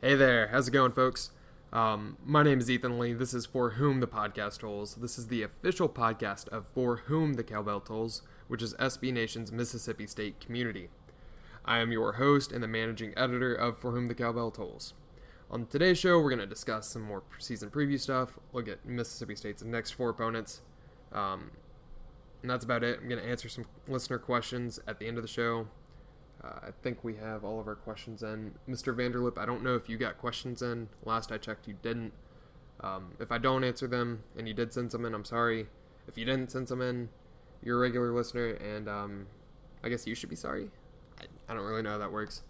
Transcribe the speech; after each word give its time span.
Hey 0.00 0.14
there, 0.14 0.46
how's 0.52 0.68
it 0.68 0.70
going, 0.70 0.92
folks? 0.92 1.32
Um, 1.72 2.18
my 2.24 2.44
name 2.44 2.60
is 2.60 2.70
Ethan 2.70 3.00
Lee. 3.00 3.14
This 3.14 3.34
is 3.34 3.46
For 3.46 3.70
Whom 3.70 3.98
the 3.98 4.06
Podcast 4.06 4.60
Tolls. 4.60 4.94
This 4.94 5.18
is 5.18 5.26
the 5.26 5.42
official 5.42 5.88
podcast 5.88 6.46
of 6.50 6.68
For 6.68 6.98
Whom 7.06 7.34
the 7.34 7.42
Cowbell 7.42 7.80
Tolls, 7.80 8.22
which 8.46 8.62
is 8.62 8.74
SB 8.74 9.12
Nation's 9.12 9.50
Mississippi 9.50 10.06
State 10.06 10.38
community. 10.38 10.88
I 11.64 11.78
am 11.78 11.90
your 11.90 12.12
host 12.12 12.52
and 12.52 12.62
the 12.62 12.68
managing 12.68 13.12
editor 13.16 13.52
of 13.52 13.78
For 13.78 13.90
Whom 13.90 14.06
the 14.06 14.14
Cowbell 14.14 14.52
Tolls. 14.52 14.94
On 15.50 15.66
today's 15.66 15.98
show, 15.98 16.20
we're 16.20 16.30
going 16.30 16.38
to 16.38 16.46
discuss 16.46 16.86
some 16.86 17.02
more 17.02 17.24
season 17.40 17.68
preview 17.68 17.98
stuff, 17.98 18.38
look 18.52 18.68
at 18.68 18.86
Mississippi 18.86 19.34
State's 19.34 19.64
next 19.64 19.90
four 19.90 20.10
opponents, 20.10 20.60
um, 21.10 21.50
and 22.42 22.48
that's 22.48 22.64
about 22.64 22.84
it. 22.84 23.00
I'm 23.02 23.08
going 23.08 23.20
to 23.20 23.28
answer 23.28 23.48
some 23.48 23.64
listener 23.88 24.18
questions 24.18 24.78
at 24.86 25.00
the 25.00 25.08
end 25.08 25.18
of 25.18 25.22
the 25.24 25.28
show. 25.28 25.66
Uh, 26.42 26.68
I 26.68 26.70
think 26.82 27.02
we 27.02 27.16
have 27.16 27.44
all 27.44 27.60
of 27.60 27.66
our 27.66 27.74
questions 27.74 28.22
in. 28.22 28.54
Mr. 28.68 28.94
Vanderlip, 28.94 29.38
I 29.38 29.46
don't 29.46 29.62
know 29.62 29.74
if 29.74 29.88
you 29.88 29.96
got 29.96 30.18
questions 30.18 30.62
in. 30.62 30.88
Last 31.04 31.32
I 31.32 31.38
checked, 31.38 31.66
you 31.66 31.74
didn't. 31.82 32.12
Um, 32.80 33.12
if 33.18 33.32
I 33.32 33.38
don't 33.38 33.64
answer 33.64 33.88
them 33.88 34.22
and 34.36 34.46
you 34.46 34.54
did 34.54 34.72
send 34.72 34.92
some 34.92 35.04
in, 35.04 35.14
I'm 35.14 35.24
sorry. 35.24 35.66
If 36.06 36.16
you 36.16 36.24
didn't 36.24 36.52
send 36.52 36.68
some 36.68 36.80
in, 36.80 37.08
you're 37.62 37.76
a 37.76 37.80
regular 37.80 38.12
listener, 38.12 38.50
and 38.52 38.88
um, 38.88 39.26
I 39.82 39.88
guess 39.88 40.06
you 40.06 40.14
should 40.14 40.30
be 40.30 40.36
sorry. 40.36 40.70
I, 41.20 41.24
I 41.48 41.54
don't 41.54 41.64
really 41.64 41.82
know 41.82 41.90
how 41.90 41.98
that 41.98 42.12
works. 42.12 42.42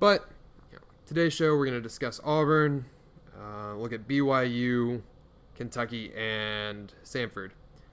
But 0.00 0.28
you 0.72 0.78
know, 0.78 0.84
today's 1.06 1.34
show, 1.34 1.56
we're 1.56 1.66
going 1.66 1.76
to 1.76 1.82
discuss 1.82 2.20
Auburn, 2.24 2.86
uh, 3.38 3.74
look 3.74 3.92
at 3.92 4.08
BYU, 4.08 5.02
Kentucky, 5.54 6.12
and 6.16 6.92
Samford. 7.04 7.50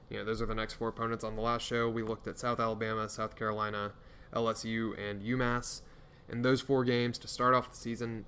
You 0.10 0.18
know, 0.18 0.26
those 0.26 0.42
are 0.42 0.46
the 0.46 0.56
next 0.56 0.74
four 0.74 0.90
opponents 0.90 1.24
on 1.24 1.36
the 1.36 1.42
last 1.42 1.66
show. 1.66 1.90
We 1.90 2.04
looked 2.04 2.28
at 2.28 2.40
South 2.40 2.60
Alabama, 2.60 3.08
South 3.08 3.36
Carolina, 3.36 3.94
LSU, 4.34 4.98
and 4.98 5.22
UMass. 5.22 5.82
In 6.30 6.42
those 6.42 6.62
four 6.62 6.84
games 6.84 7.18
to 7.20 7.28
start 7.28 7.54
off 7.54 7.72
the 7.72 7.78
season, 7.78 8.26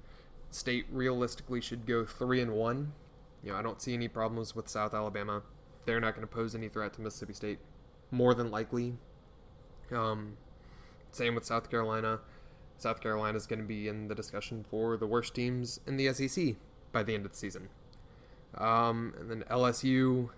State 0.52 0.86
realistically 0.92 1.62
should 1.62 1.86
go 1.86 2.06
three 2.06 2.40
and 2.40 2.54
one. 2.54 2.94
You 3.44 3.52
know, 3.52 3.58
I 3.58 3.62
don't 3.62 3.82
see 3.82 3.94
any 3.94 4.08
problems 4.08 4.56
with 4.56 4.68
South 4.68 4.94
Alabama. 4.94 5.42
They're 5.86 6.00
not 6.00 6.16
going 6.16 6.28
to 6.28 6.34
pose 6.34 6.56
any 6.56 6.70
threat 6.70 6.94
to 6.94 7.02
Mississippi 7.02 7.34
State, 7.34 7.60
more 8.12 8.34
than 8.34 8.52
likely. 8.52 8.94
Um, 9.92 10.38
same 11.12 11.36
with 11.36 11.46
South 11.46 11.70
Carolina. 11.70 12.20
South 12.78 13.02
Carolina 13.02 13.38
is 13.38 13.48
going 13.48 13.60
to 13.60 13.66
be 13.66 13.88
in 13.88 14.08
the 14.08 14.16
discussion 14.16 14.66
for 14.70 14.98
the 14.98 15.08
worst 15.08 15.34
teams 15.34 15.80
in 15.88 15.98
the 15.98 16.12
SEC 16.14 16.56
by 16.92 17.04
the 17.04 17.16
end 17.16 17.26
of 17.26 17.32
the 17.32 17.38
season. 17.38 17.70
Um, 18.58 19.14
and 19.20 19.30
then 19.30 19.44
LSU, 19.50 20.30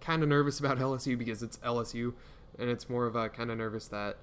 kind 0.00 0.22
of 0.22 0.28
nervous 0.28 0.58
about 0.58 0.78
LSU 0.78 1.16
because 1.18 1.42
it's 1.42 1.58
LSU, 1.58 2.14
and 2.58 2.68
it's 2.70 2.88
more 2.88 3.06
of 3.06 3.16
a 3.16 3.28
kind 3.28 3.50
of 3.50 3.58
nervous 3.58 3.88
that 3.88 4.16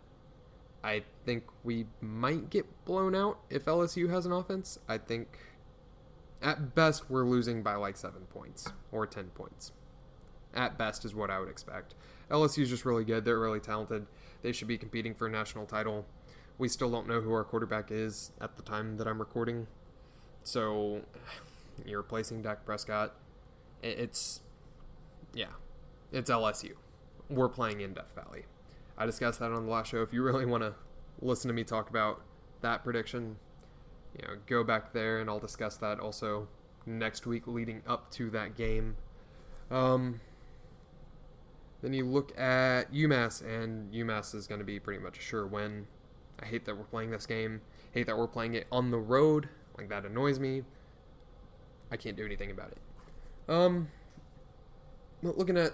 I 0.83 1.03
think 1.25 1.43
we 1.63 1.85
might 2.01 2.49
get 2.49 2.65
blown 2.85 3.15
out 3.15 3.39
if 3.49 3.65
LSU 3.65 4.09
has 4.09 4.25
an 4.25 4.31
offense. 4.31 4.79
I 4.88 4.97
think 4.97 5.38
at 6.41 6.73
best 6.73 7.09
we're 7.09 7.25
losing 7.25 7.61
by 7.61 7.75
like 7.75 7.97
seven 7.97 8.21
points 8.33 8.71
or 8.91 9.05
10 9.05 9.25
points. 9.35 9.71
At 10.53 10.77
best 10.77 11.05
is 11.05 11.13
what 11.13 11.29
I 11.29 11.39
would 11.39 11.49
expect. 11.49 11.93
LSU 12.29 12.63
is 12.63 12.69
just 12.69 12.85
really 12.85 13.05
good. 13.05 13.25
They're 13.25 13.39
really 13.39 13.59
talented. 13.59 14.07
They 14.41 14.51
should 14.51 14.67
be 14.67 14.77
competing 14.77 15.13
for 15.13 15.27
a 15.27 15.29
national 15.29 15.65
title. 15.65 16.05
We 16.57 16.67
still 16.67 16.89
don't 16.89 17.07
know 17.07 17.21
who 17.21 17.31
our 17.33 17.43
quarterback 17.43 17.91
is 17.91 18.31
at 18.41 18.55
the 18.55 18.61
time 18.63 18.97
that 18.97 19.07
I'm 19.07 19.19
recording. 19.19 19.67
So 20.43 21.01
you're 21.85 21.99
replacing 21.99 22.41
Dak 22.41 22.66
Prescott. 22.66 23.16
It's, 23.83 24.41
yeah, 25.33 25.47
it's 26.11 26.29
LSU. 26.29 26.71
We're 27.29 27.49
playing 27.49 27.81
in 27.81 27.93
Death 27.93 28.13
Valley. 28.16 28.45
I 28.97 29.06
discussed 29.06 29.39
that 29.39 29.52
on 29.52 29.66
the 29.66 29.72
last 29.72 29.89
show. 29.92 30.02
If 30.02 30.14
you 30.14 30.23
really 30.23 30.45
want 30.45 30.64
to 30.64 30.73
listen 31.22 31.47
to 31.47 31.53
me 31.53 31.64
talk 31.64 31.89
about 31.89 32.22
that 32.61 32.84
prediction, 32.84 33.38
you 34.20 34.28
know, 34.28 34.36
go 34.45 34.64
back 34.64 34.94
there 34.94 35.20
and 35.20 35.30
I'll 35.30 35.39
discuss 35.39 35.78
that 35.78 36.00
also 36.00 36.47
next 36.86 37.25
week 37.25 37.47
leading 37.47 37.81
up 37.88 38.12
to 38.12 38.30
that 38.31 38.56
game. 38.56 38.95
Um, 39.69 40.19
then 41.81 41.94
you 41.94 42.06
look 42.06 42.38
at 42.40 42.94
UMass, 42.94 43.41
and 43.41 43.91
UMass 43.91 44.35
is 44.35 44.47
going 44.47 44.59
to 44.59 44.66
be 44.66 44.80
pretty 44.80 45.01
much 45.01 45.19
sure 45.19 45.47
win. 45.47 45.88
I 46.40 46.46
hate 46.46 46.66
that 46.66 46.78
we're 46.78 46.84
playing 46.84 47.12
this 47.12 47.25
game. 47.25 47.62
Hate 47.91 48.07
that 48.07 48.18
we're 48.18 48.28
playing 48.28 48.53
it 48.53 48.68
on 48.72 48.91
the 48.91 49.00
road. 49.00 49.50
Like 49.78 49.90
that 49.90 50.06
annoys 50.06 50.40
me. 50.40 50.63
I 51.91 51.97
can't 51.97 52.16
do 52.16 52.25
anything 52.25 52.51
about 52.51 52.72
it. 52.72 52.78
Um, 53.51 53.90
looking 55.24 55.57
at 55.57 55.74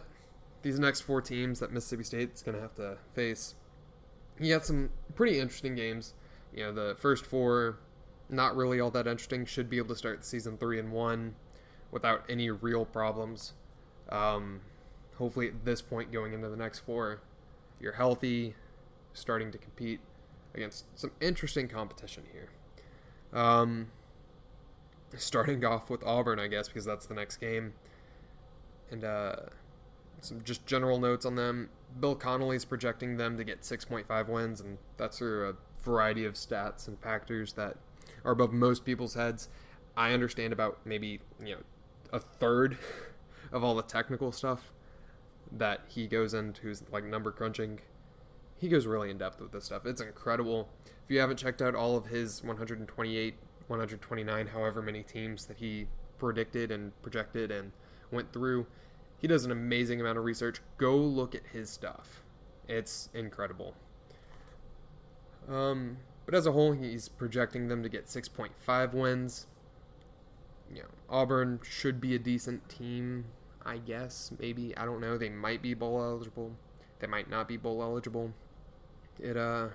these 0.61 0.79
next 0.79 1.01
four 1.01 1.21
teams 1.21 1.59
that 1.59 1.71
Mississippi 1.71 2.03
State's 2.03 2.43
going 2.43 2.55
to 2.55 2.61
have 2.61 2.75
to 2.75 2.97
face, 3.13 3.55
you 4.39 4.53
got 4.53 4.65
some 4.65 4.89
pretty 5.15 5.39
interesting 5.39 5.75
games. 5.75 6.13
You 6.53 6.65
know, 6.65 6.71
the 6.71 6.95
first 6.95 7.25
four, 7.25 7.79
not 8.29 8.55
really 8.55 8.79
all 8.79 8.91
that 8.91 9.07
interesting. 9.07 9.45
Should 9.45 9.69
be 9.69 9.77
able 9.77 9.89
to 9.89 9.95
start 9.95 10.21
the 10.21 10.25
season 10.25 10.57
three 10.57 10.79
and 10.79 10.91
one 10.91 11.35
without 11.91 12.23
any 12.29 12.49
real 12.49 12.85
problems. 12.85 13.53
Um, 14.09 14.61
hopefully, 15.17 15.47
at 15.47 15.65
this 15.65 15.81
point, 15.81 16.11
going 16.11 16.33
into 16.33 16.49
the 16.49 16.57
next 16.57 16.79
four, 16.79 17.21
you're 17.79 17.93
healthy, 17.93 18.55
starting 19.13 19.51
to 19.51 19.57
compete 19.57 19.99
against 20.53 20.85
some 20.97 21.11
interesting 21.21 21.67
competition 21.67 22.23
here. 22.31 22.49
Um, 23.33 23.87
starting 25.15 25.63
off 25.63 25.89
with 25.89 26.03
Auburn, 26.03 26.39
I 26.39 26.47
guess, 26.47 26.67
because 26.67 26.85
that's 26.85 27.05
the 27.05 27.13
next 27.13 27.37
game. 27.37 27.73
And 28.89 29.03
uh, 29.03 29.35
some 30.21 30.43
just 30.43 30.65
general 30.65 30.99
notes 30.99 31.25
on 31.25 31.35
them. 31.35 31.69
Bill 31.99 32.15
Connelly's 32.15 32.65
projecting 32.65 33.17
them 33.17 33.37
to 33.37 33.43
get 33.43 33.61
6.5 33.61 34.27
wins, 34.27 34.61
and 34.61 34.77
that's 34.97 35.19
through 35.19 35.49
a 35.49 35.53
variety 35.83 36.25
of 36.25 36.33
stats 36.33 36.87
and 36.87 36.99
factors 36.99 37.53
that 37.53 37.77
are 38.23 38.31
above 38.31 38.53
most 38.53 38.85
people's 38.85 39.13
heads. 39.13 39.49
I 39.95 40.13
understand 40.13 40.53
about 40.53 40.79
maybe 40.85 41.21
you 41.43 41.55
know 41.55 41.61
a 42.11 42.19
third 42.19 42.77
of 43.51 43.63
all 43.63 43.75
the 43.75 43.83
technical 43.83 44.31
stuff 44.31 44.71
that 45.51 45.81
he 45.87 46.07
goes 46.07 46.33
into, 46.33 46.73
like 46.91 47.03
number 47.03 47.31
crunching. 47.31 47.79
He 48.59 48.69
goes 48.69 48.85
really 48.85 49.09
in 49.09 49.17
depth 49.17 49.39
with 49.39 49.51
this 49.51 49.65
stuff. 49.65 49.85
It's 49.85 50.01
incredible. 50.01 50.69
If 51.05 51.11
you 51.11 51.19
haven't 51.19 51.37
checked 51.37 51.61
out 51.61 51.75
all 51.75 51.95
of 51.95 52.07
his 52.07 52.43
128, 52.43 53.35
129, 53.67 54.47
however 54.47 54.81
many 54.81 55.03
teams 55.03 55.45
that 55.45 55.57
he 55.57 55.87
predicted 56.17 56.71
and 56.71 56.99
projected 57.01 57.51
and 57.51 57.71
went 58.11 58.33
through, 58.33 58.65
he 59.19 59.27
does 59.27 59.45
an 59.45 59.51
amazing 59.51 59.99
amount 59.99 60.17
of 60.17 60.23
research. 60.23 60.61
Go 60.77 60.95
look 60.95 61.33
at 61.35 61.47
his 61.51 61.69
stuff. 61.69 62.21
It's 62.67 63.09
incredible. 63.13 63.73
Um, 65.49 65.97
but 66.25 66.35
as 66.35 66.45
a 66.45 66.51
whole, 66.51 66.73
he's 66.73 67.09
projecting 67.09 67.67
them 67.67 67.81
to 67.83 67.89
get 67.89 68.07
6.5 68.07 68.93
wins. 68.93 69.47
You 70.73 70.81
know, 70.81 70.89
Auburn 71.09 71.61
should 71.63 72.01
be 72.01 72.13
a 72.13 72.19
decent 72.19 72.67
team, 72.67 73.25
I 73.65 73.77
guess. 73.77 74.31
Maybe 74.37 74.75
I 74.77 74.85
don't 74.85 74.99
know. 74.99 75.17
They 75.17 75.29
might 75.29 75.61
be 75.61 75.73
bowl 75.73 76.01
eligible. 76.01 76.51
They 76.99 77.07
might 77.07 77.29
not 77.29 77.47
be 77.47 77.55
bowl 77.55 77.81
eligible. 77.81 78.33
It 79.19 79.37
uh, 79.37 79.69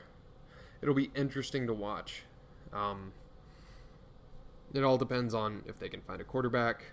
it'll 0.82 0.94
be 0.94 1.10
interesting 1.14 1.66
to 1.66 1.72
watch. 1.72 2.24
Um, 2.72 3.12
it 4.74 4.84
all 4.84 4.98
depends 4.98 5.34
on 5.34 5.62
if 5.66 5.78
they 5.78 5.88
can 5.88 6.02
find 6.02 6.20
a 6.20 6.24
quarterback, 6.24 6.84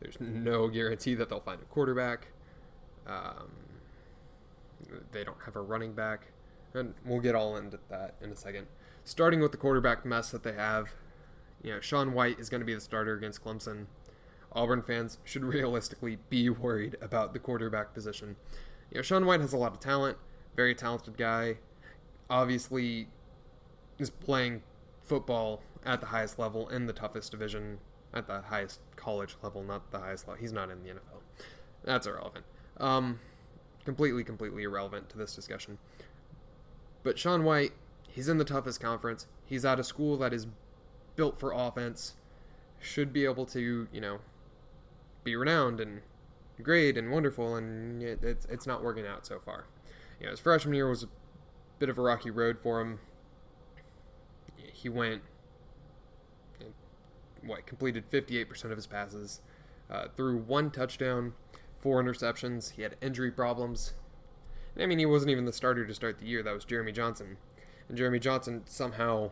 there's 0.00 0.18
no 0.20 0.68
guarantee 0.68 1.14
that 1.14 1.28
they'll 1.28 1.40
find 1.40 1.60
a 1.60 1.66
quarterback. 1.66 2.28
Um, 3.06 3.50
they 5.12 5.24
don't 5.24 5.40
have 5.44 5.56
a 5.56 5.60
running 5.60 5.92
back. 5.92 6.28
And 6.74 6.94
we'll 7.04 7.20
get 7.20 7.34
all 7.34 7.56
into 7.56 7.78
that 7.88 8.14
in 8.22 8.30
a 8.30 8.36
second. 8.36 8.66
Starting 9.04 9.40
with 9.40 9.50
the 9.50 9.58
quarterback 9.58 10.04
mess 10.04 10.30
that 10.30 10.42
they 10.42 10.52
have, 10.52 10.90
you 11.62 11.72
know, 11.72 11.80
Sean 11.80 12.12
White 12.12 12.38
is 12.38 12.48
going 12.48 12.60
to 12.60 12.64
be 12.64 12.74
the 12.74 12.80
starter 12.80 13.14
against 13.14 13.44
Clemson. 13.44 13.86
Auburn 14.52 14.82
fans 14.82 15.18
should 15.24 15.44
realistically 15.44 16.18
be 16.28 16.48
worried 16.48 16.96
about 17.00 17.32
the 17.32 17.38
quarterback 17.38 17.92
position. 17.92 18.36
You 18.90 18.98
know, 18.98 19.02
Sean 19.02 19.26
White 19.26 19.40
has 19.40 19.52
a 19.52 19.56
lot 19.56 19.72
of 19.72 19.80
talent, 19.80 20.16
very 20.56 20.74
talented 20.74 21.16
guy. 21.16 21.58
Obviously, 22.28 23.08
is 23.98 24.10
playing 24.10 24.62
football 25.04 25.62
at 25.84 26.00
the 26.00 26.06
highest 26.06 26.38
level 26.38 26.68
in 26.68 26.86
the 26.86 26.92
toughest 26.92 27.32
division 27.32 27.78
at 28.12 28.26
the 28.26 28.42
highest 28.42 28.80
college 28.96 29.36
level, 29.42 29.62
not 29.62 29.90
the 29.90 29.98
highest 29.98 30.26
level. 30.26 30.40
He's 30.40 30.52
not 30.52 30.70
in 30.70 30.82
the 30.82 30.90
NFL. 30.90 31.20
That's 31.84 32.06
irrelevant. 32.06 32.44
Um, 32.78 33.20
completely, 33.84 34.24
completely 34.24 34.64
irrelevant 34.64 35.08
to 35.10 35.18
this 35.18 35.34
discussion. 35.34 35.78
But 37.02 37.18
Sean 37.18 37.44
White, 37.44 37.72
he's 38.08 38.28
in 38.28 38.38
the 38.38 38.44
toughest 38.44 38.80
conference. 38.80 39.26
He's 39.44 39.64
at 39.64 39.78
a 39.78 39.84
school 39.84 40.16
that 40.18 40.32
is 40.32 40.46
built 41.16 41.38
for 41.38 41.52
offense. 41.52 42.14
Should 42.80 43.12
be 43.12 43.24
able 43.24 43.46
to, 43.46 43.88
you 43.92 44.00
know, 44.00 44.20
be 45.22 45.36
renowned 45.36 45.80
and 45.80 46.00
great 46.62 46.96
and 46.96 47.10
wonderful, 47.10 47.56
and 47.56 48.02
it, 48.02 48.22
it's 48.22 48.46
it's 48.46 48.66
not 48.66 48.82
working 48.82 49.06
out 49.06 49.26
so 49.26 49.38
far. 49.38 49.66
You 50.18 50.26
know, 50.26 50.30
his 50.30 50.40
freshman 50.40 50.74
year 50.74 50.88
was 50.88 51.02
a 51.02 51.08
bit 51.78 51.88
of 51.88 51.98
a 51.98 52.02
rocky 52.02 52.30
road 52.30 52.58
for 52.62 52.80
him. 52.80 53.00
He 54.56 54.88
went 54.88 55.22
what 57.44 57.66
completed 57.66 58.10
58% 58.10 58.64
of 58.64 58.76
his 58.76 58.86
passes, 58.86 59.40
uh, 59.90 60.06
threw 60.16 60.36
one 60.38 60.70
touchdown, 60.70 61.34
four 61.80 62.02
interceptions. 62.02 62.72
He 62.72 62.82
had 62.82 62.96
injury 63.00 63.30
problems. 63.30 63.94
I 64.78 64.86
mean, 64.86 64.98
he 64.98 65.06
wasn't 65.06 65.30
even 65.30 65.44
the 65.44 65.52
starter 65.52 65.86
to 65.86 65.94
start 65.94 66.18
the 66.18 66.26
year. 66.26 66.42
That 66.42 66.54
was 66.54 66.64
Jeremy 66.64 66.92
Johnson, 66.92 67.38
and 67.88 67.98
Jeremy 67.98 68.18
Johnson 68.18 68.62
somehow 68.66 69.30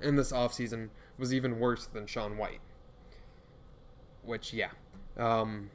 in 0.00 0.16
this 0.16 0.32
offseason 0.32 0.90
was 1.18 1.32
even 1.32 1.58
worse 1.58 1.86
than 1.86 2.06
Sean 2.06 2.36
White. 2.36 2.60
Which, 4.22 4.52
yeah. 4.52 4.70
Um, 5.16 5.70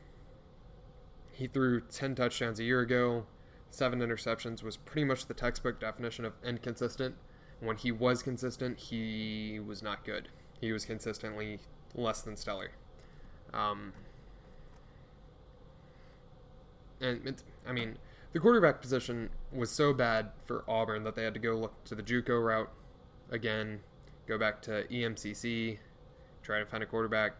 he 1.31 1.47
threw 1.47 1.81
10 1.81 2.15
touchdowns 2.15 2.59
a 2.59 2.63
year 2.63 2.81
ago, 2.81 3.25
seven 3.71 3.99
interceptions, 3.99 4.61
was 4.61 4.77
pretty 4.77 5.05
much 5.05 5.25
the 5.25 5.33
textbook 5.33 5.79
definition 5.79 6.25
of 6.25 6.33
inconsistent. 6.43 7.15
When 7.59 7.77
he 7.77 7.91
was 7.91 8.21
consistent, 8.23 8.77
he 8.77 9.59
was 9.65 9.81
not 9.81 10.05
good. 10.05 10.29
He 10.59 10.71
was 10.71 10.85
consistently 10.85 11.59
less 11.95 12.21
than 12.21 12.35
stellar. 12.35 12.71
Um, 13.53 13.93
and 17.01 17.41
I 17.67 17.71
mean, 17.71 17.97
the 18.33 18.39
quarterback 18.39 18.81
position 18.81 19.29
was 19.51 19.71
so 19.71 19.93
bad 19.93 20.31
for 20.45 20.63
Auburn 20.67 21.03
that 21.03 21.15
they 21.15 21.23
had 21.23 21.33
to 21.33 21.39
go 21.39 21.55
look 21.55 21.83
to 21.85 21.95
the 21.95 22.03
JUCO 22.03 22.43
route 22.43 22.71
again, 23.31 23.79
go 24.27 24.37
back 24.37 24.61
to 24.63 24.83
EMCC, 24.85 25.77
try 26.43 26.59
to 26.59 26.65
find 26.65 26.83
a 26.83 26.85
quarterback 26.85 27.33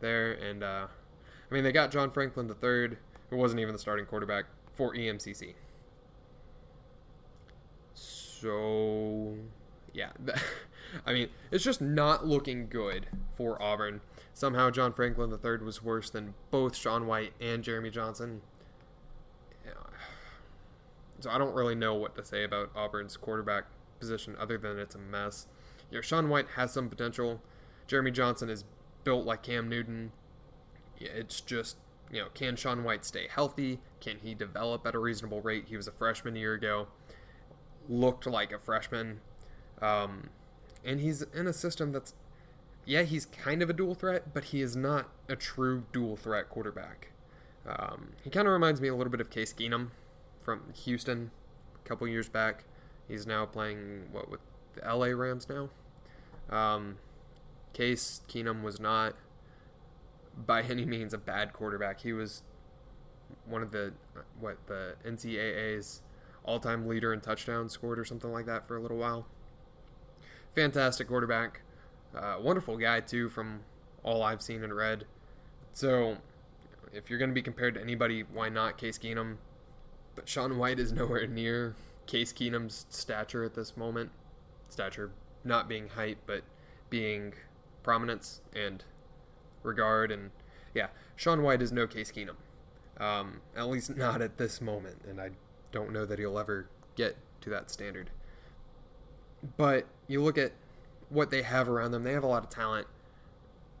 there, 0.00 0.32
and 0.32 0.62
uh, 0.62 0.86
I 1.50 1.54
mean 1.54 1.64
they 1.64 1.72
got 1.72 1.90
John 1.90 2.10
Franklin 2.10 2.48
III, 2.48 2.96
who 3.30 3.36
wasn't 3.36 3.60
even 3.60 3.72
the 3.72 3.78
starting 3.78 4.06
quarterback 4.06 4.46
for 4.74 4.94
EMCC. 4.94 5.54
So, 7.94 9.36
yeah, 9.92 10.10
I 11.06 11.12
mean 11.12 11.28
it's 11.50 11.64
just 11.64 11.80
not 11.80 12.26
looking 12.26 12.68
good 12.68 13.06
for 13.36 13.60
Auburn. 13.62 14.00
Somehow 14.34 14.70
John 14.70 14.92
Franklin 14.92 15.30
III 15.30 15.58
was 15.64 15.82
worse 15.82 16.10
than 16.10 16.34
both 16.50 16.74
Sean 16.76 17.06
White 17.06 17.32
and 17.40 17.62
Jeremy 17.62 17.90
Johnson. 17.90 18.42
So 21.20 21.30
I 21.30 21.38
don't 21.38 21.54
really 21.54 21.76
know 21.76 21.94
what 21.94 22.16
to 22.16 22.24
say 22.24 22.42
about 22.42 22.72
Auburn's 22.74 23.16
quarterback 23.16 23.66
position 24.00 24.34
other 24.40 24.58
than 24.58 24.76
it's 24.76 24.96
a 24.96 24.98
mess. 24.98 25.46
You 25.88 25.98
know, 25.98 26.02
Sean 26.02 26.28
White 26.28 26.48
has 26.56 26.72
some 26.72 26.88
potential. 26.88 27.40
Jeremy 27.86 28.10
Johnson 28.10 28.50
is 28.50 28.64
built 29.04 29.24
like 29.24 29.42
Cam 29.42 29.68
Newton. 29.68 30.10
It's 30.98 31.40
just, 31.40 31.76
you 32.10 32.20
know, 32.20 32.28
can 32.34 32.56
Sean 32.56 32.82
White 32.82 33.04
stay 33.04 33.28
healthy? 33.30 33.78
Can 34.00 34.18
he 34.18 34.34
develop 34.34 34.86
at 34.86 34.94
a 34.94 34.98
reasonable 34.98 35.40
rate? 35.40 35.66
He 35.68 35.76
was 35.76 35.86
a 35.86 35.92
freshman 35.92 36.34
a 36.34 36.40
year 36.40 36.54
ago, 36.54 36.88
looked 37.88 38.26
like 38.26 38.52
a 38.52 38.58
freshman. 38.58 39.20
Um, 39.80 40.30
and 40.84 41.00
he's 41.00 41.22
in 41.22 41.46
a 41.46 41.52
system 41.52 41.92
that's, 41.92 42.14
yeah, 42.84 43.02
he's 43.02 43.26
kind 43.26 43.62
of 43.62 43.70
a 43.70 43.72
dual 43.72 43.94
threat, 43.94 44.34
but 44.34 44.44
he 44.44 44.60
is 44.60 44.76
not 44.76 45.08
a 45.28 45.36
true 45.36 45.84
dual 45.92 46.16
threat 46.16 46.48
quarterback. 46.48 47.08
Um, 47.66 48.12
he 48.22 48.30
kind 48.30 48.46
of 48.46 48.52
reminds 48.52 48.80
me 48.80 48.88
a 48.88 48.94
little 48.94 49.10
bit 49.10 49.20
of 49.20 49.30
Case 49.30 49.52
Keenum 49.52 49.90
from 50.40 50.72
Houston 50.84 51.30
a 51.74 51.88
couple 51.88 52.06
years 52.08 52.28
back. 52.28 52.64
He's 53.06 53.26
now 53.26 53.46
playing 53.46 54.08
what 54.10 54.30
with 54.30 54.40
the 54.74 54.94
LA 54.94 55.08
Rams 55.08 55.48
now. 55.48 55.68
Um, 56.50 56.96
Case 57.72 58.22
Keenum 58.28 58.62
was 58.62 58.80
not 58.80 59.14
by 60.46 60.62
any 60.70 60.84
means 60.84 61.14
a 61.14 61.18
bad 61.18 61.52
quarterback. 61.52 62.00
He 62.00 62.12
was 62.12 62.42
one 63.46 63.62
of 63.62 63.70
the 63.70 63.92
what 64.40 64.58
the 64.66 64.94
NCAA's 65.06 66.02
all-time 66.44 66.86
leader 66.88 67.12
in 67.12 67.20
touchdowns 67.20 67.72
scored 67.72 67.98
or 67.98 68.04
something 68.04 68.32
like 68.32 68.46
that 68.46 68.66
for 68.66 68.76
a 68.76 68.80
little 68.82 68.96
while. 68.98 69.26
Fantastic 70.54 71.08
quarterback, 71.08 71.62
uh, 72.14 72.36
wonderful 72.40 72.76
guy 72.76 73.00
too 73.00 73.30
from 73.30 73.60
all 74.02 74.22
I've 74.22 74.42
seen 74.42 74.62
and 74.62 74.74
read. 74.74 75.06
So, 75.72 76.18
if 76.92 77.08
you're 77.08 77.18
going 77.18 77.30
to 77.30 77.34
be 77.34 77.42
compared 77.42 77.74
to 77.74 77.80
anybody, 77.80 78.22
why 78.22 78.50
not 78.50 78.76
Case 78.76 78.98
Keenum? 78.98 79.36
But 80.14 80.28
Sean 80.28 80.58
White 80.58 80.78
is 80.78 80.92
nowhere 80.92 81.26
near 81.26 81.74
Case 82.06 82.32
Keenum's 82.32 82.84
stature 82.90 83.44
at 83.44 83.54
this 83.54 83.76
moment. 83.76 84.10
Stature 84.68 85.12
not 85.44 85.68
being 85.68 85.88
height, 85.88 86.18
but 86.26 86.42
being 86.90 87.32
prominence 87.82 88.42
and 88.54 88.84
regard. 89.62 90.10
And 90.10 90.30
yeah, 90.74 90.88
Sean 91.16 91.42
White 91.42 91.62
is 91.62 91.72
no 91.72 91.86
Case 91.86 92.12
Keenum. 92.12 92.36
Um, 93.02 93.40
at 93.56 93.68
least 93.68 93.96
not 93.96 94.20
at 94.20 94.36
this 94.36 94.60
moment. 94.60 95.02
And 95.08 95.20
I 95.20 95.30
don't 95.72 95.92
know 95.92 96.04
that 96.04 96.18
he'll 96.18 96.38
ever 96.38 96.68
get 96.94 97.16
to 97.40 97.50
that 97.50 97.70
standard. 97.70 98.10
But 99.56 99.86
you 100.06 100.22
look 100.22 100.38
at 100.38 100.52
what 101.08 101.30
they 101.30 101.42
have 101.42 101.68
around 101.68 101.90
them, 101.90 102.04
they 102.04 102.12
have 102.12 102.24
a 102.24 102.28
lot 102.28 102.44
of 102.44 102.50
talent 102.50 102.86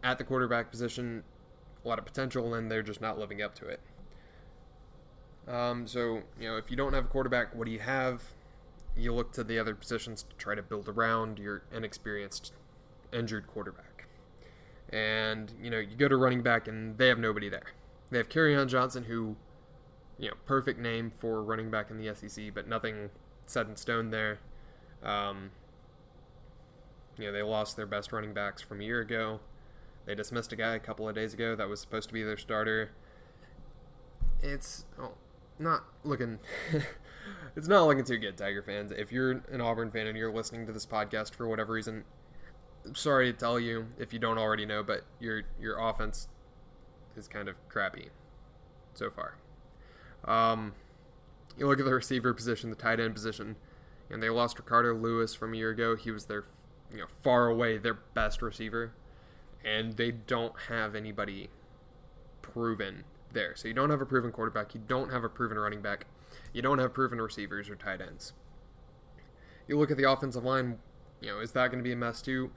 at 0.02 0.18
the 0.18 0.24
quarterback 0.24 0.70
position, 0.70 1.22
a 1.84 1.88
lot 1.88 1.98
of 1.98 2.04
potential, 2.04 2.54
and 2.54 2.70
they're 2.70 2.82
just 2.82 3.00
not 3.00 3.18
living 3.18 3.40
up 3.40 3.54
to 3.56 3.66
it. 3.66 3.80
Um, 5.48 5.86
so, 5.86 6.22
you 6.40 6.48
know, 6.48 6.56
if 6.56 6.70
you 6.70 6.76
don't 6.76 6.92
have 6.92 7.06
a 7.06 7.08
quarterback, 7.08 7.54
what 7.54 7.66
do 7.66 7.72
you 7.72 7.80
have? 7.80 8.22
You 8.96 9.12
look 9.12 9.32
to 9.32 9.44
the 9.44 9.58
other 9.58 9.74
positions 9.74 10.22
to 10.22 10.36
try 10.36 10.54
to 10.54 10.62
build 10.62 10.88
around 10.88 11.38
your 11.38 11.62
inexperienced, 11.72 12.52
injured 13.12 13.46
quarterback. 13.46 14.06
And, 14.90 15.52
you 15.60 15.70
know, 15.70 15.78
you 15.78 15.96
go 15.96 16.08
to 16.08 16.16
running 16.16 16.42
back 16.42 16.68
and 16.68 16.98
they 16.98 17.08
have 17.08 17.18
nobody 17.18 17.48
there. 17.48 17.72
They 18.10 18.18
have 18.18 18.28
Kerryon 18.28 18.68
Johnson, 18.68 19.04
who, 19.04 19.36
you 20.18 20.28
know, 20.28 20.34
perfect 20.44 20.78
name 20.78 21.10
for 21.18 21.42
running 21.42 21.70
back 21.70 21.90
in 21.90 21.96
the 21.96 22.14
SEC, 22.14 22.52
but 22.54 22.68
nothing 22.68 23.10
set 23.46 23.66
in 23.66 23.76
stone 23.76 24.10
there. 24.10 24.38
Um, 25.02 25.50
you 27.18 27.26
know, 27.26 27.32
they 27.32 27.42
lost 27.42 27.76
their 27.76 27.86
best 27.86 28.12
running 28.12 28.32
backs 28.32 28.62
from 28.62 28.80
a 28.80 28.84
year 28.84 29.00
ago. 29.00 29.40
They 30.06 30.14
dismissed 30.14 30.52
a 30.52 30.56
guy 30.56 30.74
a 30.74 30.80
couple 30.80 31.08
of 31.08 31.14
days 31.14 31.34
ago 31.34 31.54
that 31.54 31.68
was 31.68 31.80
supposed 31.80 32.08
to 32.08 32.14
be 32.14 32.22
their 32.22 32.36
starter. 32.36 32.90
It's 34.42 34.84
oh, 35.00 35.12
not 35.58 35.84
looking 36.02 36.40
it's 37.56 37.68
not 37.68 37.86
looking 37.86 38.04
too 38.04 38.18
good, 38.18 38.36
Tiger 38.36 38.62
fans. 38.62 38.90
If 38.90 39.12
you're 39.12 39.42
an 39.50 39.60
Auburn 39.60 39.90
fan 39.90 40.06
and 40.06 40.16
you're 40.16 40.32
listening 40.32 40.66
to 40.66 40.72
this 40.72 40.86
podcast 40.86 41.34
for 41.34 41.46
whatever 41.46 41.72
reason, 41.72 42.04
I'm 42.84 42.94
sorry 42.94 43.32
to 43.32 43.38
tell 43.38 43.60
you 43.60 43.86
if 43.98 44.12
you 44.12 44.18
don't 44.18 44.38
already 44.38 44.66
know, 44.66 44.82
but 44.82 45.02
your 45.20 45.42
your 45.60 45.78
offense 45.78 46.28
is 47.16 47.28
kind 47.28 47.48
of 47.48 47.56
crappy 47.68 48.08
so 48.94 49.10
far. 49.10 49.36
Um, 50.24 50.74
you 51.56 51.66
look 51.66 51.78
at 51.78 51.84
the 51.84 51.94
receiver 51.94 52.32
position, 52.34 52.70
the 52.70 52.76
tight 52.76 52.98
end 52.98 53.14
position, 53.14 53.56
and 54.12 54.22
they 54.22 54.30
lost 54.30 54.58
Ricardo 54.58 54.94
Louis 54.94 55.34
from 55.34 55.54
a 55.54 55.56
year 55.56 55.70
ago. 55.70 55.96
He 55.96 56.10
was 56.10 56.26
their, 56.26 56.44
you 56.92 56.98
know, 56.98 57.06
far 57.22 57.48
away 57.48 57.78
their 57.78 57.94
best 57.94 58.42
receiver, 58.42 58.92
and 59.64 59.96
they 59.96 60.10
don't 60.10 60.54
have 60.68 60.94
anybody 60.94 61.48
proven 62.42 63.04
there. 63.32 63.56
So 63.56 63.68
you 63.68 63.74
don't 63.74 63.90
have 63.90 64.02
a 64.02 64.06
proven 64.06 64.30
quarterback, 64.30 64.74
you 64.74 64.82
don't 64.86 65.10
have 65.10 65.24
a 65.24 65.28
proven 65.28 65.58
running 65.58 65.80
back, 65.80 66.06
you 66.52 66.60
don't 66.60 66.78
have 66.78 66.92
proven 66.92 67.20
receivers 67.20 67.70
or 67.70 67.74
tight 67.74 68.00
ends. 68.02 68.34
You 69.66 69.78
look 69.78 69.90
at 69.90 69.96
the 69.96 70.10
offensive 70.10 70.44
line, 70.44 70.78
you 71.20 71.28
know, 71.30 71.40
is 71.40 71.52
that 71.52 71.68
going 71.68 71.78
to 71.78 71.84
be 71.84 71.92
a 71.92 71.96
mess 71.96 72.20
too? 72.20 72.50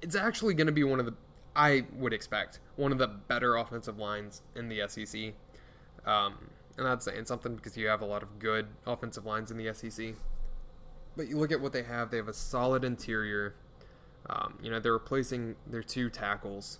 It's 0.00 0.16
actually 0.16 0.54
going 0.54 0.68
to 0.68 0.72
be 0.72 0.84
one 0.84 0.98
of 0.98 1.06
the, 1.06 1.14
I 1.54 1.84
would 1.92 2.14
expect, 2.14 2.60
one 2.76 2.92
of 2.92 2.98
the 2.98 3.08
better 3.08 3.56
offensive 3.56 3.98
lines 3.98 4.40
in 4.56 4.68
the 4.68 4.82
SEC. 4.88 5.34
Um, 6.06 6.50
and 6.78 6.86
that's 6.86 7.04
saying 7.04 7.26
something 7.26 7.56
because 7.56 7.76
you 7.76 7.88
have 7.88 8.00
a 8.00 8.06
lot 8.06 8.22
of 8.22 8.38
good 8.38 8.68
offensive 8.86 9.26
lines 9.26 9.50
in 9.50 9.58
the 9.58 9.74
SEC. 9.74 10.14
But 11.16 11.28
you 11.28 11.38
look 11.38 11.52
at 11.52 11.60
what 11.60 11.72
they 11.72 11.82
have, 11.82 12.10
they 12.10 12.16
have 12.16 12.28
a 12.28 12.32
solid 12.32 12.84
interior. 12.84 13.54
Um, 14.28 14.58
you 14.62 14.70
know, 14.70 14.78
they're 14.78 14.92
replacing 14.92 15.56
their 15.66 15.82
two 15.82 16.08
tackles, 16.08 16.78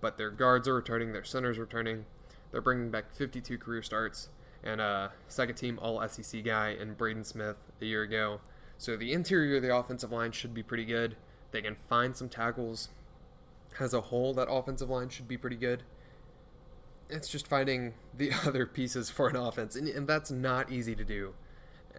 but 0.00 0.16
their 0.16 0.30
guards 0.30 0.66
are 0.66 0.74
returning, 0.74 1.12
their 1.12 1.24
centers 1.24 1.58
returning. 1.58 2.06
They're 2.50 2.62
bringing 2.62 2.90
back 2.90 3.12
52 3.12 3.58
career 3.58 3.82
starts 3.82 4.30
and 4.62 4.80
a 4.80 5.12
second 5.28 5.56
team 5.56 5.78
All 5.80 6.06
SEC 6.08 6.42
guy 6.44 6.70
in 6.70 6.94
Braden 6.94 7.24
Smith 7.24 7.56
a 7.80 7.84
year 7.84 8.02
ago. 8.02 8.40
So 8.76 8.96
the 8.96 9.12
interior 9.12 9.56
of 9.56 9.62
the 9.62 9.74
offensive 9.74 10.12
line 10.12 10.32
should 10.32 10.54
be 10.54 10.62
pretty 10.62 10.84
good. 10.84 11.16
They 11.50 11.62
can 11.62 11.76
find 11.88 12.16
some 12.16 12.28
tackles. 12.28 12.88
As 13.80 13.94
a 13.94 14.00
whole, 14.00 14.34
that 14.34 14.48
offensive 14.50 14.90
line 14.90 15.08
should 15.08 15.28
be 15.28 15.36
pretty 15.36 15.56
good. 15.56 15.82
It's 17.08 17.28
just 17.28 17.46
finding 17.46 17.94
the 18.16 18.32
other 18.46 18.66
pieces 18.66 19.10
for 19.10 19.28
an 19.28 19.36
offense, 19.36 19.76
and, 19.76 19.88
and 19.88 20.06
that's 20.06 20.30
not 20.30 20.70
easy 20.70 20.94
to 20.94 21.04
do 21.04 21.34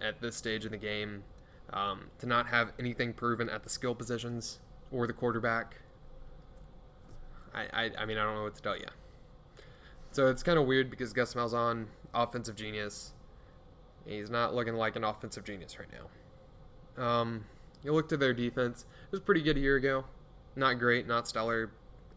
at 0.02 0.22
this 0.22 0.36
stage 0.36 0.66
in 0.66 0.72
the 0.72 0.78
game. 0.78 1.24
Um, 1.72 2.10
to 2.18 2.26
not 2.26 2.48
have 2.48 2.74
anything 2.80 3.14
proven 3.14 3.48
at 3.48 3.64
the 3.64 3.70
skill 3.70 3.94
positions 3.94 4.60
or 4.92 5.06
the 5.06 5.14
quarterback, 5.14 5.76
I, 7.54 7.68
I, 7.72 7.92
I 8.00 8.06
mean, 8.06 8.18
I 8.18 8.24
don't 8.24 8.36
know 8.36 8.44
what 8.44 8.56
to 8.56 8.62
tell 8.62 8.76
you. 8.76 8.88
So 10.12 10.28
it's 10.28 10.42
kind 10.42 10.58
of 10.58 10.66
weird 10.66 10.90
because 10.90 11.14
Gus 11.14 11.36
Malzahn, 11.36 11.86
offensive 12.14 12.56
genius, 12.56 13.14
he's 14.06 14.30
not 14.30 14.56
looking 14.56 14.74
like 14.74 14.96
an 14.96 15.04
offensive 15.04 15.44
genius 15.44 15.78
right 15.78 15.88
now. 15.92 17.04
Um, 17.04 17.46
you 17.84 17.94
look 17.94 18.10
to 18.10 18.18
their 18.18 18.34
defense; 18.34 18.86
it 19.06 19.12
was 19.12 19.22
pretty 19.22 19.42
good 19.42 19.58
a 19.58 19.60
year 19.60 19.76
ago. 19.76 20.06
Not 20.56 20.80
great, 20.80 21.08
not 21.08 21.28
stellar, 21.28 21.72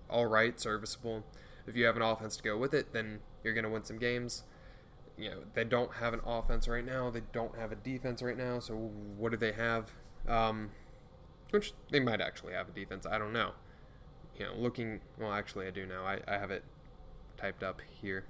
all 0.09 0.27
right, 0.27 0.59
serviceable. 0.59 1.25
If 1.67 1.77
you 1.77 1.85
have 1.85 1.97
an 1.97 2.03
offense 2.03 2.37
to 2.39 2.43
go 2.43 2.57
with 2.57 2.75
it, 2.75 2.93
then 2.93 3.21
you're 3.45 3.55
going 3.55 3.65
to 3.65 3.71
win 3.71 3.85
some 3.85 3.99
games. 3.99 4.43
You 5.19 5.31
know 5.31 5.39
they 5.55 5.65
don't 5.65 5.93
have 5.95 6.15
an 6.15 6.21
offense 6.25 6.69
right 6.69 6.85
now. 6.85 7.11
They 7.11 7.23
don't 7.33 7.57
have 7.59 7.73
a 7.73 7.77
defense 7.77 8.23
right 8.23 8.37
now. 8.37 8.59
So 8.61 8.75
what 8.75 9.31
do 9.31 9.37
they 9.37 9.53
have? 9.53 9.93
Um, 10.27 10.71
which 11.51 11.73
they 11.91 12.01
might 12.01 12.21
actually 12.21 12.55
have 12.55 12.69
a 12.69 12.73
defense. 12.73 13.07
I 13.07 13.19
don't 13.19 13.33
know. 13.33 13.53
You 14.39 14.47
know, 14.47 14.55
looking 14.57 15.01
well, 15.19 15.33
actually, 15.33 15.67
I 15.67 15.71
do 15.71 15.87
know. 15.87 16.03
I, 16.05 16.21
I 16.27 16.39
have 16.39 16.51
it 16.51 16.65
typed 17.37 17.63
up 17.63 17.81
here. 18.01 18.25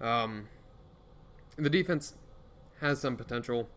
Um, 0.00 0.48
the 1.56 1.70
defense 1.70 2.14
has 2.80 3.00
some 3.00 3.16
potential. 3.16 3.68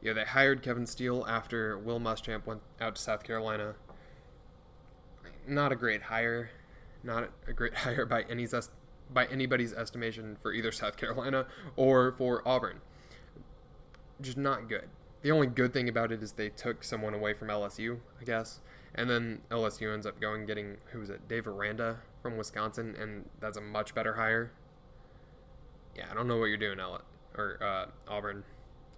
Yeah, 0.00 0.12
they 0.12 0.24
hired 0.24 0.62
Kevin 0.62 0.86
Steele 0.86 1.24
after 1.28 1.78
Will 1.78 2.00
Muschamp 2.00 2.46
went 2.46 2.62
out 2.80 2.96
to 2.96 3.02
South 3.02 3.24
Carolina. 3.24 3.74
not 5.46 5.72
a 5.72 5.76
great 5.76 6.02
hire, 6.02 6.50
not 7.02 7.30
a 7.46 7.52
great 7.52 7.74
hire 7.78 8.06
by 8.06 8.22
any 8.22 8.46
by 9.12 9.26
anybody's 9.26 9.72
estimation 9.72 10.36
for 10.40 10.52
either 10.52 10.72
South 10.72 10.96
Carolina 10.96 11.46
or 11.76 12.12
for 12.12 12.46
Auburn. 12.46 12.80
Just 14.20 14.36
not 14.36 14.68
good. 14.68 14.88
The 15.22 15.30
only 15.30 15.46
good 15.46 15.72
thing 15.72 15.88
about 15.88 16.12
it 16.12 16.22
is 16.22 16.32
they 16.32 16.50
took 16.50 16.84
someone 16.84 17.14
away 17.14 17.34
from 17.34 17.48
LSU, 17.48 17.98
I 18.20 18.24
guess, 18.24 18.60
and 18.94 19.10
then 19.10 19.42
LSU 19.50 19.92
ends 19.92 20.06
up 20.06 20.20
going 20.20 20.46
getting 20.46 20.76
who 20.92 21.00
was 21.00 21.10
it, 21.10 21.28
Dave 21.28 21.46
Aranda 21.46 21.98
from 22.22 22.36
Wisconsin, 22.36 22.94
and 22.98 23.28
that's 23.40 23.56
a 23.56 23.60
much 23.60 23.94
better 23.94 24.14
hire. 24.14 24.52
Yeah, 25.96 26.06
I 26.10 26.14
don't 26.14 26.28
know 26.28 26.38
what 26.38 26.46
you're 26.46 26.56
doing, 26.56 26.78
Ella 26.78 27.02
or 27.36 27.58
uh, 27.62 27.86
Auburn. 28.10 28.44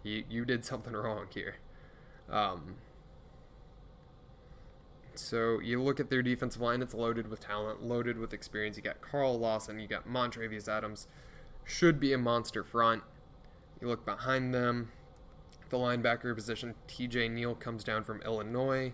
You 0.02 0.24
you 0.28 0.44
did 0.44 0.64
something 0.64 0.92
wrong 0.94 1.26
here. 1.30 1.56
Um, 2.30 2.76
so 5.20 5.60
you 5.60 5.82
look 5.82 6.00
at 6.00 6.10
their 6.10 6.22
defensive 6.22 6.60
line; 6.60 6.82
it's 6.82 6.94
loaded 6.94 7.28
with 7.28 7.40
talent, 7.40 7.82
loaded 7.82 8.18
with 8.18 8.32
experience. 8.32 8.76
You 8.76 8.82
got 8.82 9.00
Carl 9.00 9.38
Lawson, 9.38 9.78
you 9.78 9.86
got 9.86 10.06
Montravius 10.06 10.68
Adams, 10.68 11.06
should 11.64 12.00
be 12.00 12.12
a 12.12 12.18
monster 12.18 12.64
front. 12.64 13.02
You 13.80 13.88
look 13.88 14.04
behind 14.04 14.54
them, 14.54 14.90
the 15.70 15.76
linebacker 15.76 16.34
position. 16.34 16.74
T.J. 16.86 17.28
Neal 17.28 17.54
comes 17.54 17.84
down 17.84 18.04
from 18.04 18.22
Illinois, 18.22 18.92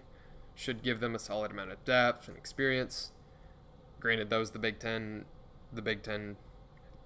should 0.54 0.82
give 0.82 1.00
them 1.00 1.14
a 1.14 1.18
solid 1.18 1.50
amount 1.50 1.70
of 1.70 1.84
depth 1.84 2.28
and 2.28 2.36
experience. 2.36 3.12
Granted, 4.00 4.30
that 4.30 4.36
was 4.36 4.50
the 4.50 4.58
Big 4.58 4.78
Ten. 4.78 5.24
The 5.72 5.82
Big 5.82 6.02
Ten 6.02 6.36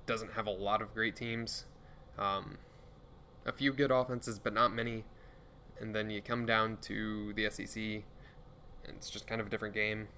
doesn't 0.06 0.32
have 0.32 0.46
a 0.46 0.50
lot 0.50 0.82
of 0.82 0.92
great 0.94 1.14
teams. 1.14 1.66
Um, 2.18 2.58
a 3.46 3.52
few 3.52 3.72
good 3.72 3.90
offenses, 3.90 4.38
but 4.38 4.52
not 4.52 4.74
many. 4.74 5.04
And 5.80 5.94
then 5.94 6.10
you 6.10 6.20
come 6.20 6.44
down 6.44 6.78
to 6.82 7.32
the 7.34 7.48
SEC, 7.50 8.02
it's 8.96 9.10
just 9.10 9.26
kind 9.26 9.40
of 9.40 9.46
a 9.46 9.50
different 9.50 9.74
game. 9.74 10.08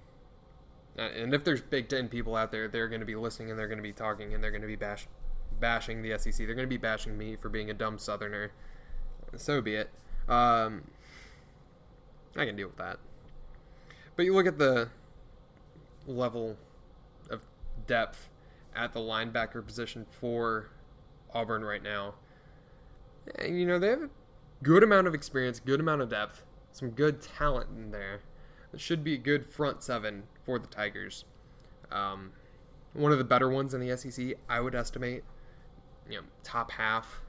Uh, 0.97 1.03
and 1.03 1.33
if 1.33 1.43
there's 1.43 1.61
Big 1.61 1.89
Ten 1.89 2.09
people 2.09 2.35
out 2.35 2.51
there, 2.51 2.67
they're 2.67 2.87
going 2.87 2.99
to 2.99 3.05
be 3.05 3.15
listening 3.15 3.49
and 3.49 3.57
they're 3.57 3.67
going 3.67 3.77
to 3.77 3.83
be 3.83 3.93
talking 3.93 4.33
and 4.33 4.43
they're 4.43 4.51
going 4.51 4.61
to 4.61 4.67
be 4.67 4.75
bash, 4.75 5.07
bashing 5.59 6.01
the 6.01 6.17
SEC. 6.17 6.35
They're 6.35 6.55
going 6.55 6.67
to 6.67 6.67
be 6.67 6.77
bashing 6.77 7.17
me 7.17 7.35
for 7.35 7.49
being 7.49 7.69
a 7.69 7.73
dumb 7.73 7.97
Southerner. 7.97 8.51
So 9.37 9.61
be 9.61 9.75
it. 9.75 9.89
Um, 10.27 10.83
I 12.35 12.45
can 12.45 12.55
deal 12.55 12.67
with 12.67 12.77
that. 12.77 12.97
But 14.15 14.25
you 14.25 14.33
look 14.33 14.47
at 14.47 14.57
the 14.57 14.89
level 16.05 16.57
of 17.29 17.41
depth 17.87 18.29
at 18.75 18.93
the 18.93 18.99
linebacker 18.99 19.65
position 19.65 20.05
for 20.09 20.69
Auburn 21.33 21.63
right 21.63 21.83
now. 21.83 22.15
And, 23.35 23.59
you 23.59 23.65
know, 23.65 23.79
they 23.79 23.87
have 23.89 24.03
a 24.03 24.09
good 24.63 24.83
amount 24.83 25.07
of 25.07 25.13
experience, 25.13 25.59
good 25.59 25.79
amount 25.79 26.01
of 26.01 26.09
depth, 26.09 26.43
some 26.71 26.89
good 26.89 27.21
talent 27.21 27.69
in 27.75 27.91
there. 27.91 28.21
It 28.73 28.79
should 28.79 29.03
be 29.03 29.13
a 29.13 29.17
good 29.17 29.45
front 29.45 29.83
seven 29.83 30.23
for 30.45 30.57
the 30.59 30.67
Tigers. 30.67 31.25
Um, 31.91 32.31
one 32.93 33.11
of 33.11 33.17
the 33.17 33.23
better 33.23 33.49
ones 33.49 33.73
in 33.73 33.85
the 33.85 33.95
SEC, 33.97 34.33
I 34.49 34.59
would 34.59 34.75
estimate. 34.75 35.23
You 36.09 36.17
know, 36.17 36.23
top 36.43 36.71
half, 36.71 37.21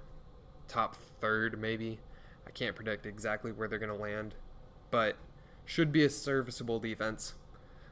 top 0.68 0.96
third, 1.20 1.60
maybe. 1.60 2.00
I 2.46 2.50
can't 2.50 2.74
predict 2.74 3.06
exactly 3.06 3.52
where 3.52 3.68
they're 3.68 3.78
going 3.78 3.96
to 3.96 4.02
land, 4.02 4.34
but 4.90 5.16
should 5.64 5.92
be 5.92 6.04
a 6.04 6.10
serviceable 6.10 6.80
defense. 6.80 7.34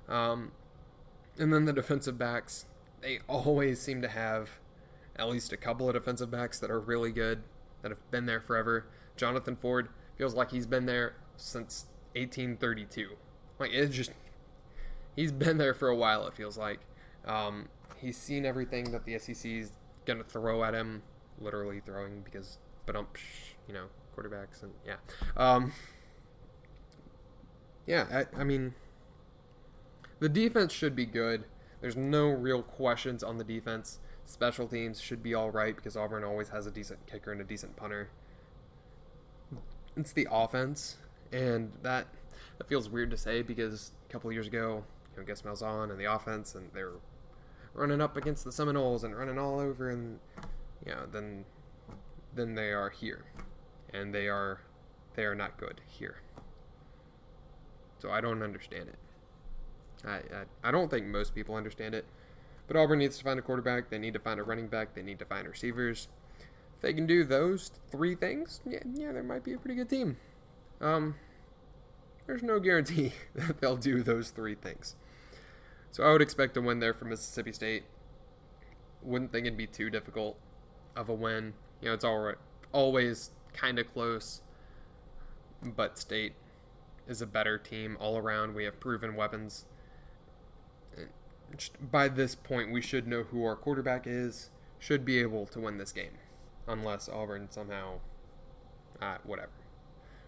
Um, 0.09 0.53
and 1.39 1.53
then 1.53 1.65
the 1.65 1.73
defensive 1.73 2.19
backs, 2.19 2.67
they 3.01 3.21
always 3.29 3.81
seem 3.81 4.03
to 4.03 4.09
have 4.09 4.51
at 5.17 5.29
least 5.29 5.53
a 5.53 5.57
couple 5.57 5.89
of 5.89 5.95
defensive 5.95 6.31
backs 6.31 6.59
that 6.59 6.71
are 6.71 6.81
really 6.81 7.13
good, 7.13 7.43
that 7.83 7.91
have 7.91 8.11
been 8.11 8.27
there 8.27 8.41
forever. 8.41 8.87
Johnathan 9.17 9.59
Ford 9.59 9.89
feels 10.17 10.35
like 10.35 10.51
he's 10.51 10.67
been 10.67 10.87
there 10.87 11.15
since 11.37 11.87
1832. 12.15 13.11
Like 13.61 13.73
it's 13.73 13.95
just 13.95 14.11
he's 15.15 15.31
been 15.31 15.59
there 15.59 15.75
for 15.75 15.89
a 15.89 15.95
while. 15.95 16.27
It 16.27 16.35
feels 16.35 16.57
like 16.57 16.81
um, 17.27 17.69
he's 17.99 18.17
seen 18.17 18.47
everything 18.47 18.91
that 18.93 19.05
the 19.05 19.19
SEC 19.19 19.45
is 19.45 19.73
gonna 20.07 20.25
throw 20.25 20.65
at 20.65 20.75
him, 20.75 21.03
literally 21.39 21.81
throwing 21.85 22.23
because 22.23 22.59
but 22.87 22.97
um, 22.97 23.07
you 23.69 23.75
know 23.75 23.85
quarterbacks 24.17 24.63
and 24.63 24.73
yeah, 24.87 24.97
um, 25.37 25.73
yeah. 27.87 28.07
I, 28.35 28.41
I 28.41 28.45
mean, 28.45 28.75
the 30.21 30.29
defense 30.29 30.73
should 30.73 30.97
be 30.97 31.05
good. 31.05 31.45
There's 31.83 31.97
no 31.97 32.29
real 32.29 32.63
questions 32.63 33.23
on 33.23 33.37
the 33.37 33.45
defense. 33.45 34.01
Special 34.25 34.69
teams 34.69 35.01
should 35.01 35.23
be 35.23 35.35
all 35.35 35.51
right 35.51 35.77
because 35.77 35.97
Auburn 35.97 36.25
always 36.25 36.49
has 36.49 36.67
a 36.67 36.71
decent 36.71 37.07
kicker 37.07 37.31
and 37.31 37.41
a 37.43 37.45
decent 37.45 37.77
punter. 37.77 38.09
It's 39.97 40.13
the 40.13 40.29
offense, 40.31 40.97
and 41.33 41.73
that 41.83 42.07
that 42.61 42.69
feels 42.69 42.91
weird 42.91 43.11
to 43.11 43.17
say 43.17 43.41
because 43.41 43.93
a 44.07 44.13
couple 44.13 44.31
years 44.31 44.47
ago, 44.47 44.85
you 45.15 45.21
know, 45.21 45.27
Gus 45.27 45.41
Malzahn 45.41 45.91
and 45.91 45.99
the 45.99 46.05
offense, 46.05 46.55
and 46.55 46.69
they're 46.75 46.93
running 47.73 48.03
up 48.03 48.19
against 48.19 48.45
the 48.45 48.53
Seminoles 48.53 49.03
and 49.03 49.17
running 49.17 49.39
all 49.39 49.59
over, 49.59 49.89
and 49.89 50.19
you 50.85 50.93
know, 50.93 51.07
then 51.11 51.47
then 52.35 52.57
they 52.57 52.71
are 52.71 52.91
here, 52.91 53.25
and 53.95 54.15
they 54.15 54.29
are 54.29 54.61
they 55.15 55.25
are 55.25 55.35
not 55.35 55.57
good 55.57 55.81
here. 55.87 56.17
So 57.99 58.11
I 58.11 58.21
don't 58.21 58.43
understand 58.43 58.91
it. 58.91 58.99
I, 60.07 60.17
I, 60.17 60.69
I 60.69 60.71
don't 60.71 60.91
think 60.91 61.07
most 61.07 61.35
people 61.35 61.55
understand 61.55 61.95
it. 61.95 62.05
But 62.67 62.77
Auburn 62.77 62.99
needs 62.99 63.17
to 63.17 63.25
find 63.25 63.39
a 63.39 63.43
quarterback. 63.43 63.89
They 63.89 63.99
need 63.99 64.13
to 64.13 64.21
find 64.21 64.39
a 64.39 64.43
running 64.43 64.69
back. 64.69 64.95
They 64.95 65.03
need 65.03 65.19
to 65.19 65.25
find 65.25 65.49
receivers. 65.49 66.09
If 66.77 66.83
they 66.83 66.93
can 66.93 67.07
do 67.07 67.25
those 67.25 67.73
three 67.91 68.15
things, 68.15 68.61
yeah, 68.67 68.83
yeah, 68.93 69.13
there 69.13 69.23
might 69.23 69.45
be 69.45 69.55
a 69.55 69.59
pretty 69.59 69.77
good 69.77 69.89
team. 69.89 70.19
Um, 70.83 71.15
there's 72.31 72.43
no 72.43 72.61
guarantee 72.61 73.13
that 73.35 73.61
they'll 73.61 73.77
do 73.77 74.03
those 74.03 74.31
three 74.31 74.55
things. 74.55 74.95
So 75.91 76.05
I 76.05 76.13
would 76.13 76.23
expect 76.23 76.57
a 76.57 76.61
win 76.61 76.79
there 76.79 76.95
for 76.95 77.05
Mississippi 77.05 77.53
State. 77.53 77.85
Wouldn't 79.03 79.33
think 79.33 79.47
it'd 79.47 79.59
be 79.59 79.67
too 79.67 79.91
difficult 79.91 80.39
of 80.95 81.09
a 81.09 81.15
win. 81.15 81.55
You 81.81 81.89
know, 81.89 81.95
it's 81.95 82.05
all 82.05 82.19
right, 82.19 82.37
always 82.73 83.31
kind 83.53 83.79
of 83.79 83.93
close, 83.93 84.43
but 85.63 85.99
State 85.99 86.35
is 87.09 87.21
a 87.21 87.27
better 87.27 87.59
team 87.59 87.97
all 87.99 88.17
around. 88.17 88.55
We 88.55 88.65
have 88.65 88.79
proven 88.79 89.17
weapons 89.17 89.65
by 91.81 92.09
this 92.09 92.35
point, 92.35 92.71
we 92.71 92.81
should 92.81 93.07
know 93.07 93.25
who 93.25 93.45
our 93.45 93.57
quarterback 93.57 94.07
is. 94.07 94.51
Should 94.79 95.05
be 95.05 95.19
able 95.19 95.47
to 95.49 95.61
win 95.61 95.79
this 95.79 95.93
game, 95.93 96.13
unless 96.67 97.09
Auburn 97.09 97.49
somehow, 97.51 98.01
uh, 99.01 99.19
whatever. 99.25 99.51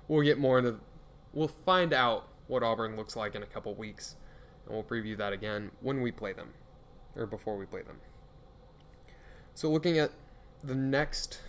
We'll 0.08 0.22
get 0.22 0.38
more 0.38 0.58
into. 0.58 0.80
We'll 1.32 1.48
find 1.48 1.92
out 1.92 2.28
what 2.46 2.62
Auburn 2.62 2.96
looks 2.96 3.16
like 3.16 3.34
in 3.34 3.42
a 3.42 3.46
couple 3.46 3.74
weeks, 3.74 4.16
and 4.66 4.74
we'll 4.74 4.84
preview 4.84 5.16
that 5.16 5.32
again 5.32 5.70
when 5.80 6.02
we 6.02 6.12
play 6.12 6.32
them, 6.32 6.50
or 7.16 7.26
before 7.26 7.56
we 7.56 7.66
play 7.66 7.82
them. 7.82 7.96
So, 9.54 9.70
looking 9.70 9.98
at 9.98 10.12
the 10.62 10.74
next 10.74 11.40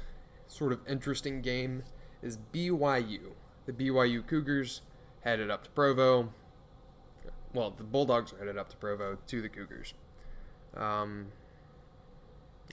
sort 0.47 0.71
of 0.71 0.79
interesting 0.87 1.41
game 1.41 1.83
is 2.21 2.37
BYU. 2.53 3.31
The 3.65 3.73
BYU 3.73 4.25
Cougars 4.25 4.81
headed 5.21 5.49
up 5.49 5.63
to 5.63 5.69
Provo 5.71 6.29
well, 7.53 7.71
the 7.71 7.83
Bulldogs 7.83 8.33
are 8.33 8.37
headed 8.37 8.57
up 8.57 8.69
to 8.69 8.77
Provo 8.77 9.17
to 9.27 9.41
the 9.41 9.49
Cougars. 9.49 9.93
Um, 10.75 11.27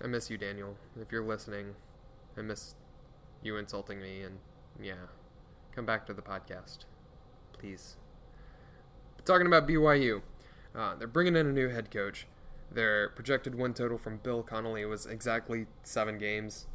I 0.02 0.06
miss 0.06 0.30
you, 0.30 0.38
Daniel. 0.38 0.76
If 1.00 1.12
you're 1.12 1.24
listening, 1.24 1.74
I 2.36 2.42
miss 2.42 2.74
you 3.42 3.56
insulting 3.56 4.00
me, 4.00 4.22
and 4.22 4.38
yeah, 4.82 4.94
come 5.74 5.84
back 5.84 6.06
to 6.06 6.14
the 6.14 6.22
podcast, 6.22 6.78
please. 7.60 7.96
But 9.16 9.26
talking 9.26 9.46
about 9.46 9.68
BYU, 9.68 10.22
uh, 10.74 10.94
they're 10.96 11.08
bringing 11.08 11.36
in 11.36 11.46
a 11.46 11.52
new 11.52 11.68
head 11.68 11.90
coach. 11.90 12.26
Their 12.72 13.10
projected 13.10 13.54
win 13.54 13.74
total 13.74 13.98
from 13.98 14.18
Bill 14.18 14.42
Connelly 14.42 14.84
was 14.84 15.06
exactly 15.06 15.66
seven 15.82 16.18
games. 16.18 16.66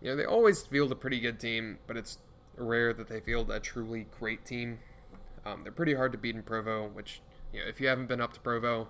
You 0.00 0.10
know, 0.10 0.16
they 0.16 0.24
always 0.24 0.62
field 0.62 0.92
a 0.92 0.96
pretty 0.96 1.20
good 1.20 1.38
team, 1.38 1.78
but 1.86 1.96
it's 1.96 2.18
rare 2.56 2.92
that 2.92 3.08
they 3.08 3.20
field 3.20 3.50
a 3.50 3.60
truly 3.60 4.06
great 4.18 4.44
team. 4.44 4.78
Um, 5.44 5.62
they're 5.62 5.72
pretty 5.72 5.94
hard 5.94 6.12
to 6.12 6.18
beat 6.18 6.34
in 6.34 6.42
Provo, 6.42 6.88
which 6.88 7.20
you 7.52 7.60
know, 7.60 7.68
if 7.68 7.80
you 7.80 7.88
haven't 7.88 8.06
been 8.06 8.20
up 8.20 8.32
to 8.32 8.40
Provo 8.40 8.88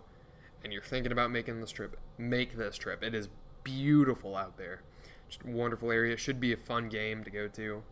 and 0.63 0.73
you're 0.73 0.83
thinking 0.83 1.13
about 1.13 1.31
making 1.31 1.61
this 1.61 1.71
trip, 1.71 1.99
make 2.17 2.57
this 2.57 2.77
trip. 2.77 3.03
It 3.03 3.15
is 3.15 3.29
beautiful 3.63 4.37
out 4.37 4.57
there. 4.57 4.83
Just 5.29 5.45
wonderful 5.45 5.91
area. 5.91 6.15
It 6.15 6.21
should 6.21 6.41
be 6.41 6.53
a 6.53 6.57
fun 6.57 6.89
game 6.89 7.25
to 7.25 7.31
go 7.31 7.49
to. 7.49 7.83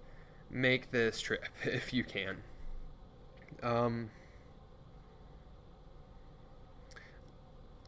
Make 0.50 0.92
this 0.92 1.20
trip 1.20 1.44
if 1.64 1.92
you 1.92 2.04
can. 2.04 2.38
Um, 3.62 4.10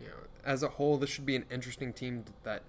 you 0.01 0.07
know, 0.07 0.15
as 0.45 0.63
a 0.63 0.69
whole, 0.69 0.97
this 0.97 1.11
should 1.11 1.27
be 1.27 1.37
an 1.37 1.45
interesting 1.51 1.93
team 1.93 2.25
that 2.45 2.63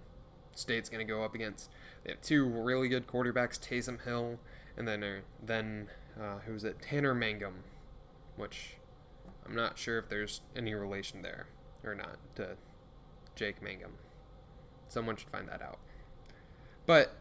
State's 0.56 0.90
going 0.90 1.06
to 1.06 1.12
go 1.12 1.24
up 1.24 1.36
against. 1.36 1.70
They 2.04 2.12
have 2.12 2.22
two 2.22 2.46
really 2.46 2.90
good 2.90 3.08
quarterbacks, 3.08 3.60
Taysom 3.60 4.04
Hill, 4.04 4.40
and 4.76 4.88
then 4.88 5.04
uh, 5.04 5.20
then 5.44 5.90
uh, 6.20 6.40
who's 6.46 6.64
it, 6.64 6.82
Tanner 6.82 7.14
Mangum, 7.14 7.64
which 8.36 8.78
I'm 9.46 9.56
not 9.56 9.78
sure 9.78 9.98
if 9.98 10.10
there's 10.10 10.42
any 10.56 10.74
relation 10.74 11.22
there 11.22 11.48
or 11.84 11.96
not 11.96 12.18
to 12.36 12.58
Jake 13.36 13.62
Mangum. 13.62 13.94
Someone 14.90 15.16
should 15.16 15.30
find 15.30 15.48
that 15.48 15.62
out. 15.62 15.80
But 16.86 17.14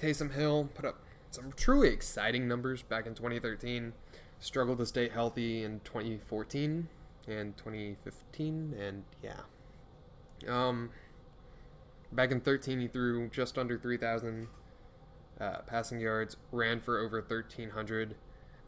Taysom 0.00 0.34
Hill 0.34 0.68
put 0.74 0.84
up 0.84 1.00
some 1.30 1.52
truly 1.56 1.88
exciting 1.88 2.48
numbers 2.48 2.82
back 2.82 3.06
in 3.06 3.14
2013. 3.14 3.92
Struggled 4.40 4.78
to 4.78 4.86
stay 4.86 5.08
healthy 5.08 5.62
in 5.62 5.80
2014 5.84 6.88
and 7.28 7.56
2015, 7.56 8.74
and 8.78 9.04
yeah. 9.22 9.40
Um, 10.48 10.90
back 12.10 12.30
in 12.30 12.40
13, 12.40 12.80
he 12.80 12.88
threw 12.88 13.28
just 13.28 13.58
under 13.58 13.78
3,000 13.78 14.48
uh, 15.40 15.58
passing 15.66 16.00
yards, 16.00 16.36
ran 16.52 16.80
for 16.80 16.98
over 16.98 17.18
1,300. 17.20 18.14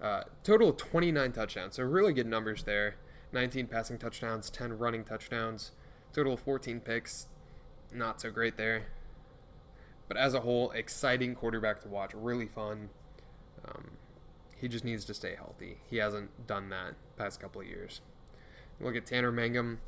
Uh, 0.01 0.25
total 0.43 0.71
of 0.71 0.77
29 0.77 1.33
touchdowns, 1.33 1.77
so 1.77 1.83
really 1.85 2.13
good 2.13 2.27
numbers 2.27 2.65
there. 2.65 2.97
19 3.33 3.67
passing 3.67 3.99
touchdowns, 3.99 4.51
10 4.51 4.79
running 4.79 5.05
touchdowns, 5.05 5.73
total 6.13 6.35
of 6.35 6.41
14 6.41 6.81
picks. 6.81 7.29
Not 7.93 8.21
so 8.21 8.31
great 8.31 8.57
there. 8.57 8.87
But 10.09 10.17
as 10.17 10.35
a 10.35 10.41
whole, 10.41 10.71
exciting 10.73 11.35
quarterback 11.35 11.81
to 11.83 11.89
watch, 11.89 12.13
really 12.15 12.47
fun. 12.47 12.91
Um, 13.67 13.93
he 14.63 14.69
just 14.69 14.85
needs 14.85 15.05
to 15.05 15.13
stay 15.13 15.35
healthy. 15.35 15.79
He 15.91 15.97
hasn't 15.97 16.47
done 16.47 16.69
that 16.69 16.95
past 17.17 17.41
couple 17.41 17.61
of 17.61 17.67
years. 17.67 18.01
Look 18.81 18.95
at 18.95 19.07
Tanner 19.07 19.33
Mangum, 19.33 19.81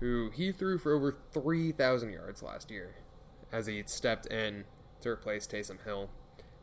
who 0.00 0.30
he 0.30 0.50
threw 0.50 0.78
for 0.78 0.94
over 0.94 1.14
3,000 1.32 2.10
yards 2.10 2.42
last 2.42 2.70
year 2.70 2.94
as 3.52 3.66
he 3.66 3.82
stepped 3.84 4.24
in 4.26 4.64
to 5.02 5.10
replace 5.10 5.46
Taysom 5.46 5.84
Hill. 5.84 6.08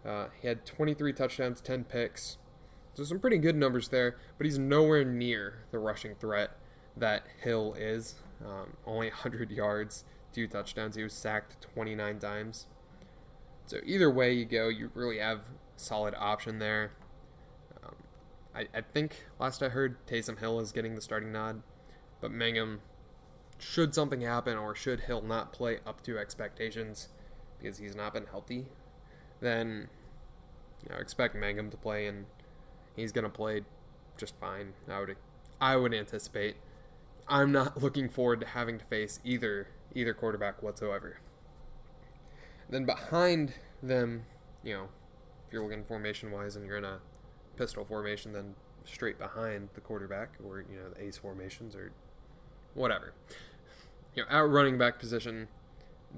Uh, 0.04 0.26
he 0.42 0.48
had 0.48 0.66
23 0.66 1.14
touchdowns, 1.14 1.62
10 1.62 1.84
picks. 1.84 2.40
So 2.96 3.04
some 3.04 3.20
pretty 3.20 3.38
good 3.38 3.56
numbers 3.56 3.90
there, 3.90 4.18
but 4.40 4.46
he's 4.46 4.58
nowhere 4.58 5.06
near 5.06 5.60
the 5.70 5.78
rushing 5.78 6.16
threat 6.16 6.58
that 6.98 7.28
Hill 7.44 7.76
is. 7.78 8.16
Um, 8.44 8.76
only 8.88 9.08
100 9.10 9.52
yards, 9.52 10.04
two 10.34 10.48
touchdowns. 10.48 10.96
He 10.96 11.04
was 11.04 11.14
sacked 11.14 11.62
29 11.62 12.18
times. 12.18 12.66
So 13.68 13.78
either 13.86 14.10
way 14.10 14.34
you 14.34 14.46
go, 14.46 14.68
you 14.68 14.90
really 14.96 15.20
have 15.20 15.42
solid 15.76 16.16
option 16.18 16.58
there. 16.58 16.94
I, 18.56 18.68
I 18.74 18.82
think 18.82 19.26
last 19.40 19.64
I 19.64 19.70
heard, 19.70 20.06
Taysom 20.06 20.40
Hill 20.40 20.60
is 20.60 20.72
getting 20.72 20.96
the 20.96 21.02
starting 21.02 21.32
nod, 21.32 21.62
but 22.20 22.32
Mangum, 22.32 22.82
should 23.58 23.94
something 23.94 24.22
happen 24.22 24.58
or 24.58 24.76
should 24.76 25.02
Hill 25.02 25.22
not 25.22 25.54
play 25.54 25.80
up 25.86 26.02
to 26.04 26.18
expectations 26.18 27.10
because 27.60 27.78
he's 27.78 27.96
not 27.96 28.14
been 28.14 28.26
healthy, 28.26 28.66
then 29.40 29.88
you 30.84 30.90
know, 30.90 31.00
expect 31.00 31.36
Mangum 31.36 31.70
to 31.70 31.78
play 31.78 32.08
and 32.08 32.26
he's 32.96 33.12
gonna 33.12 33.30
play 33.30 33.62
just 34.18 34.36
fine. 34.40 34.74
I 34.90 35.00
would 35.00 35.16
I 35.60 35.76
would 35.76 35.94
anticipate. 35.94 36.56
I'm 37.28 37.52
not 37.52 37.82
looking 37.82 38.10
forward 38.10 38.42
to 38.42 38.48
having 38.48 38.80
to 38.80 38.86
face 38.86 39.20
either 39.24 39.68
either 39.94 40.14
quarterback 40.14 40.64
whatsoever. 40.64 41.20
Then 42.70 42.86
behind 42.86 43.54
them, 43.84 44.24
you 44.64 44.74
know, 44.74 44.90
if 45.46 45.54
you're 45.54 45.64
looking 45.64 45.84
formation 45.84 46.32
wise 46.32 46.56
and 46.56 46.66
you're 46.66 46.78
in 46.78 46.86
a 46.86 47.00
pistol 47.62 47.86
formation, 47.86 48.34
then 48.34 48.56
straight 48.86 49.20
behind 49.20 49.70
the 49.76 49.82
quarterback 49.82 50.32
or 50.44 50.66
you 50.68 50.76
know 50.76 50.90
the 50.90 51.04
ace 51.04 51.18
formations 51.18 51.76
or 51.76 51.92
whatever. 52.74 53.14
You 54.16 54.24
know, 54.24 54.30
out 54.32 54.50
running 54.50 54.80
back 54.80 54.98
position, 54.98 55.48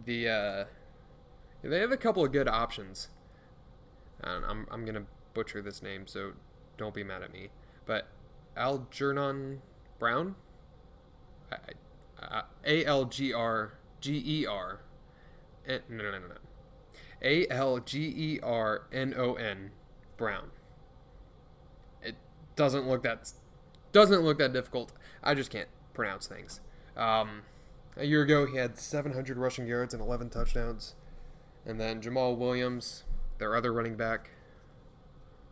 the 0.05 0.29
uh, 0.29 0.65
they 1.61 1.79
have 1.79 1.91
a 1.91 1.97
couple 1.97 2.23
of 2.23 2.31
good 2.31 2.47
options. 2.47 3.09
I'm 4.23 4.65
I'm 4.71 4.85
gonna 4.85 5.03
butcher 5.33 5.61
this 5.61 5.83
name, 5.83 6.07
so 6.07 6.31
don't 6.77 6.93
be 6.93 7.03
mad 7.03 7.21
at 7.21 7.33
me. 7.33 7.49
But 7.85 8.07
Algernon 8.55 9.61
Brown, 9.99 10.35
A 12.65 12.85
L 12.85 13.03
G 13.03 13.33
R 13.33 13.73
G 13.99 14.23
E 14.25 14.45
R, 14.45 14.79
no 15.67 15.79
no 15.89 16.11
no 16.11 16.19
no, 16.19 16.35
A 17.21 17.45
L 17.49 17.79
G 17.79 17.99
E 17.99 18.39
R 18.41 18.83
N 18.93 19.13
O 19.17 19.33
N 19.33 19.71
Brown. 20.15 20.51
Doesn't 22.55 22.87
look 22.87 23.03
that 23.03 23.31
doesn't 23.91 24.21
look 24.21 24.37
that 24.39 24.53
difficult. 24.53 24.91
I 25.23 25.33
just 25.33 25.49
can't 25.49 25.69
pronounce 25.93 26.27
things. 26.27 26.59
Um, 26.97 27.43
a 27.95 28.05
year 28.05 28.23
ago, 28.23 28.45
he 28.45 28.57
had 28.57 28.77
700 28.77 29.37
rushing 29.37 29.67
yards 29.67 29.93
and 29.93 30.01
11 30.01 30.29
touchdowns. 30.29 30.95
And 31.65 31.79
then 31.79 32.01
Jamaal 32.01 32.37
Williams, 32.37 33.03
their 33.37 33.55
other 33.55 33.71
running 33.71 33.95
back, 33.95 34.31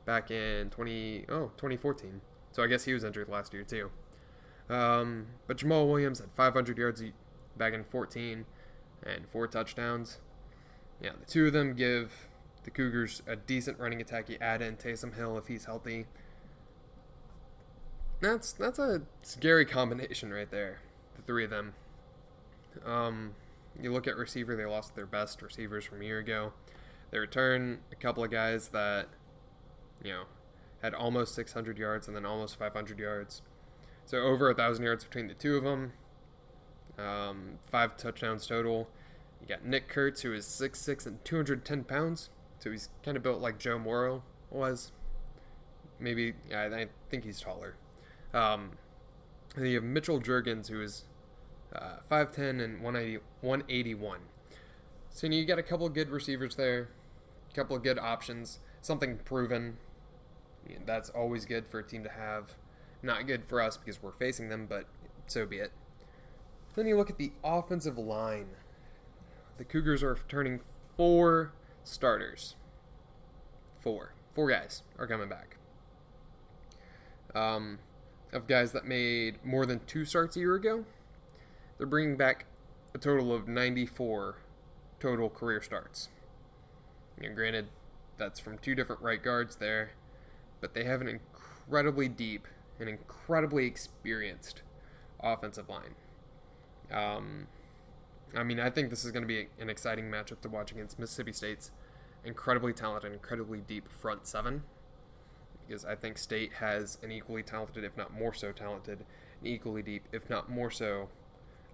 back 0.05 0.31
in 0.31 0.69
20 0.69 1.25
oh 1.29 1.51
2014. 1.57 2.21
So 2.51 2.63
I 2.63 2.67
guess 2.67 2.83
he 2.83 2.93
was 2.93 3.03
injured 3.03 3.29
last 3.29 3.53
year 3.53 3.63
too. 3.63 3.91
Um, 4.69 5.27
but 5.47 5.57
Jamaal 5.57 5.87
Williams 5.87 6.19
had 6.19 6.29
500 6.35 6.77
yards 6.77 7.03
back 7.57 7.73
in 7.73 7.83
14 7.83 8.45
and 9.03 9.27
four 9.29 9.47
touchdowns. 9.47 10.19
Yeah, 11.01 11.11
the 11.19 11.25
two 11.25 11.47
of 11.47 11.53
them 11.53 11.73
give 11.73 12.27
the 12.63 12.71
Cougars 12.71 13.23
a 13.25 13.35
decent 13.35 13.79
running 13.79 14.01
attack. 14.01 14.29
You 14.29 14.37
add 14.39 14.61
in 14.61 14.77
Taysom 14.77 15.15
Hill 15.15 15.37
if 15.37 15.47
he's 15.47 15.65
healthy. 15.65 16.05
That's 18.21 18.53
that's 18.53 18.79
a 18.79 19.01
scary 19.23 19.65
combination 19.65 20.31
right 20.31 20.49
there. 20.49 20.79
The 21.15 21.21
three 21.23 21.43
of 21.43 21.49
them. 21.49 21.73
Um, 22.85 23.33
you 23.81 23.91
look 23.91 24.07
at 24.07 24.15
receiver; 24.15 24.55
they 24.55 24.65
lost 24.65 24.95
their 24.95 25.05
best 25.05 25.41
receivers 25.41 25.85
from 25.85 26.01
a 26.01 26.05
year 26.05 26.19
ago. 26.19 26.53
They 27.09 27.19
return 27.19 27.79
a 27.91 27.95
couple 27.95 28.23
of 28.23 28.31
guys 28.31 28.69
that 28.69 29.09
you 30.03 30.11
know, 30.11 30.23
had 30.81 30.93
almost 30.93 31.35
600 31.35 31.77
yards 31.77 32.07
and 32.07 32.15
then 32.15 32.25
almost 32.25 32.57
500 32.57 32.99
yards. 32.99 33.41
So 34.05 34.17
over 34.19 34.49
a 34.49 34.55
thousand 34.55 34.83
yards 34.83 35.03
between 35.03 35.27
the 35.27 35.33
two 35.33 35.57
of 35.57 35.63
them. 35.63 35.93
Um, 36.97 37.59
five 37.71 37.97
touchdowns 37.97 38.45
total. 38.47 38.89
You 39.41 39.47
got 39.47 39.65
Nick 39.65 39.87
Kurtz, 39.87 40.21
who 40.21 40.33
is 40.33 40.45
6'6 40.45 41.05
and 41.05 41.23
210 41.23 41.83
pounds. 41.83 42.29
So 42.59 42.71
he's 42.71 42.89
kind 43.03 43.17
of 43.17 43.23
built 43.23 43.41
like 43.41 43.57
Joe 43.57 43.79
Morrow 43.79 44.23
was. 44.49 44.91
Maybe, 45.99 46.33
yeah, 46.49 46.69
I 46.73 46.87
think 47.09 47.23
he's 47.23 47.39
taller. 47.39 47.75
Um, 48.33 48.71
and 49.55 49.67
you 49.67 49.75
have 49.75 49.83
Mitchell 49.83 50.21
Juergens, 50.21 50.69
who 50.69 50.81
is 50.81 51.05
uh, 51.75 51.97
5'10 52.09 52.63
and 52.63 52.81
180, 52.81 53.19
181. 53.41 54.19
So 55.09 55.27
you 55.27 55.45
got 55.45 55.59
a 55.59 55.63
couple 55.63 55.87
good 55.89 56.09
receivers 56.09 56.55
there, 56.55 56.89
a 57.51 57.53
couple 57.53 57.75
of 57.75 57.83
good 57.83 57.99
options, 57.99 58.59
something 58.81 59.17
proven 59.17 59.77
that's 60.85 61.09
always 61.09 61.45
good 61.45 61.67
for 61.67 61.79
a 61.79 61.83
team 61.83 62.03
to 62.03 62.09
have. 62.09 62.55
Not 63.03 63.27
good 63.27 63.45
for 63.45 63.61
us 63.61 63.77
because 63.77 64.01
we're 64.01 64.11
facing 64.11 64.49
them, 64.49 64.67
but 64.67 64.85
so 65.27 65.45
be 65.45 65.57
it. 65.57 65.71
Then 66.75 66.87
you 66.87 66.95
look 66.95 67.09
at 67.09 67.17
the 67.17 67.31
offensive 67.43 67.97
line. 67.97 68.47
The 69.57 69.63
Cougars 69.63 70.03
are 70.03 70.17
turning 70.27 70.61
four 70.95 71.53
starters. 71.83 72.55
Four. 73.79 74.13
Four 74.33 74.49
guys 74.49 74.83
are 74.97 75.07
coming 75.07 75.29
back. 75.29 75.57
Um, 77.33 77.79
of 78.33 78.47
guys 78.47 78.71
that 78.71 78.85
made 78.85 79.43
more 79.43 79.65
than 79.65 79.81
two 79.85 80.05
starts 80.05 80.35
a 80.35 80.39
year 80.39 80.55
ago, 80.55 80.85
they're 81.77 81.87
bringing 81.87 82.17
back 82.17 82.45
a 82.93 82.97
total 82.97 83.33
of 83.33 83.47
94 83.47 84.37
total 84.99 85.29
career 85.29 85.61
starts. 85.61 86.09
And 87.21 87.35
granted, 87.35 87.67
that's 88.17 88.39
from 88.39 88.57
two 88.57 88.75
different 88.75 89.01
right 89.01 89.21
guards 89.21 89.57
there 89.57 89.91
but 90.61 90.75
they 90.75 90.85
have 90.85 91.01
an 91.01 91.07
incredibly 91.07 92.07
deep 92.07 92.47
and 92.79 92.87
incredibly 92.87 93.65
experienced 93.65 94.61
offensive 95.19 95.67
line. 95.67 95.95
Um, 96.91 97.47
I 98.35 98.43
mean, 98.43 98.59
I 98.59 98.69
think 98.69 98.89
this 98.89 99.03
is 99.03 99.11
going 99.11 99.23
to 99.23 99.27
be 99.27 99.47
an 99.59 99.69
exciting 99.69 100.05
matchup 100.05 100.39
to 100.41 100.49
watch 100.49 100.71
against 100.71 100.99
Mississippi 100.99 101.33
State's 101.33 101.71
incredibly 102.23 102.71
talented, 102.71 103.11
incredibly 103.11 103.59
deep 103.59 103.91
front 103.91 104.27
seven. 104.27 104.63
Because 105.71 105.85
I 105.85 105.95
think 105.95 106.17
State 106.17 106.53
has 106.53 106.97
an 107.01 107.11
equally 107.11 107.43
talented, 107.43 107.83
if 107.83 107.95
not 107.95 108.13
more 108.13 108.33
so 108.33 108.51
talented, 108.51 109.05
and 109.39 109.47
equally 109.47 109.81
deep, 109.81 110.03
if 110.11 110.29
not 110.29 110.49
more 110.49 110.69
so, 110.69 111.09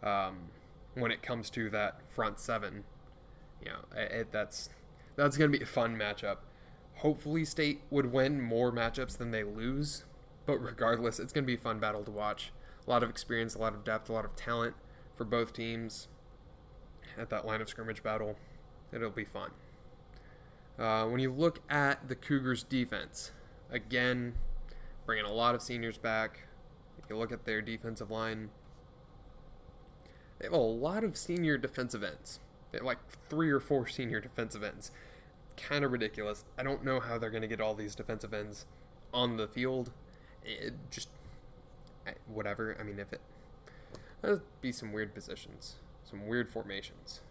um, 0.03 0.49
when 0.93 1.11
it 1.11 1.21
comes 1.21 1.49
to 1.51 1.69
that 1.71 2.01
front 2.07 2.39
seven. 2.39 2.83
You 3.63 3.71
know, 3.71 3.99
it, 3.99 4.31
that's 4.31 4.69
that's 5.15 5.35
going 5.35 5.51
to 5.51 5.57
be 5.57 5.63
a 5.63 5.67
fun 5.67 5.97
matchup 5.97 6.37
hopefully 6.97 7.45
State 7.45 7.81
would 7.89 8.11
win 8.11 8.41
more 8.41 8.71
matchups 8.71 9.17
than 9.17 9.31
they 9.31 9.43
lose. 9.43 10.03
But 10.45 10.57
regardless, 10.59 11.19
it's 11.19 11.33
going 11.33 11.43
to 11.43 11.47
be 11.47 11.55
a 11.55 11.57
fun 11.57 11.79
battle 11.79 12.03
to 12.03 12.11
watch. 12.11 12.51
A 12.85 12.89
lot 12.89 13.03
of 13.03 13.09
experience, 13.09 13.55
a 13.55 13.59
lot 13.59 13.73
of 13.73 13.83
depth, 13.83 14.09
a 14.09 14.13
lot 14.13 14.25
of 14.25 14.35
talent 14.35 14.75
for 15.15 15.25
both 15.25 15.53
teams 15.53 16.07
at 17.17 17.29
that 17.29 17.45
line 17.45 17.61
of 17.61 17.69
scrimmage 17.69 18.01
battle. 18.01 18.37
It'll 18.91 19.09
be 19.09 19.25
fun. 19.25 19.51
Uh, 20.79 21.05
when 21.05 21.19
you 21.19 21.31
look 21.31 21.59
at 21.69 22.07
the 22.07 22.15
Cougars' 22.15 22.63
defense, 22.63 23.31
again, 23.69 24.33
bringing 25.05 25.25
a 25.25 25.31
lot 25.31 25.55
of 25.55 25.61
seniors 25.61 25.97
back. 25.97 26.41
If 26.97 27.09
you 27.09 27.17
look 27.17 27.31
at 27.31 27.45
their 27.45 27.61
defensive 27.61 28.11
line, 28.11 28.49
they 30.39 30.45
have 30.45 30.53
a 30.53 30.57
lot 30.57 31.03
of 31.03 31.17
senior 31.17 31.57
defensive 31.57 32.03
ends. 32.03 32.39
They 32.71 32.79
have 32.79 32.85
like 32.85 32.99
three 33.29 33.49
or 33.49 33.59
four 33.59 33.87
senior 33.87 34.19
defensive 34.19 34.63
ends 34.63 34.91
kind 35.57 35.83
of 35.83 35.91
ridiculous. 35.91 36.45
I 36.57 36.63
don't 36.63 36.85
know 36.85 36.99
how 36.99 37.17
they're 37.17 37.31
going 37.31 37.41
to 37.41 37.47
get 37.47 37.59
all 37.59 37.73
these 37.73 37.95
defensive 37.95 38.33
ends 38.33 38.65
on 39.13 39.37
the 39.37 39.47
field. 39.47 39.91
It 40.45 40.73
just 40.91 41.09
whatever. 42.27 42.77
I 42.79 42.83
mean, 42.83 42.99
if 42.99 43.11
it 43.11 43.21
that'd 44.21 44.41
be 44.61 44.71
some 44.71 44.93
weird 44.93 45.13
positions, 45.13 45.75
some 46.03 46.27
weird 46.27 46.49
formations. 46.49 47.21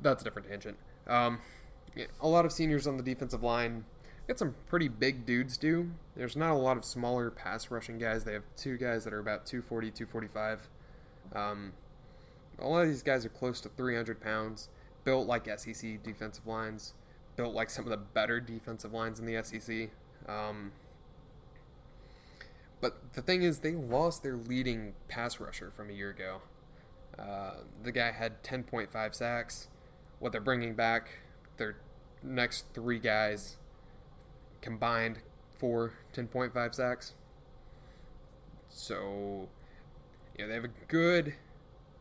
That's 0.00 0.22
a 0.22 0.24
different 0.24 0.48
tangent. 0.48 0.76
Um, 1.06 1.40
yeah, 1.96 2.06
a 2.20 2.28
lot 2.28 2.44
of 2.44 2.52
seniors 2.52 2.86
on 2.86 2.96
the 2.96 3.02
defensive 3.02 3.42
line, 3.42 3.84
got 4.26 4.38
some 4.38 4.54
pretty 4.66 4.88
big 4.88 5.26
dudes 5.26 5.56
too. 5.56 5.90
There's 6.16 6.36
not 6.36 6.52
a 6.52 6.58
lot 6.58 6.76
of 6.76 6.84
smaller 6.84 7.30
pass 7.30 7.70
rushing 7.70 7.98
guys. 7.98 8.24
They 8.24 8.32
have 8.32 8.44
two 8.56 8.76
guys 8.76 9.04
that 9.04 9.12
are 9.12 9.18
about 9.18 9.46
240, 9.46 9.90
245. 9.90 10.68
Um, 11.34 11.72
a 12.58 12.66
lot 12.66 12.82
of 12.82 12.88
these 12.88 13.02
guys 13.02 13.26
are 13.26 13.30
close 13.30 13.60
to 13.62 13.68
300 13.68 14.20
pounds, 14.20 14.68
built 15.04 15.26
like 15.26 15.46
SEC 15.58 16.02
defensive 16.02 16.46
lines, 16.46 16.94
built 17.36 17.54
like 17.54 17.68
some 17.68 17.84
of 17.84 17.90
the 17.90 17.96
better 17.96 18.40
defensive 18.40 18.92
lines 18.92 19.18
in 19.18 19.26
the 19.26 19.42
SEC. 19.42 19.90
Um, 20.28 20.72
but 22.80 23.14
the 23.14 23.22
thing 23.22 23.42
is, 23.42 23.60
they 23.60 23.72
lost 23.72 24.22
their 24.22 24.36
leading 24.36 24.94
pass 25.08 25.40
rusher 25.40 25.72
from 25.74 25.90
a 25.90 25.92
year 25.92 26.10
ago. 26.10 26.42
Uh, 27.18 27.54
the 27.82 27.92
guy 27.92 28.10
had 28.10 28.42
10.5 28.42 29.14
sacks. 29.14 29.68
What 30.18 30.32
they're 30.32 30.40
bringing 30.40 30.74
back, 30.74 31.10
their 31.56 31.76
next 32.22 32.66
three 32.72 32.98
guys 32.98 33.56
combined 34.64 35.18
for 35.58 35.92
10.5 36.14 36.74
sacks. 36.74 37.12
So, 38.70 39.48
you 40.36 40.44
know, 40.44 40.48
they 40.48 40.54
have 40.54 40.64
a 40.64 40.70
good, 40.88 41.34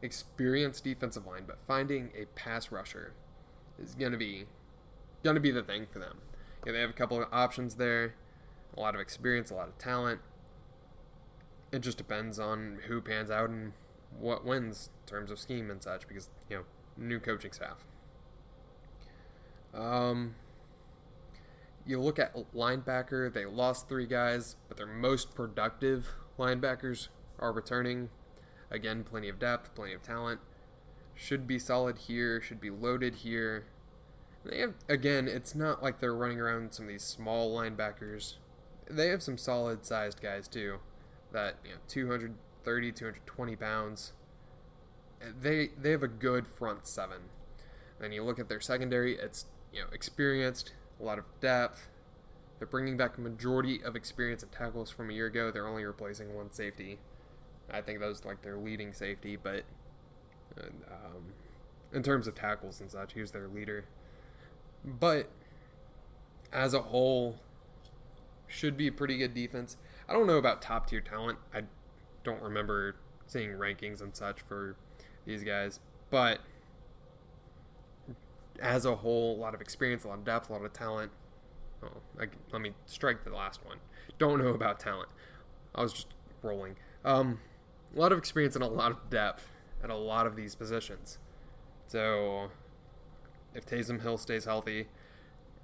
experienced 0.01 0.85
defensive 0.85 1.27
line, 1.27 1.43
but 1.45 1.59
finding 1.67 2.11
a 2.17 2.25
pass 2.37 2.71
rusher 2.71 3.11
is 3.77 3.95
gonna 3.95 4.17
be 4.17 4.45
gonna 5.23 5.41
be 5.41 5.51
the 5.51 5.61
thing 5.61 5.87
for 5.91 5.99
them. 5.99 6.19
You 6.65 6.71
know, 6.71 6.77
they 6.77 6.81
have 6.81 6.89
a 6.89 6.93
couple 6.93 7.21
of 7.21 7.27
options 7.33 7.75
there, 7.75 8.15
a 8.75 8.79
lot 8.79 8.95
of 8.95 9.01
experience, 9.01 9.51
a 9.51 9.55
lot 9.55 9.67
of 9.67 9.77
talent. 9.77 10.21
It 11.73 11.79
just 11.79 11.97
depends 11.97 12.39
on 12.39 12.79
who 12.87 13.01
pans 13.01 13.29
out 13.29 13.49
and 13.49 13.73
what 14.17 14.45
wins 14.45 14.89
in 15.01 15.09
terms 15.09 15.31
of 15.31 15.39
scheme 15.39 15.69
and 15.69 15.83
such, 15.83 16.07
because 16.07 16.29
you 16.49 16.57
know, 16.57 16.63
new 16.95 17.19
coaching 17.19 17.51
staff. 17.51 17.83
Um, 19.73 20.35
you 21.85 21.99
look 21.99 22.19
at 22.19 22.35
linebacker, 22.53 23.33
they 23.33 23.45
lost 23.45 23.89
three 23.89 24.05
guys, 24.05 24.55
but 24.67 24.77
their 24.77 24.87
most 24.87 25.35
productive 25.35 26.09
linebackers 26.39 27.09
are 27.39 27.51
returning. 27.51 28.09
Again, 28.71 29.03
plenty 29.03 29.29
of 29.29 29.39
depth, 29.39 29.75
plenty 29.75 29.93
of 29.93 30.01
talent. 30.01 30.39
Should 31.15 31.45
be 31.45 31.59
solid 31.59 31.97
here, 31.99 32.41
should 32.41 32.61
be 32.61 32.69
loaded 32.69 33.15
here. 33.15 33.65
They 34.45 34.59
have 34.59 34.73
again, 34.89 35.27
it's 35.27 35.55
not 35.55 35.83
like 35.83 35.99
they're 35.99 36.15
running 36.15 36.39
around 36.39 36.73
some 36.73 36.85
of 36.85 36.91
these 36.91 37.03
small 37.03 37.55
linebackers. 37.55 38.35
They 38.89 39.07
have 39.07 39.21
some 39.21 39.37
solid 39.37 39.85
sized 39.85 40.21
guys 40.21 40.47
too. 40.47 40.79
That, 41.31 41.55
you 41.63 41.71
know, 41.71 41.77
230, 41.87 42.91
220 42.91 43.55
pounds. 43.55 44.13
They 45.39 45.69
they 45.79 45.91
have 45.91 46.03
a 46.03 46.07
good 46.07 46.47
front 46.47 46.87
seven. 46.87 47.29
Then 47.99 48.11
you 48.11 48.23
look 48.23 48.39
at 48.39 48.49
their 48.49 48.59
secondary, 48.59 49.15
it's 49.15 49.45
you 49.71 49.81
know, 49.81 49.87
experienced, 49.93 50.73
a 50.99 51.03
lot 51.03 51.19
of 51.19 51.25
depth. 51.41 51.89
They're 52.59 52.67
bringing 52.67 52.97
back 52.97 53.17
a 53.17 53.21
majority 53.21 53.83
of 53.83 53.95
experience 53.95 54.43
at 54.43 54.51
tackles 54.51 54.89
from 54.89 55.09
a 55.09 55.13
year 55.13 55.27
ago. 55.27 55.51
They're 55.51 55.67
only 55.67 55.83
replacing 55.83 56.33
one 56.35 56.51
safety. 56.51 56.99
I 57.71 57.81
think 57.81 57.99
that 57.99 58.07
was 58.07 58.25
like 58.25 58.41
their 58.41 58.57
leading 58.57 58.93
safety, 58.93 59.35
but 59.35 59.63
um, 60.57 61.33
in 61.91 62.03
terms 62.03 62.27
of 62.27 62.35
tackles 62.35 62.79
and 62.81 62.91
such, 62.91 63.13
he 63.13 63.21
was 63.21 63.31
their 63.31 63.47
leader. 63.47 63.85
But 64.83 65.29
as 66.51 66.73
a 66.73 66.81
whole, 66.81 67.37
should 68.47 68.77
be 68.77 68.87
a 68.87 68.91
pretty 68.91 69.17
good 69.17 69.33
defense. 69.33 69.77
I 70.07 70.13
don't 70.13 70.27
know 70.27 70.37
about 70.37 70.61
top 70.61 70.87
tier 70.87 71.01
talent. 71.01 71.39
I 71.53 71.63
don't 72.23 72.41
remember 72.41 72.95
seeing 73.25 73.51
rankings 73.51 74.01
and 74.01 74.15
such 74.15 74.41
for 74.41 74.75
these 75.25 75.43
guys, 75.43 75.79
but 76.09 76.39
as 78.61 78.85
a 78.85 78.95
whole, 78.95 79.35
a 79.35 79.39
lot 79.39 79.53
of 79.53 79.61
experience, 79.61 80.03
a 80.03 80.07
lot 80.07 80.19
of 80.19 80.25
depth, 80.25 80.49
a 80.49 80.53
lot 80.53 80.63
of 80.63 80.73
talent. 80.73 81.11
Oh, 81.83 81.89
I, 82.19 82.25
let 82.51 82.61
me 82.61 82.73
strike 82.85 83.23
the 83.23 83.31
last 83.31 83.65
one. 83.65 83.77
Don't 84.17 84.39
know 84.39 84.49
about 84.49 84.79
talent. 84.79 85.09
I 85.75 85.81
was 85.81 85.93
just 85.93 86.07
rolling. 86.41 86.75
Um, 87.03 87.39
a 87.95 87.99
lot 87.99 88.11
of 88.11 88.17
experience 88.17 88.55
and 88.55 88.63
a 88.63 88.67
lot 88.67 88.91
of 88.91 89.09
depth 89.09 89.49
at 89.83 89.89
a 89.89 89.95
lot 89.95 90.25
of 90.25 90.35
these 90.35 90.55
positions. 90.55 91.17
So, 91.87 92.49
if 93.53 93.65
Taysom 93.65 94.01
Hill 94.01 94.17
stays 94.17 94.45
healthy, 94.45 94.87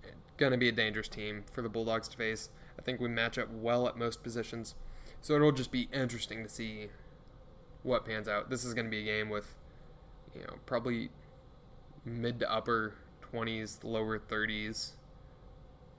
it's 0.03 0.13
going 0.37 0.51
to 0.51 0.57
be 0.57 0.69
a 0.69 0.73
dangerous 0.73 1.07
team 1.07 1.43
for 1.51 1.61
the 1.61 1.69
Bulldogs 1.69 2.07
to 2.09 2.17
face. 2.17 2.49
I 2.77 2.81
think 2.81 2.99
we 2.99 3.07
match 3.09 3.37
up 3.37 3.49
well 3.51 3.87
at 3.87 3.97
most 3.97 4.23
positions. 4.23 4.75
So 5.21 5.33
it'll 5.35 5.51
just 5.51 5.71
be 5.71 5.89
interesting 5.91 6.43
to 6.43 6.49
see 6.49 6.87
what 7.83 8.05
pans 8.05 8.27
out. 8.27 8.49
This 8.49 8.63
is 8.63 8.73
going 8.73 8.85
to 8.85 8.91
be 8.91 9.01
a 9.01 9.05
game 9.05 9.29
with, 9.29 9.55
you 10.33 10.41
know, 10.41 10.55
probably 10.65 11.09
mid 12.09 12.39
to 12.39 12.51
upper 12.51 12.95
20s, 13.33 13.83
lower 13.83 14.19
30s, 14.19 14.91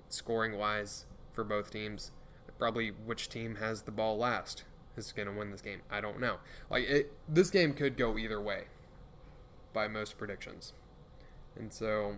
scoring 0.08 0.56
wise 0.56 1.06
for 1.32 1.44
both 1.44 1.70
teams. 1.70 2.10
Probably 2.58 2.88
which 2.88 3.28
team 3.28 3.56
has 3.56 3.82
the 3.82 3.90
ball 3.90 4.18
last 4.18 4.64
is 4.96 5.12
going 5.12 5.28
to 5.28 5.34
win 5.34 5.50
this 5.50 5.62
game. 5.62 5.80
I 5.90 6.00
don't 6.00 6.20
know. 6.20 6.36
Like 6.68 6.84
it, 6.84 7.12
this 7.28 7.50
game 7.50 7.72
could 7.72 7.96
go 7.96 8.18
either 8.18 8.40
way 8.40 8.64
by 9.72 9.88
most 9.88 10.18
predictions. 10.18 10.74
And 11.56 11.72
so 11.72 12.16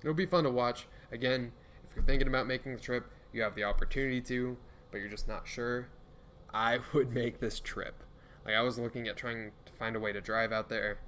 it'll 0.00 0.14
be 0.14 0.26
fun 0.26 0.44
to 0.44 0.50
watch. 0.50 0.86
Again, 1.12 1.52
if 1.88 1.94
you're 1.94 2.04
thinking 2.04 2.28
about 2.28 2.46
making 2.46 2.74
the 2.74 2.80
trip, 2.80 3.10
you 3.32 3.42
have 3.42 3.54
the 3.54 3.64
opportunity 3.64 4.20
to, 4.22 4.56
but 4.90 4.98
you're 4.98 5.10
just 5.10 5.28
not 5.28 5.46
sure. 5.46 5.88
I 6.52 6.78
would 6.94 7.12
make 7.12 7.40
this 7.40 7.60
trip. 7.60 8.02
Like 8.44 8.54
I 8.54 8.62
was 8.62 8.78
looking 8.78 9.08
at 9.08 9.16
trying 9.16 9.52
to 9.66 9.72
find 9.72 9.96
a 9.96 10.00
way 10.00 10.12
to 10.12 10.20
drive 10.20 10.52
out 10.52 10.68
there 10.68 10.98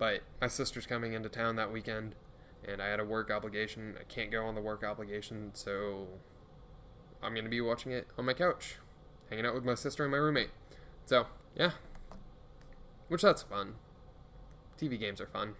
but 0.00 0.22
my 0.40 0.48
sister's 0.48 0.86
coming 0.86 1.12
into 1.12 1.28
town 1.28 1.56
that 1.56 1.70
weekend, 1.70 2.14
and 2.66 2.80
I 2.80 2.88
had 2.88 3.00
a 3.00 3.04
work 3.04 3.30
obligation. 3.30 3.96
I 4.00 4.04
can't 4.04 4.30
go 4.30 4.46
on 4.46 4.54
the 4.54 4.60
work 4.62 4.82
obligation, 4.82 5.50
so 5.52 6.08
I'm 7.22 7.34
going 7.34 7.44
to 7.44 7.50
be 7.50 7.60
watching 7.60 7.92
it 7.92 8.06
on 8.16 8.24
my 8.24 8.32
couch, 8.32 8.76
hanging 9.28 9.44
out 9.44 9.54
with 9.54 9.64
my 9.64 9.74
sister 9.74 10.02
and 10.02 10.10
my 10.10 10.16
roommate. 10.16 10.48
So, 11.04 11.26
yeah. 11.54 11.72
Which 13.08 13.20
that's 13.20 13.42
fun. 13.42 13.74
TV 14.80 14.98
games 14.98 15.20
are 15.20 15.26
fun. 15.26 15.56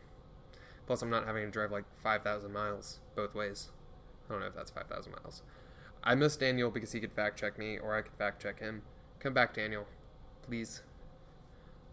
Plus, 0.87 1.03
I'm 1.03 1.11
not 1.11 1.27
having 1.27 1.45
to 1.45 1.51
drive 1.51 1.71
like 1.71 1.85
5,000 2.03 2.51
miles 2.51 3.01
both 3.15 3.35
ways. 3.35 3.69
I 4.27 4.33
don't 4.33 4.41
know 4.41 4.47
if 4.47 4.55
that's 4.55 4.71
5,000 4.71 5.13
miles. 5.13 5.43
I 6.03 6.15
miss 6.15 6.35
Daniel 6.37 6.71
because 6.71 6.93
he 6.93 7.01
could 7.01 7.13
fact 7.13 7.39
check 7.39 7.59
me, 7.59 7.79
or 7.79 7.95
I 7.95 8.01
could 8.01 8.15
fact 8.15 8.41
check 8.41 8.61
him. 8.61 8.83
Come 9.19 9.35
back, 9.35 9.53
Daniel. 9.53 9.87
Please. 10.41 10.81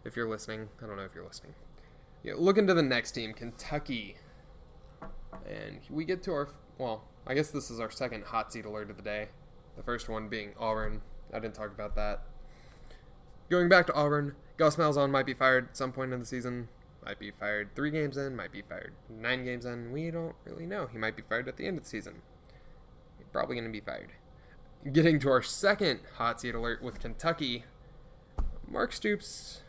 If 0.02 0.16
you're 0.16 0.26
listening, 0.30 0.70
I 0.82 0.86
don't 0.86 0.96
know 0.96 1.04
if 1.04 1.14
you're 1.14 1.26
listening. 1.26 1.52
Yeah, 2.22 2.34
look 2.36 2.58
into 2.58 2.74
the 2.74 2.82
next 2.82 3.12
team, 3.12 3.32
Kentucky. 3.32 4.16
And 5.46 5.80
we 5.88 6.04
get 6.04 6.22
to 6.24 6.32
our, 6.32 6.48
well, 6.78 7.04
I 7.26 7.34
guess 7.34 7.50
this 7.50 7.70
is 7.70 7.80
our 7.80 7.90
second 7.90 8.24
hot 8.24 8.52
seat 8.52 8.64
alert 8.64 8.90
of 8.90 8.96
the 8.96 9.02
day. 9.02 9.28
The 9.76 9.82
first 9.82 10.08
one 10.08 10.28
being 10.28 10.52
Auburn. 10.58 11.02
I 11.32 11.38
didn't 11.38 11.54
talk 11.54 11.70
about 11.70 11.94
that. 11.96 12.22
Going 13.48 13.68
back 13.68 13.86
to 13.86 13.94
Auburn, 13.94 14.34
Gus 14.56 14.76
Malzahn 14.76 15.10
might 15.10 15.26
be 15.26 15.34
fired 15.34 15.68
at 15.70 15.76
some 15.76 15.92
point 15.92 16.12
in 16.12 16.20
the 16.20 16.26
season. 16.26 16.68
Might 17.04 17.18
be 17.18 17.30
fired 17.30 17.74
three 17.74 17.90
games 17.90 18.16
in, 18.16 18.36
might 18.36 18.52
be 18.52 18.60
fired 18.60 18.92
nine 19.08 19.44
games 19.44 19.64
in. 19.64 19.92
We 19.92 20.10
don't 20.10 20.34
really 20.44 20.66
know. 20.66 20.88
He 20.90 20.98
might 20.98 21.16
be 21.16 21.22
fired 21.22 21.48
at 21.48 21.56
the 21.56 21.66
end 21.66 21.78
of 21.78 21.84
the 21.84 21.88
season. 21.88 22.22
Probably 23.32 23.56
going 23.56 23.66
to 23.66 23.72
be 23.72 23.80
fired. 23.80 24.12
Getting 24.92 25.18
to 25.20 25.30
our 25.30 25.42
second 25.42 26.00
hot 26.16 26.40
seat 26.40 26.54
alert 26.54 26.82
with 26.82 26.98
Kentucky, 26.98 27.64
Mark 28.66 28.92
Stoops 28.92 29.62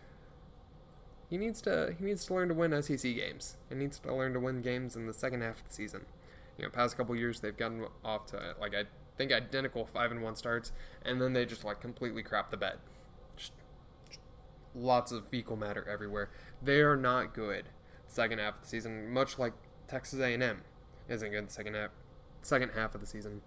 he 1.30 1.38
needs 1.38 1.62
to 1.62 1.96
he 1.98 2.04
needs 2.04 2.26
to 2.26 2.34
learn 2.34 2.48
to 2.48 2.54
win 2.54 2.82
SEC 2.82 3.02
games. 3.02 3.58
He 3.70 3.76
needs 3.76 4.00
to 4.00 4.14
learn 4.14 4.34
to 4.34 4.40
win 4.40 4.62
games 4.62 4.96
in 4.96 5.06
the 5.06 5.14
second 5.14 5.42
half 5.42 5.60
of 5.60 5.68
the 5.68 5.74
season. 5.74 6.06
You 6.58 6.66
know, 6.66 6.70
past 6.72 6.98
couple 6.98 7.16
years 7.16 7.40
they've 7.40 7.56
gotten 7.56 7.86
off 8.04 8.26
to 8.28 8.56
like 8.60 8.74
I 8.74 8.86
think 9.18 9.32
identical 9.32 9.86
five 9.86 10.12
and 10.12 10.24
one 10.24 10.36
starts, 10.36 10.72
and 11.04 11.22
then 11.22 11.34
they 11.34 11.46
just 11.46 11.64
like 11.64 11.80
completely 11.82 12.24
crap 12.24 12.50
the 12.50 12.58
bed. 12.58 12.80
Just, 13.38 13.54
just 14.08 14.20
lots 14.74 15.12
of 15.12 15.28
fecal 15.28 15.56
matter 15.56 15.88
everywhere. 15.88 16.30
They 16.62 16.82
are 16.82 16.98
not 16.98 17.34
good 17.34 17.66
second 18.08 18.40
half 18.40 18.56
of 18.56 18.62
the 18.62 18.68
season, 18.68 19.12
much 19.14 19.38
like 19.38 19.54
Texas 19.88 20.20
A&M 20.20 20.62
isn't 21.08 21.32
good 21.32 21.48
the 21.48 21.52
second 21.52 21.76
half 21.76 21.92
second 22.42 22.72
half 22.74 22.96
of 22.96 23.02
the 23.02 23.08
season, 23.08 23.42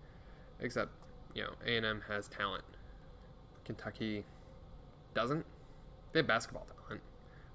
except 0.60 0.92
you 1.34 1.42
know 1.42 1.50
A&M 1.66 2.02
has 2.08 2.28
talent. 2.28 2.64
Kentucky 3.64 4.24
doesn't. 5.14 5.44
They 6.12 6.20
have 6.20 6.26
basketball 6.26 6.64
talent. 6.64 6.81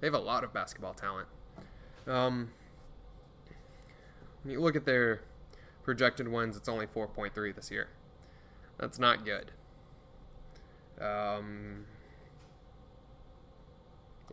They 0.00 0.06
have 0.06 0.14
a 0.14 0.18
lot 0.18 0.44
of 0.44 0.52
basketball 0.52 0.94
talent. 0.94 1.28
Um, 2.06 2.50
when 4.42 4.52
you 4.52 4.60
look 4.60 4.76
at 4.76 4.84
their 4.84 5.20
projected 5.82 6.28
wins, 6.28 6.56
it's 6.56 6.68
only 6.68 6.86
4.3 6.86 7.54
this 7.54 7.70
year. 7.70 7.88
That's 8.78 8.98
not 8.98 9.24
good. 9.24 9.50
Um, 11.00 11.86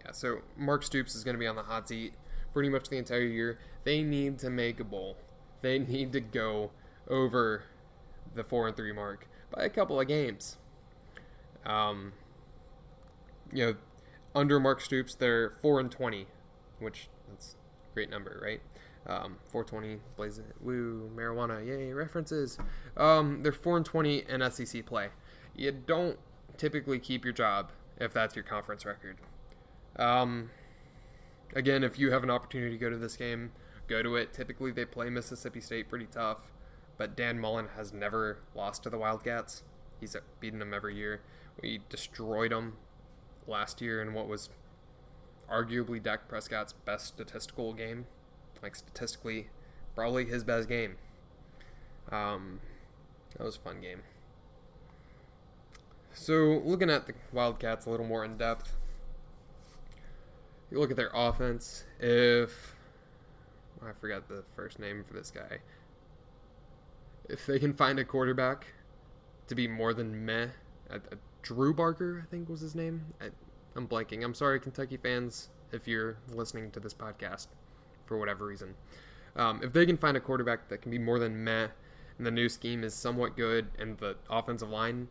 yeah, 0.04 0.12
so 0.12 0.40
Mark 0.58 0.84
Stoops 0.84 1.16
is 1.16 1.24
going 1.24 1.36
to 1.36 1.40
be 1.40 1.48
on 1.48 1.56
the 1.56 1.64
hot 1.64 1.88
seat 1.88 2.14
pretty 2.54 2.70
much 2.70 2.90
the 2.90 2.98
entire 2.98 3.22
year. 3.22 3.60
They 3.84 4.02
need 4.02 4.40
to 4.40 4.50
make 4.50 4.80
a 4.80 4.84
bowl. 4.84 5.18
They 5.62 5.80
need 5.80 6.14
to 6.14 6.22
go 6.22 6.72
over 7.08 7.64
the 8.34 8.44
four 8.44 8.68
and 8.68 8.76
three 8.76 8.92
mark 8.92 9.28
by 9.52 9.64
a 9.64 9.70
couple 9.70 10.00
of 10.00 10.08
games. 10.08 10.58
Um, 11.66 12.14
you 13.52 13.66
know, 13.66 13.76
under 14.36 14.60
Mark 14.60 14.82
Stoops, 14.82 15.16
they're 15.16 15.50
four 15.50 15.80
and 15.80 15.92
twenty, 15.92 16.28
which 16.80 17.10
that's 17.30 17.56
a 17.92 17.94
great 17.94 18.10
number, 18.10 18.40
right? 18.44 18.62
Um, 19.08 19.38
420 19.52 20.02
blaze 20.16 20.42
woo, 20.60 21.12
marijuana, 21.16 21.66
yay, 21.66 21.94
references. 21.94 22.58
Um, 22.98 23.44
they're 23.44 23.52
4 23.52 23.78
and 23.78 23.86
20 23.86 24.26
in 24.28 24.52
SEC 24.52 24.84
play. 24.86 25.10
You 25.56 25.72
don't 25.72 26.18
typically 26.58 26.98
keep 26.98 27.24
your 27.24 27.34
job 27.34 27.72
if 28.00 28.14
that's 28.14 28.36
your 28.36 28.44
conference 28.44 28.84
record. 28.84 29.18
Um, 29.98 30.50
again, 31.56 31.84
if 31.84 32.00
you 32.00 32.12
have 32.12 32.24
an 32.24 32.32
opportunity 32.32 32.72
to 32.72 32.78
go 32.78 32.90
to 32.90 32.98
this 32.98 33.16
game, 33.16 33.52
go 33.88 34.02
to 34.02 34.16
it. 34.16 34.34
Typically, 34.34 34.72
they 34.72 34.86
play 34.86 35.12
Mississippi 35.12 35.62
State 35.62 35.88
pretty 35.88 36.08
tough, 36.08 36.52
but 36.98 37.16
Dan 37.16 37.40
Mullen 37.40 37.68
has 37.76 37.94
never 37.94 38.40
lost 38.56 38.82
to 38.84 38.90
the 38.90 38.98
Wildcats. 38.98 39.62
He's 40.00 40.16
beaten 40.40 40.58
them 40.60 40.74
every 40.74 40.96
year. 40.96 41.22
We 41.62 41.82
destroyed 41.90 42.52
them 42.52 42.78
last 43.48 43.82
year 43.82 44.02
in 44.02 44.14
what 44.14 44.28
was 44.28 44.50
arguably 45.52 46.02
Dak 46.02 46.28
Prescott's 46.28 46.74
best 46.74 47.08
statistical 47.08 47.74
game. 47.74 48.06
Like 48.62 48.76
statistically, 48.76 49.50
probably 49.96 50.26
his 50.26 50.44
best 50.44 50.68
game. 50.68 50.96
Um, 52.12 52.60
that 53.38 53.44
was 53.44 53.58
a 53.58 53.60
fun 53.60 53.82
game. 53.82 54.02
So 56.14 56.62
looking 56.64 56.90
at 56.90 57.08
the 57.08 57.14
Wildcats 57.34 57.86
a 57.86 57.90
little 57.90 58.06
more 58.06 58.24
in 58.24 58.38
depth, 58.38 58.78
you 60.72 60.80
look 60.80 60.90
at 60.90 60.98
their 60.98 61.12
offense. 61.14 61.84
If 62.00 62.76
I 63.82 63.92
forgot 64.00 64.30
the 64.30 64.44
first 64.56 64.80
name 64.80 65.04
for 65.04 65.14
this 65.14 65.30
guy, 65.30 65.60
if 67.30 67.46
they 67.46 67.60
can 67.60 67.74
find 67.74 68.00
a 68.00 68.06
quarterback 68.06 68.68
to 69.48 69.56
be 69.56 69.68
more 69.68 69.94
than 69.94 70.26
meh, 70.26 70.48
Drew 71.46 71.76
Barker, 71.76 72.26
I 72.26 72.30
think 72.32 72.50
was 72.50 72.62
his 72.62 72.74
name. 72.74 73.06
I, 73.22 73.26
I'm 73.76 73.88
blanking. 73.88 74.24
I'm 74.24 74.34
sorry, 74.34 74.60
Kentucky 74.60 74.98
fans, 74.98 75.50
if 75.72 75.88
you're 75.88 76.18
listening 76.28 76.72
to 76.72 76.80
this 76.80 76.94
podcast 76.94 77.48
for 78.08 78.18
whatever 78.18 78.48
reason. 78.48 78.74
Um, 79.36 79.62
if 79.62 79.72
they 79.72 79.86
can 79.86 79.96
find 79.96 80.18
a 80.18 80.20
quarterback 80.20 80.70
that 80.70 80.82
can 80.82 80.90
be 80.90 80.98
more 80.98 81.20
than 81.20 81.44
meh, 81.44 81.68
and 82.18 82.26
the 82.26 82.32
new 82.32 82.50
scheme 82.50 82.84
is 82.84 82.96
somewhat 82.96 83.38
good, 83.38 83.68
and 83.78 84.00
the 84.00 84.16
offensive 84.28 84.70
line 84.70 85.08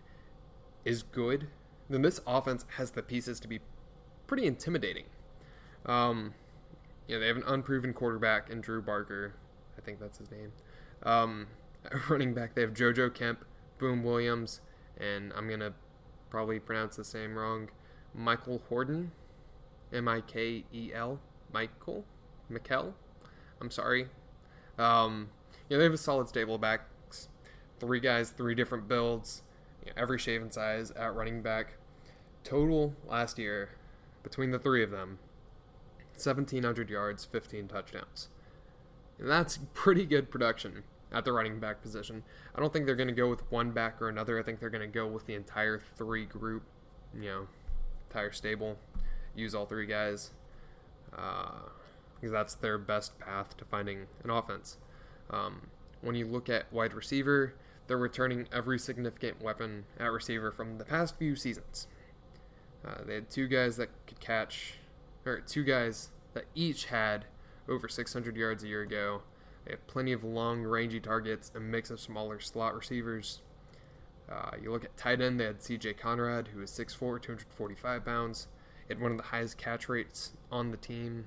is 0.85 1.05
good, 1.05 1.47
then 1.89 2.03
this 2.03 2.21
offense 2.27 2.67
has 2.79 2.91
the 2.91 3.03
pieces 3.03 3.39
to 3.39 3.47
be 3.47 3.61
pretty 4.27 4.45
intimidating. 4.45 5.05
Um, 5.87 6.35
you 7.07 7.15
know, 7.15 7.21
they 7.21 7.29
have 7.29 7.37
an 7.37 7.45
unproven 7.47 7.93
quarterback 7.93 8.51
in 8.51 8.61
Drew 8.61 8.83
Barker. 8.83 9.37
I 9.79 9.83
think 9.83 10.01
that's 10.01 10.19
his 10.19 10.33
name. 10.33 10.51
Um, 11.05 11.47
running 12.09 12.35
back, 12.35 12.57
they 12.57 12.63
have 12.63 12.75
JoJo 12.75 13.15
Kemp, 13.15 13.45
Boom 13.79 14.03
Williams, 14.03 14.63
and 14.99 15.33
I'm 15.37 15.47
going 15.47 15.61
to 15.61 15.75
probably 16.35 16.59
pronounce 16.59 16.97
the 16.97 17.05
same 17.05 17.39
wrong. 17.39 17.69
Michael 18.13 18.61
Horton, 18.69 19.13
M 19.93 20.09
I 20.09 20.21
K 20.21 20.65
E 20.75 20.91
L, 20.93 21.21
Michael, 21.53 22.05
Mikel. 22.49 22.93
I'm 23.61 23.71
sorry. 23.71 24.09
Um, 24.77 25.29
yeah, 25.69 25.79
they 25.79 25.85
have 25.85 25.93
a 25.93 25.97
solid 25.97 26.29
stable 26.29 26.57
of 26.57 26.61
backs. 26.61 27.29
Three 27.79 28.01
guys, 28.01 28.31
three 28.31 28.57
different 28.57 28.89
builds, 28.89 29.43
you 29.85 29.93
know, 29.93 30.03
every 30.03 30.19
shaven 30.19 30.51
size 30.51 30.91
at 30.91 31.15
running 31.15 31.41
back. 31.41 31.75
Total 32.43 32.93
last 33.07 33.39
year, 33.39 33.71
between 34.25 34.51
the 34.51 34.59
three 34.59 34.83
of 34.83 34.91
them, 34.91 35.21
1,700 36.15 36.91
yards, 36.91 37.25
15 37.25 37.69
touchdowns. 37.69 38.29
And 39.21 39.31
that's 39.31 39.61
pretty 39.73 40.05
good 40.05 40.33
production 40.33 40.83
at 41.15 41.25
the 41.25 41.33
running 41.33 41.61
back 41.61 41.81
position. 41.81 42.23
I 42.55 42.61
don't 42.61 42.73
think 42.73 42.87
they're 42.87 42.97
going 42.97 43.09
to 43.09 43.15
go 43.15 43.29
with 43.29 43.51
one 43.51 43.71
back 43.71 44.03
or 44.03 44.09
another. 44.09 44.39
I 44.39 44.43
think 44.43 44.61
they're 44.61 44.71
going 44.71 44.81
to 44.83 44.93
go 44.93 45.07
with 45.07 45.27
the 45.27 45.35
entire 45.35 45.81
three 45.97 46.27
group, 46.27 46.65
you 47.15 47.23
know, 47.23 47.47
entire 48.11 48.33
stable, 48.33 48.79
use 49.35 49.55
all 49.55 49.65
three 49.65 49.87
guys, 49.87 50.33
uh, 51.17 51.69
because 52.15 52.33
that's 52.33 52.55
their 52.55 52.79
best 52.79 53.19
path 53.19 53.57
to 53.59 53.65
finding 53.65 54.07
an 54.25 54.31
offense. 54.31 54.79
Um, 55.31 55.69
when 56.01 56.17
you 56.17 56.27
look 56.27 56.49
at 56.49 56.73
wide 56.73 56.93
receiver, 56.93 57.55
they're 57.87 57.97
returning 57.99 58.49
every 58.53 58.79
significant 58.79 59.43
weapon 59.43 59.85
at 59.99 60.11
receiver 60.11 60.51
from 60.51 60.79
the 60.79 60.85
past 60.85 61.17
few 61.17 61.37
seasons. 61.37 61.87
Uh, 62.85 63.03
they 63.07 63.15
had 63.15 63.31
two 63.31 63.47
guys 63.47 63.77
that 63.77 63.89
could 64.07 64.21
catch, 64.21 64.75
or 65.25 65.41
two 65.41 65.65
guys 65.65 66.11
that 66.35 66.45
each 66.55 66.87
had 66.87 67.25
over 67.69 67.89
600 67.89 68.37
yards 68.37 68.63
a 68.65 68.69
year 68.69 68.83
ago. 68.83 69.23
They 69.65 69.73
have 69.73 69.87
plenty 69.87 70.13
of 70.13 70.25
long, 70.25 70.63
rangy 70.63 71.01
targets, 71.01 71.51
a 71.55 71.61
mix 71.61 71.91
of 71.91 72.01
smaller 72.01 72.41
slot 72.41 72.75
receivers. 72.75 73.41
Uh, 74.31 74.51
you 74.61 74.71
look 74.71 74.85
at 74.85 74.97
tight 74.97 75.21
end, 75.21 75.39
they 75.39 75.45
had 75.45 75.61
CJ 75.61 75.99
Conrad, 75.99 76.49
who 76.49 76.63
is 76.63 76.71
6'4, 76.71 76.99
245 76.99 78.05
pounds. 78.05 78.49
He 78.87 78.95
had 78.95 79.01
one 79.01 79.11
of 79.11 79.17
the 79.17 79.25
highest 79.25 79.59
catch 79.59 79.89
rates 79.89 80.33
on 80.51 80.71
the 80.71 80.77
team. 80.77 81.27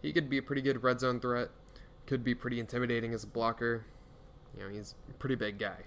He 0.00 0.12
could 0.12 0.28
be 0.28 0.38
a 0.38 0.42
pretty 0.42 0.62
good 0.62 0.82
red 0.82 1.00
zone 1.00 1.20
threat, 1.20 1.50
could 2.06 2.24
be 2.24 2.34
pretty 2.34 2.58
intimidating 2.58 3.14
as 3.14 3.24
a 3.24 3.28
blocker. 3.28 3.84
You 4.56 4.64
know, 4.64 4.70
he's 4.70 4.94
a 5.08 5.14
pretty 5.14 5.34
big 5.34 5.58
guy. 5.58 5.84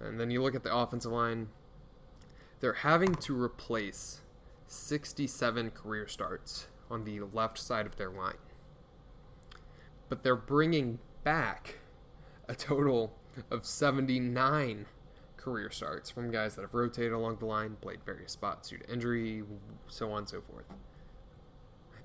And 0.00 0.18
then 0.18 0.30
you 0.30 0.42
look 0.42 0.54
at 0.54 0.62
the 0.62 0.74
offensive 0.74 1.12
line, 1.12 1.48
they're 2.60 2.72
having 2.74 3.14
to 3.16 3.40
replace 3.40 4.20
67 4.66 5.70
career 5.70 6.06
starts 6.06 6.66
on 6.90 7.04
the 7.04 7.20
left 7.20 7.58
side 7.58 7.86
of 7.86 7.96
their 7.96 8.10
line. 8.10 8.36
But 10.12 10.24
they're 10.24 10.36
bringing 10.36 10.98
back 11.24 11.78
a 12.46 12.54
total 12.54 13.14
of 13.50 13.64
79 13.64 14.84
career 15.38 15.70
starts 15.70 16.10
from 16.10 16.30
guys 16.30 16.54
that 16.54 16.60
have 16.60 16.74
rotated 16.74 17.12
along 17.12 17.38
the 17.38 17.46
line, 17.46 17.78
played 17.80 18.00
various 18.04 18.32
spots 18.32 18.68
due 18.68 18.76
to 18.76 18.92
injury, 18.92 19.42
so 19.88 20.12
on 20.12 20.18
and 20.18 20.28
so 20.28 20.42
forth. 20.42 20.66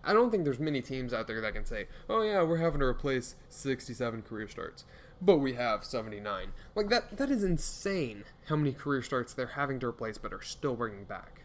I 0.06 0.14
don't 0.14 0.32
think 0.32 0.46
there's 0.46 0.58
many 0.58 0.82
teams 0.82 1.12
out 1.14 1.28
there 1.28 1.42
that 1.42 1.54
can 1.54 1.66
say, 1.66 1.90
"Oh 2.10 2.22
yeah, 2.22 2.44
we're 2.44 2.60
having 2.60 2.80
to 2.80 2.86
replace 2.86 3.36
67 3.50 4.22
career 4.22 4.48
starts, 4.48 4.86
but 5.22 5.40
we 5.40 5.56
have 5.56 5.84
79." 5.84 6.54
Like 6.76 6.88
that 6.88 7.18
that 7.18 7.30
is 7.30 7.44
insane 7.44 8.24
how 8.46 8.56
many 8.56 8.72
career 8.72 9.02
starts 9.02 9.34
they're 9.34 9.48
having 9.48 9.82
to 9.82 9.88
replace 9.88 10.18
but 10.18 10.32
are 10.32 10.42
still 10.42 10.78
bringing 10.78 11.04
back. 11.04 11.42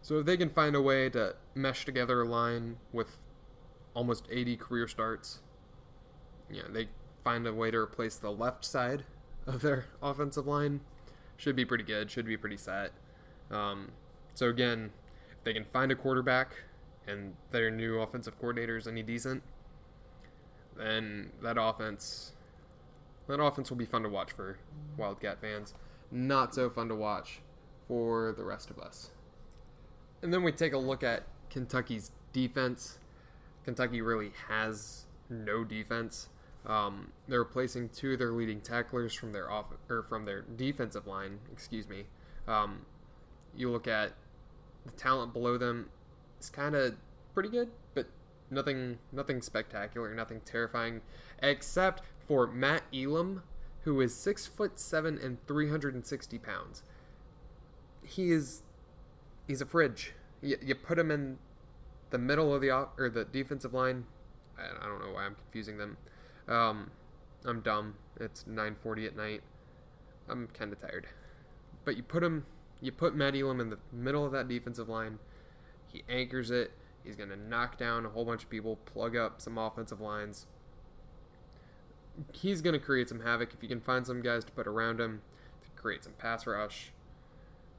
So 0.00 0.18
if 0.18 0.26
they 0.26 0.36
can 0.36 0.50
find 0.50 0.74
a 0.74 0.82
way 0.82 1.08
to 1.10 1.36
mesh 1.54 1.84
together 1.84 2.22
a 2.22 2.26
line 2.26 2.78
with 2.92 3.18
almost 3.94 4.26
80 4.28 4.56
career 4.56 4.88
starts, 4.88 5.38
yeah, 6.52 6.62
they 6.70 6.88
find 7.24 7.46
a 7.46 7.52
way 7.52 7.70
to 7.70 7.78
replace 7.78 8.16
the 8.16 8.30
left 8.30 8.64
side 8.64 9.04
of 9.46 9.62
their 9.62 9.86
offensive 10.02 10.46
line, 10.46 10.80
should 11.36 11.56
be 11.56 11.64
pretty 11.64 11.84
good. 11.84 12.10
Should 12.10 12.26
be 12.26 12.36
pretty 12.36 12.56
set. 12.56 12.92
Um, 13.50 13.90
so 14.34 14.48
again, 14.48 14.90
if 15.36 15.44
they 15.44 15.52
can 15.52 15.64
find 15.64 15.90
a 15.90 15.96
quarterback 15.96 16.54
and 17.06 17.34
their 17.50 17.70
new 17.70 18.00
offensive 18.00 18.38
coordinator 18.38 18.76
is 18.76 18.86
any 18.86 19.02
decent, 19.02 19.42
then 20.76 21.30
that 21.42 21.56
offense 21.58 22.32
that 23.28 23.40
offense 23.40 23.70
will 23.70 23.76
be 23.76 23.86
fun 23.86 24.02
to 24.02 24.08
watch 24.08 24.32
for 24.32 24.58
Wildcat 24.96 25.40
fans. 25.40 25.74
Not 26.10 26.54
so 26.54 26.68
fun 26.68 26.88
to 26.88 26.94
watch 26.94 27.40
for 27.88 28.32
the 28.36 28.44
rest 28.44 28.70
of 28.70 28.78
us. 28.78 29.10
And 30.22 30.32
then 30.32 30.42
we 30.42 30.52
take 30.52 30.72
a 30.72 30.78
look 30.78 31.02
at 31.02 31.24
Kentucky's 31.50 32.10
defense. 32.32 32.98
Kentucky 33.64 34.00
really 34.00 34.32
has 34.48 35.06
no 35.30 35.64
defense. 35.64 36.28
Um, 36.64 37.12
they're 37.26 37.40
replacing 37.40 37.88
two 37.88 38.12
of 38.12 38.18
their 38.18 38.32
leading 38.32 38.60
tacklers 38.60 39.14
from 39.14 39.32
their 39.32 39.50
off 39.50 39.66
or 39.88 40.02
from 40.02 40.24
their 40.24 40.42
defensive 40.42 41.06
line. 41.06 41.40
Excuse 41.52 41.88
me. 41.88 42.04
Um, 42.46 42.86
you 43.56 43.70
look 43.70 43.88
at 43.88 44.12
the 44.84 44.92
talent 44.92 45.32
below 45.32 45.58
them 45.58 45.90
it's 46.42 46.50
kind 46.50 46.74
of 46.74 46.96
pretty 47.34 47.48
good, 47.50 47.70
but 47.94 48.08
nothing 48.50 48.98
nothing 49.12 49.40
spectacular, 49.42 50.12
nothing 50.12 50.40
terrifying, 50.44 51.00
except 51.40 52.02
for 52.26 52.48
Matt 52.48 52.82
Elam, 52.92 53.44
who 53.82 54.00
is 54.00 54.12
six 54.12 54.44
foot 54.44 54.80
seven 54.80 55.20
and 55.22 55.38
three 55.46 55.70
hundred 55.70 55.94
and 55.94 56.04
sixty 56.04 56.38
pounds. 56.38 56.82
He 58.04 58.32
is 58.32 58.64
he's 59.46 59.60
a 59.60 59.66
fridge. 59.66 60.14
You, 60.40 60.56
you 60.60 60.74
put 60.74 60.98
him 60.98 61.12
in 61.12 61.38
the 62.10 62.18
middle 62.18 62.52
of 62.52 62.60
the 62.60 62.72
or 62.72 63.08
the 63.08 63.24
defensive 63.24 63.72
line. 63.72 64.06
I, 64.58 64.84
I 64.84 64.88
don't 64.88 64.98
know 64.98 65.12
why 65.12 65.26
I'm 65.26 65.36
confusing 65.36 65.78
them. 65.78 65.96
Um, 66.52 66.90
I'm 67.46 67.60
dumb. 67.60 67.94
It's 68.20 68.44
9:40 68.44 69.06
at 69.06 69.16
night. 69.16 69.42
I'm 70.28 70.48
kind 70.48 70.72
of 70.72 70.80
tired. 70.80 71.06
But 71.84 71.96
you 71.96 72.02
put 72.02 72.22
him, 72.22 72.44
you 72.80 72.92
put 72.92 73.14
Matt 73.14 73.34
Elam 73.34 73.58
in 73.58 73.70
the 73.70 73.78
middle 73.90 74.24
of 74.24 74.32
that 74.32 74.48
defensive 74.48 74.88
line. 74.88 75.18
He 75.88 76.04
anchors 76.08 76.50
it. 76.50 76.72
He's 77.02 77.16
going 77.16 77.30
to 77.30 77.36
knock 77.36 77.78
down 77.78 78.06
a 78.06 78.10
whole 78.10 78.24
bunch 78.24 78.44
of 78.44 78.50
people, 78.50 78.76
plug 78.84 79.16
up 79.16 79.40
some 79.40 79.58
offensive 79.58 80.00
lines. 80.00 80.46
He's 82.32 82.60
going 82.60 82.74
to 82.74 82.78
create 82.78 83.08
some 83.08 83.20
havoc 83.20 83.52
if 83.54 83.62
you 83.62 83.68
can 83.68 83.80
find 83.80 84.06
some 84.06 84.22
guys 84.22 84.44
to 84.44 84.52
put 84.52 84.68
around 84.68 85.00
him 85.00 85.22
to 85.62 85.80
create 85.80 86.04
some 86.04 86.12
pass 86.12 86.46
rush. 86.46 86.92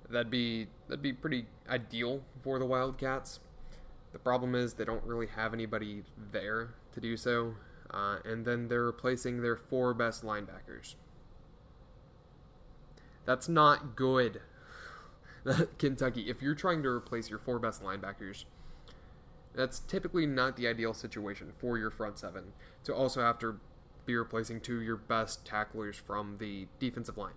That'd 0.09 0.31
be 0.31 0.67
that'd 0.87 1.01
be 1.01 1.13
pretty 1.13 1.45
ideal 1.69 2.23
for 2.41 2.59
the 2.59 2.65
Wildcats. 2.65 3.39
The 4.11 4.19
problem 4.19 4.55
is 4.55 4.73
they 4.73 4.85
don't 4.85 5.03
really 5.03 5.27
have 5.27 5.53
anybody 5.53 6.03
there 6.31 6.73
to 6.93 6.99
do 6.99 7.15
so, 7.15 7.55
uh, 7.93 8.17
and 8.25 8.45
then 8.45 8.67
they're 8.67 8.83
replacing 8.83 9.41
their 9.41 9.55
four 9.55 9.93
best 9.93 10.23
linebackers. 10.23 10.95
That's 13.25 13.47
not 13.49 13.95
good. 13.95 14.41
Kentucky, 15.77 16.29
if 16.29 16.41
you're 16.41 16.55
trying 16.55 16.83
to 16.83 16.89
replace 16.89 17.29
your 17.29 17.39
four 17.39 17.59
best 17.59 17.83
linebackers, 17.83 18.45
That's 19.55 19.79
typically 19.79 20.25
not 20.25 20.57
the 20.57 20.67
ideal 20.67 20.93
situation 20.93 21.53
for 21.57 21.77
your 21.77 21.91
front 21.91 22.17
seven 22.17 22.53
to 22.85 22.93
also 22.95 23.21
have 23.21 23.37
to 23.39 23.59
be 24.05 24.15
replacing 24.15 24.61
two 24.61 24.77
of 24.77 24.83
your 24.83 24.97
best 24.97 25.45
tacklers 25.45 25.95
from 25.97 26.37
the 26.39 26.67
defensive 26.79 27.17
line. 27.17 27.33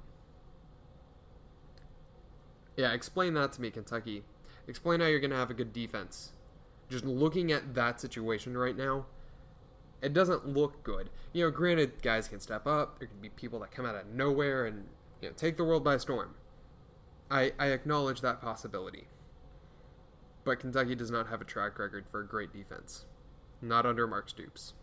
Yeah, 2.77 2.93
explain 2.93 3.35
that 3.35 3.53
to 3.53 3.61
me, 3.63 3.71
Kentucky. 3.71 4.25
Explain 4.69 5.01
how 5.01 5.07
you're 5.07 5.21
going 5.21 5.31
to 5.31 5.37
have 5.37 5.51
a 5.51 5.55
good 5.55 5.73
defense. 5.73 6.33
Just 6.89 7.05
looking 7.05 7.53
at 7.53 7.75
that 7.75 8.01
situation 8.01 8.57
right 8.57 8.77
now, 8.77 9.07
it 10.03 10.13
doesn't 10.13 10.49
look 10.49 10.83
good. 10.83 11.11
You 11.33 11.45
know, 11.45 11.51
granted, 11.51 12.03
guys 12.03 12.29
can 12.29 12.41
step 12.41 12.67
up. 12.67 12.99
There 12.99 13.09
can 13.09 13.21
be 13.21 13.29
people 13.31 13.61
that 13.61 13.71
come 13.71 13.87
out 13.87 13.95
of 13.95 14.07
nowhere 14.07 14.67
and 14.67 14.87
you 15.21 15.29
know 15.29 15.35
take 15.37 15.57
the 15.57 15.65
world 15.65 15.85
by 15.85 15.97
storm. 15.99 16.35
I 17.31 17.53
I 17.59 17.67
acknowledge 17.69 18.21
that 18.21 18.41
possibility. 18.41 19.09
But 20.45 20.61
Kentucky 20.61 20.95
does 20.95 21.11
not 21.11 21.29
have 21.29 21.41
a 21.41 21.45
track 21.45 21.79
record 21.79 22.05
for 22.11 22.21
a 22.21 22.27
great 22.27 22.53
defense. 22.53 23.05
Not 23.61 23.85
under 23.85 24.07
Mark 24.07 24.29
Stoops. 24.29 24.75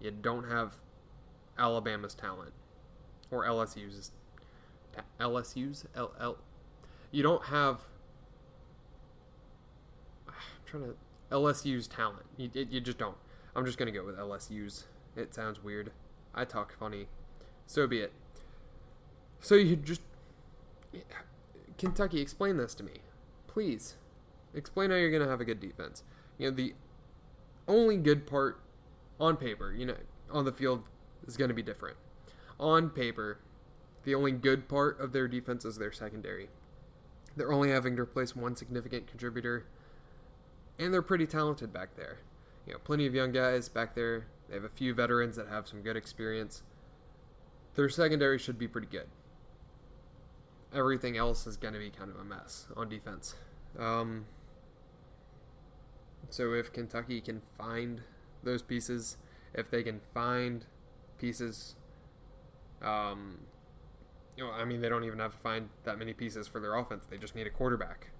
You 0.00 0.10
don't 0.10 0.50
have 0.50 0.74
Alabama's 1.58 2.14
talent 2.14 2.52
or 3.30 3.44
LSU's 3.44 4.12
LSU's 5.18 5.86
L 5.94 6.12
L. 6.20 6.38
You 7.10 7.22
don't 7.22 7.44
have. 7.44 7.80
I'm 10.28 10.34
trying 10.66 10.84
to 10.84 10.94
LSU's 11.30 11.86
talent. 11.86 12.26
You, 12.36 12.50
you 12.54 12.80
just 12.80 12.98
don't. 12.98 13.16
I'm 13.54 13.64
just 13.64 13.78
gonna 13.78 13.90
go 13.90 14.04
with 14.04 14.16
LSU's. 14.16 14.86
It 15.16 15.34
sounds 15.34 15.62
weird. 15.62 15.92
I 16.34 16.44
talk 16.44 16.76
funny. 16.78 17.08
So 17.66 17.86
be 17.86 18.00
it. 18.00 18.12
So 19.40 19.54
you 19.54 19.76
just 19.76 20.02
Kentucky, 21.78 22.20
explain 22.20 22.56
this 22.56 22.74
to 22.74 22.82
me, 22.82 23.00
please. 23.46 23.96
Explain 24.54 24.90
how 24.90 24.96
you're 24.96 25.10
gonna 25.10 25.30
have 25.30 25.40
a 25.40 25.44
good 25.44 25.60
defense. 25.60 26.02
You 26.38 26.50
know 26.50 26.56
the 26.56 26.74
only 27.68 27.96
good 27.96 28.26
part 28.26 28.60
on 29.20 29.36
paper, 29.36 29.72
you 29.72 29.86
know, 29.86 29.96
on 30.30 30.44
the 30.44 30.52
field 30.52 30.82
is 31.26 31.36
going 31.36 31.48
to 31.48 31.54
be 31.54 31.62
different. 31.62 31.96
On 32.58 32.90
paper, 32.90 33.38
the 34.04 34.14
only 34.14 34.32
good 34.32 34.68
part 34.68 34.98
of 35.00 35.12
their 35.12 35.28
defense 35.28 35.64
is 35.64 35.76
their 35.76 35.92
secondary. 35.92 36.48
They're 37.36 37.52
only 37.52 37.70
having 37.70 37.96
to 37.96 38.02
replace 38.02 38.34
one 38.34 38.56
significant 38.56 39.06
contributor, 39.06 39.66
and 40.78 40.92
they're 40.92 41.02
pretty 41.02 41.26
talented 41.26 41.72
back 41.72 41.96
there. 41.96 42.18
You 42.66 42.74
know, 42.74 42.78
plenty 42.78 43.06
of 43.06 43.14
young 43.14 43.32
guys 43.32 43.68
back 43.68 43.94
there. 43.94 44.26
They 44.48 44.54
have 44.54 44.64
a 44.64 44.68
few 44.68 44.94
veterans 44.94 45.36
that 45.36 45.48
have 45.48 45.68
some 45.68 45.82
good 45.82 45.96
experience. 45.96 46.62
Their 47.74 47.88
secondary 47.88 48.38
should 48.38 48.58
be 48.58 48.68
pretty 48.68 48.88
good. 48.88 49.06
Everything 50.74 51.16
else 51.16 51.46
is 51.46 51.56
going 51.56 51.74
to 51.74 51.80
be 51.80 51.90
kind 51.90 52.10
of 52.10 52.16
a 52.16 52.24
mess 52.24 52.66
on 52.76 52.88
defense. 52.88 53.34
Um, 53.78 54.26
so 56.28 56.52
if 56.52 56.72
Kentucky 56.72 57.20
can 57.20 57.42
find 57.58 58.02
those 58.42 58.62
pieces, 58.62 59.16
if 59.54 59.70
they 59.70 59.82
can 59.82 60.00
find 60.14 60.66
pieces, 61.18 61.74
um, 62.82 63.38
you 64.36 64.44
know, 64.44 64.52
I 64.52 64.64
mean, 64.64 64.80
they 64.80 64.88
don't 64.88 65.04
even 65.04 65.18
have 65.18 65.32
to 65.32 65.38
find 65.38 65.68
that 65.84 65.98
many 65.98 66.12
pieces 66.12 66.46
for 66.48 66.60
their 66.60 66.74
offense. 66.74 67.04
They 67.08 67.18
just 67.18 67.34
need 67.34 67.46
a 67.46 67.50
quarterback. 67.50 68.10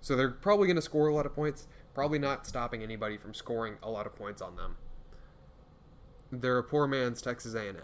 So 0.00 0.14
they're 0.16 0.30
probably 0.30 0.66
going 0.66 0.76
to 0.76 0.82
score 0.82 1.08
a 1.08 1.14
lot 1.14 1.26
of 1.26 1.34
points. 1.34 1.66
Probably 1.98 2.20
not 2.20 2.46
stopping 2.46 2.84
anybody 2.84 3.16
from 3.16 3.34
scoring 3.34 3.74
a 3.82 3.90
lot 3.90 4.06
of 4.06 4.14
points 4.14 4.40
on 4.40 4.54
them. 4.54 4.76
They're 6.30 6.58
a 6.58 6.62
poor 6.62 6.86
man's 6.86 7.20
Texas 7.20 7.54
A&M. 7.54 7.76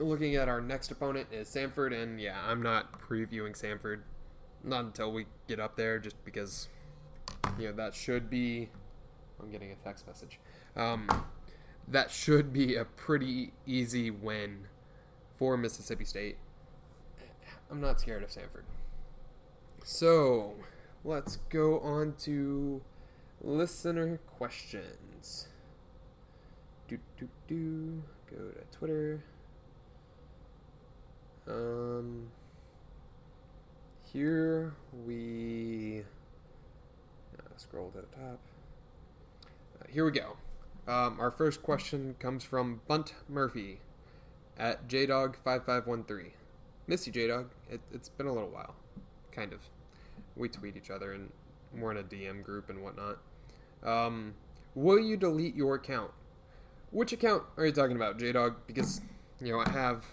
Looking 0.00 0.34
at 0.34 0.48
our 0.48 0.60
next 0.60 0.90
opponent 0.90 1.28
is 1.30 1.48
Samford, 1.48 1.94
and 1.94 2.20
yeah, 2.20 2.38
I'm 2.44 2.60
not 2.60 3.00
previewing 3.00 3.52
Samford, 3.56 4.00
not 4.64 4.86
until 4.86 5.12
we 5.12 5.26
get 5.46 5.60
up 5.60 5.76
there, 5.76 6.00
just 6.00 6.16
because 6.24 6.66
you 7.56 7.66
know 7.66 7.72
that 7.72 7.94
should 7.94 8.28
be 8.28 8.68
I'm 9.40 9.52
getting 9.52 9.70
a 9.70 9.76
text 9.76 10.08
message. 10.08 10.40
Um, 10.74 11.06
that 11.86 12.10
should 12.10 12.52
be 12.52 12.74
a 12.74 12.84
pretty 12.84 13.52
easy 13.64 14.10
win 14.10 14.66
for 15.36 15.56
Mississippi 15.56 16.04
State. 16.04 16.36
I'm 17.70 17.80
not 17.80 18.00
scared 18.00 18.24
of 18.24 18.30
Samford. 18.30 18.64
So, 19.84 20.56
let's 21.08 21.36
go 21.48 21.80
on 21.80 22.14
to 22.20 22.80
listener 23.40 24.18
questions. 24.36 25.48
Do 26.86 26.98
do 27.18 27.28
do. 27.46 28.02
Go 28.30 28.36
to 28.36 28.78
Twitter. 28.78 29.24
Um, 31.48 32.28
here 34.12 34.74
we 35.06 36.04
uh, 37.38 37.42
scroll 37.56 37.90
to 37.90 38.02
the 38.02 38.06
top 38.16 38.38
here 39.90 40.04
we 40.04 40.12
go. 40.12 40.36
Um, 40.86 41.18
our 41.20 41.30
first 41.30 41.62
question 41.62 42.16
comes 42.18 42.44
from 42.44 42.80
Bunt 42.88 43.14
Murphy 43.28 43.80
at 44.58 44.88
JDog5513. 44.88 46.30
Miss 46.86 47.06
you, 47.06 47.12
JDog. 47.12 47.46
It, 47.70 47.80
it's 47.92 48.08
been 48.08 48.26
a 48.26 48.32
little 48.32 48.48
while. 48.48 48.74
Kind 49.32 49.52
of. 49.52 49.60
We 50.38 50.48
tweet 50.48 50.76
each 50.76 50.90
other 50.90 51.12
and 51.12 51.30
we're 51.74 51.90
in 51.90 51.98
a 51.98 52.02
DM 52.02 52.42
group 52.42 52.70
and 52.70 52.82
whatnot. 52.82 53.18
Um, 53.82 54.34
will 54.74 54.98
you 54.98 55.16
delete 55.16 55.54
your 55.54 55.74
account? 55.74 56.12
Which 56.90 57.12
account 57.12 57.42
are 57.56 57.66
you 57.66 57.72
talking 57.72 57.96
about, 57.96 58.18
JDog? 58.18 58.54
Because, 58.66 59.00
you 59.40 59.52
know, 59.52 59.60
I 59.60 59.70
have. 59.70 60.04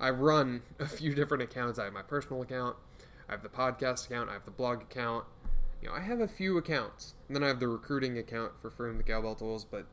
I 0.00 0.10
run 0.10 0.62
a 0.80 0.86
few 0.86 1.14
different 1.14 1.42
accounts. 1.42 1.78
I 1.78 1.84
have 1.84 1.92
my 1.92 2.02
personal 2.02 2.42
account, 2.42 2.76
I 3.28 3.32
have 3.32 3.42
the 3.42 3.48
podcast 3.48 4.06
account, 4.06 4.28
I 4.28 4.32
have 4.32 4.44
the 4.44 4.50
blog 4.50 4.82
account, 4.82 5.24
you 5.80 5.88
know, 5.88 5.94
I 5.94 6.00
have 6.00 6.20
a 6.20 6.28
few 6.28 6.58
accounts. 6.58 7.14
And 7.26 7.36
then 7.36 7.42
I 7.42 7.48
have 7.48 7.60
the 7.60 7.68
recruiting 7.68 8.18
account 8.18 8.52
for 8.60 8.70
From 8.70 8.96
the 8.98 9.04
Cowbell 9.04 9.34
Tools, 9.34 9.64
but 9.64 9.86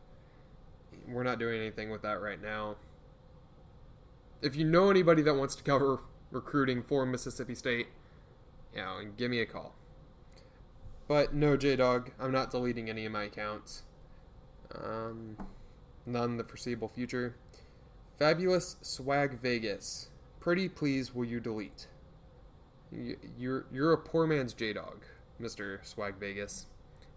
we're 1.07 1.23
not 1.23 1.39
doing 1.39 1.59
anything 1.59 1.89
with 1.89 2.03
that 2.03 2.21
right 2.21 2.41
now. 2.41 2.75
If 4.41 4.55
you 4.55 4.65
know 4.65 4.89
anybody 4.89 5.21
that 5.23 5.33
wants 5.33 5.55
to 5.55 5.63
cover 5.63 5.99
recruiting 6.31 6.83
for 6.83 7.05
Mississippi 7.05 7.55
State, 7.55 7.87
you 8.73 8.81
know, 8.81 8.97
and 8.97 9.15
give 9.17 9.31
me 9.31 9.39
a 9.39 9.45
call. 9.45 9.75
But 11.07 11.33
no, 11.33 11.57
J 11.57 11.75
Dog, 11.75 12.11
I'm 12.19 12.31
not 12.31 12.51
deleting 12.51 12.89
any 12.89 13.05
of 13.05 13.11
my 13.11 13.23
accounts. 13.23 13.83
Um, 14.75 15.37
none 16.05 16.31
in 16.31 16.37
the 16.37 16.43
foreseeable 16.43 16.87
future. 16.87 17.35
Fabulous 18.19 18.75
Swag 18.81 19.39
Vegas. 19.39 20.09
Pretty 20.39 20.69
please, 20.69 21.13
will 21.15 21.25
you 21.25 21.39
delete? 21.39 21.87
You're 23.37 23.65
you're 23.71 23.93
a 23.93 23.97
poor 23.97 24.27
man's 24.27 24.53
J 24.53 24.73
Dog. 24.73 25.05
Mr. 25.41 25.83
Swag 25.85 26.15
Vegas. 26.19 26.67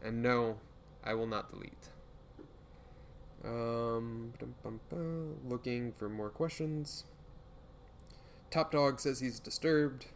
And 0.02 0.22
no, 0.22 0.58
I 1.04 1.14
will 1.14 1.26
not 1.26 1.50
delete. 1.50 1.88
Um, 3.44 4.32
looking 5.44 5.92
for 5.92 6.08
more 6.08 6.30
questions. 6.30 7.04
Top 8.50 8.70
Dog 8.70 9.00
says 9.00 9.20
he's 9.20 9.40
disturbed. 9.40 10.06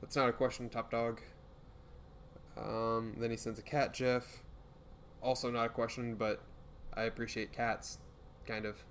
That's 0.00 0.16
not 0.16 0.28
a 0.28 0.32
question, 0.32 0.68
Top 0.68 0.90
Dog. 0.90 1.20
Um, 2.56 3.14
then 3.18 3.30
he 3.30 3.36
sends 3.36 3.58
a 3.58 3.62
cat 3.62 3.94
gif. 3.94 4.42
Also 5.22 5.50
not 5.50 5.66
a 5.66 5.68
question, 5.70 6.14
but 6.14 6.42
I 6.94 7.02
appreciate 7.02 7.52
cats, 7.52 7.98
kind 8.46 8.64
of. 8.64 8.84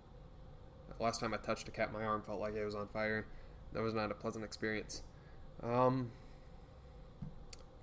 Last 1.00 1.20
time 1.22 1.34
I 1.34 1.38
touched 1.38 1.68
a 1.68 1.72
cat, 1.72 1.94
my 1.94 2.04
arm 2.04 2.24
felt 2.26 2.40
like 2.40 2.56
it 2.56 2.66
was 2.66 2.76
on 2.76 2.88
fire. 2.88 3.26
That 3.74 3.82
was 3.82 3.94
not 3.94 4.12
a 4.12 4.16
pleasant 4.16 4.44
experience. 4.44 5.02
Um, 5.64 6.12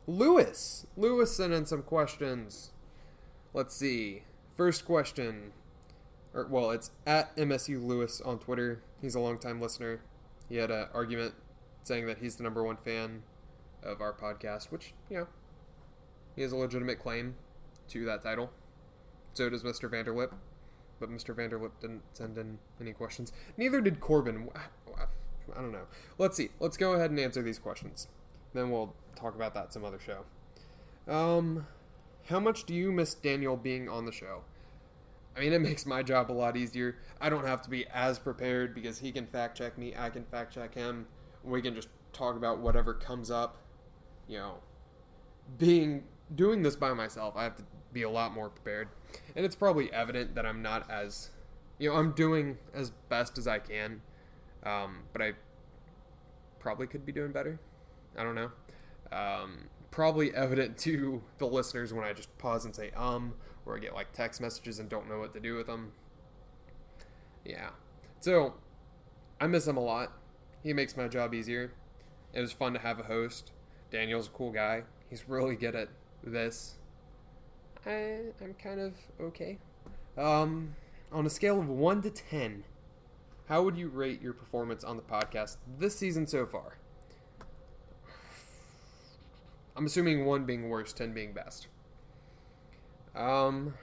Lewis. 0.06 0.86
Lewis 0.96 1.34
sent 1.36 1.52
in 1.52 1.66
some 1.66 1.82
questions. 1.82 2.72
Let's 3.52 3.74
see. 3.74 4.22
First 4.56 4.84
question. 4.84 5.52
Or, 6.34 6.46
well, 6.46 6.70
it's 6.70 6.90
at 7.06 7.34
MSU 7.36 7.84
Lewis 7.84 8.20
on 8.20 8.38
Twitter. 8.38 8.82
He's 9.00 9.14
a 9.14 9.20
longtime 9.20 9.60
listener. 9.60 10.00
He 10.48 10.56
had 10.56 10.70
an 10.70 10.88
argument 10.92 11.34
saying 11.86 12.06
that 12.06 12.18
he's 12.18 12.36
the 12.36 12.42
number 12.42 12.62
one 12.64 12.76
fan 12.76 13.22
of 13.82 14.00
our 14.00 14.12
podcast, 14.12 14.70
which, 14.70 14.92
you 15.08 15.18
know, 15.18 15.26
he 16.34 16.42
has 16.42 16.52
a 16.52 16.56
legitimate 16.56 16.98
claim 16.98 17.36
to 17.88 18.04
that 18.04 18.22
title. 18.22 18.50
So 19.32 19.48
does 19.48 19.62
Mr. 19.62 19.90
Vanderlip. 19.90 20.32
But 20.98 21.10
Mr. 21.10 21.34
Vanderlip 21.34 21.72
didn't 21.80 22.02
send 22.14 22.38
in 22.38 22.58
any 22.80 22.92
questions. 22.92 23.32
Neither 23.56 23.80
did 23.80 24.00
Corbin. 24.00 24.48
I 25.54 25.60
don't 25.60 25.72
know. 25.72 25.86
Let's 26.18 26.36
see. 26.36 26.50
Let's 26.58 26.76
go 26.76 26.92
ahead 26.94 27.10
and 27.10 27.20
answer 27.20 27.42
these 27.42 27.58
questions. 27.58 28.08
Then 28.54 28.70
we'll 28.70 28.94
talk 29.14 29.34
about 29.34 29.54
that 29.54 29.72
some 29.72 29.84
other 29.84 30.00
show. 30.00 30.24
Um, 31.12 31.66
how 32.26 32.40
much 32.40 32.64
do 32.64 32.74
you 32.74 32.90
miss 32.90 33.14
Daniel 33.14 33.56
being 33.56 33.88
on 33.88 34.06
the 34.06 34.12
show? 34.12 34.42
I 35.36 35.40
mean, 35.40 35.52
it 35.52 35.60
makes 35.60 35.86
my 35.86 36.02
job 36.02 36.30
a 36.30 36.32
lot 36.32 36.56
easier. 36.56 36.96
I 37.20 37.28
don't 37.28 37.46
have 37.46 37.62
to 37.62 37.70
be 37.70 37.86
as 37.88 38.18
prepared 38.18 38.74
because 38.74 38.98
he 38.98 39.12
can 39.12 39.26
fact 39.26 39.58
check 39.58 39.76
me, 39.76 39.94
I 39.96 40.10
can 40.10 40.24
fact 40.24 40.54
check 40.54 40.74
him. 40.74 41.06
We 41.46 41.62
can 41.62 41.74
just 41.74 41.88
talk 42.12 42.36
about 42.36 42.58
whatever 42.58 42.94
comes 42.94 43.30
up. 43.30 43.58
You 44.28 44.38
know, 44.38 44.54
being 45.58 46.04
doing 46.34 46.62
this 46.62 46.76
by 46.76 46.92
myself, 46.92 47.34
I 47.36 47.44
have 47.44 47.56
to 47.56 47.64
be 47.92 48.02
a 48.02 48.10
lot 48.10 48.32
more 48.32 48.48
prepared. 48.48 48.88
And 49.34 49.44
it's 49.44 49.56
probably 49.56 49.92
evident 49.92 50.34
that 50.34 50.44
I'm 50.44 50.62
not 50.62 50.90
as, 50.90 51.30
you 51.78 51.88
know, 51.88 51.96
I'm 51.96 52.12
doing 52.12 52.58
as 52.74 52.90
best 53.08 53.38
as 53.38 53.46
I 53.46 53.58
can. 53.58 54.02
Um, 54.64 55.04
but 55.12 55.22
I 55.22 55.32
probably 56.58 56.86
could 56.86 57.06
be 57.06 57.12
doing 57.12 57.32
better. 57.32 57.60
I 58.18 58.22
don't 58.22 58.34
know. 58.34 58.50
Um, 59.12 59.68
probably 59.90 60.34
evident 60.34 60.76
to 60.78 61.22
the 61.38 61.46
listeners 61.46 61.92
when 61.92 62.04
I 62.04 62.12
just 62.12 62.36
pause 62.38 62.64
and 62.64 62.74
say 62.74 62.90
um, 62.96 63.34
or 63.64 63.76
I 63.76 63.80
get 63.80 63.94
like 63.94 64.12
text 64.12 64.40
messages 64.40 64.78
and 64.78 64.88
don't 64.88 65.08
know 65.08 65.18
what 65.18 65.32
to 65.34 65.40
do 65.40 65.54
with 65.54 65.66
them. 65.66 65.92
Yeah. 67.44 67.70
So, 68.20 68.54
I 69.40 69.46
miss 69.46 69.66
them 69.66 69.76
a 69.76 69.80
lot. 69.80 70.12
He 70.66 70.72
makes 70.72 70.96
my 70.96 71.06
job 71.06 71.32
easier. 71.32 71.70
It 72.34 72.40
was 72.40 72.50
fun 72.50 72.72
to 72.72 72.80
have 72.80 72.98
a 72.98 73.04
host. 73.04 73.52
Daniel's 73.92 74.26
a 74.26 74.30
cool 74.30 74.50
guy. 74.50 74.82
He's 75.08 75.28
really 75.28 75.54
good 75.54 75.76
at 75.76 75.90
this. 76.24 76.74
I, 77.86 78.32
I'm 78.42 78.52
kind 78.60 78.80
of 78.80 78.94
okay. 79.20 79.58
Um, 80.18 80.74
on 81.12 81.24
a 81.24 81.30
scale 81.30 81.60
of 81.60 81.68
1 81.68 82.02
to 82.02 82.10
10, 82.10 82.64
how 83.48 83.62
would 83.62 83.76
you 83.76 83.88
rate 83.88 84.20
your 84.20 84.32
performance 84.32 84.82
on 84.82 84.96
the 84.96 85.04
podcast 85.04 85.58
this 85.78 85.94
season 85.94 86.26
so 86.26 86.44
far? 86.46 86.78
I'm 89.76 89.86
assuming 89.86 90.24
1 90.24 90.46
being 90.46 90.68
worst, 90.68 90.96
10 90.96 91.12
being 91.14 91.32
best. 91.32 91.68
Um, 93.14 93.74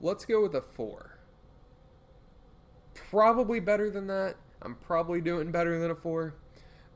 let's 0.00 0.24
go 0.24 0.40
with 0.40 0.54
a 0.54 0.62
4. 0.62 1.07
Probably 3.10 3.60
better 3.60 3.90
than 3.90 4.06
that. 4.08 4.36
I'm 4.62 4.74
probably 4.74 5.20
doing 5.20 5.50
better 5.50 5.78
than 5.78 5.90
a 5.90 5.94
4. 5.94 6.34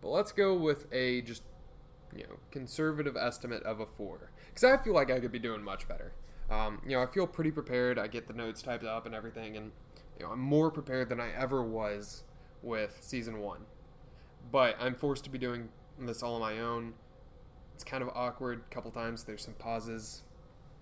But 0.01 0.09
let's 0.09 0.33
go 0.33 0.55
with 0.55 0.93
a 0.93 1.23
just, 1.23 1.43
you 2.15 2.25
know, 2.25 2.39
conservative 2.51 3.17
estimate 3.17 3.63
of 3.63 3.81
a 3.81 3.87
4. 3.87 4.31
Because 4.49 4.65
I 4.65 4.83
feel 4.83 4.95
like 4.95 5.11
I 5.11 5.21
could 5.21 5.33
be 5.33 5.39
doing 5.39 5.63
much 5.63 5.89
better. 5.89 6.13
Um, 6.51 6.81
you 6.85 6.93
know, 6.93 7.03
I 7.03 7.07
feel 7.07 7.27
pretty 7.27 7.51
prepared. 7.51 7.99
I 7.99 8.09
get 8.09 8.27
the 8.27 8.35
notes 8.35 8.63
typed 8.63 8.85
up 8.85 9.07
and 9.07 9.15
everything, 9.15 9.57
and 9.57 9.73
you 10.19 10.27
know, 10.27 10.33
I'm 10.33 10.41
more 10.41 10.71
prepared 10.71 11.09
than 11.09 11.19
I 11.19 11.31
ever 11.33 11.63
was 11.63 12.25
with 12.63 12.99
season 13.01 13.39
one. 13.41 13.61
But 14.51 14.77
I'm 14.79 14.95
forced 14.95 15.25
to 15.25 15.31
be 15.31 15.39
doing 15.39 15.71
this 15.99 16.23
all 16.23 16.35
on 16.35 16.41
my 16.41 16.59
own. 16.59 16.95
It's 17.75 17.85
kind 17.85 18.03
of 18.03 18.11
awkward. 18.15 18.63
A 18.71 18.75
couple 18.75 18.91
times 18.91 19.25
there's 19.25 19.43
some 19.43 19.55
pauses, 19.55 20.23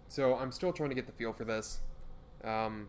so 0.09 0.35
I'm 0.35 0.51
still 0.51 0.73
trying 0.73 0.89
to 0.89 0.95
get 0.95 1.07
the 1.07 1.13
feel 1.13 1.33
for 1.33 1.45
this. 1.45 1.81
Um, 2.43 2.89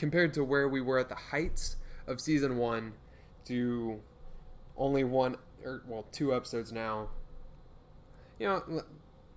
compared 0.00 0.32
to 0.32 0.42
where 0.42 0.66
we 0.66 0.80
were 0.80 0.98
at 0.98 1.10
the 1.10 1.14
heights 1.14 1.76
of 2.06 2.20
season 2.22 2.56
one, 2.56 2.94
to 3.44 4.00
only 4.76 5.04
one 5.04 5.36
or 5.62 5.82
well 5.86 6.06
two 6.10 6.34
episodes 6.34 6.72
now. 6.72 7.10
You 8.38 8.48
know, 8.48 8.82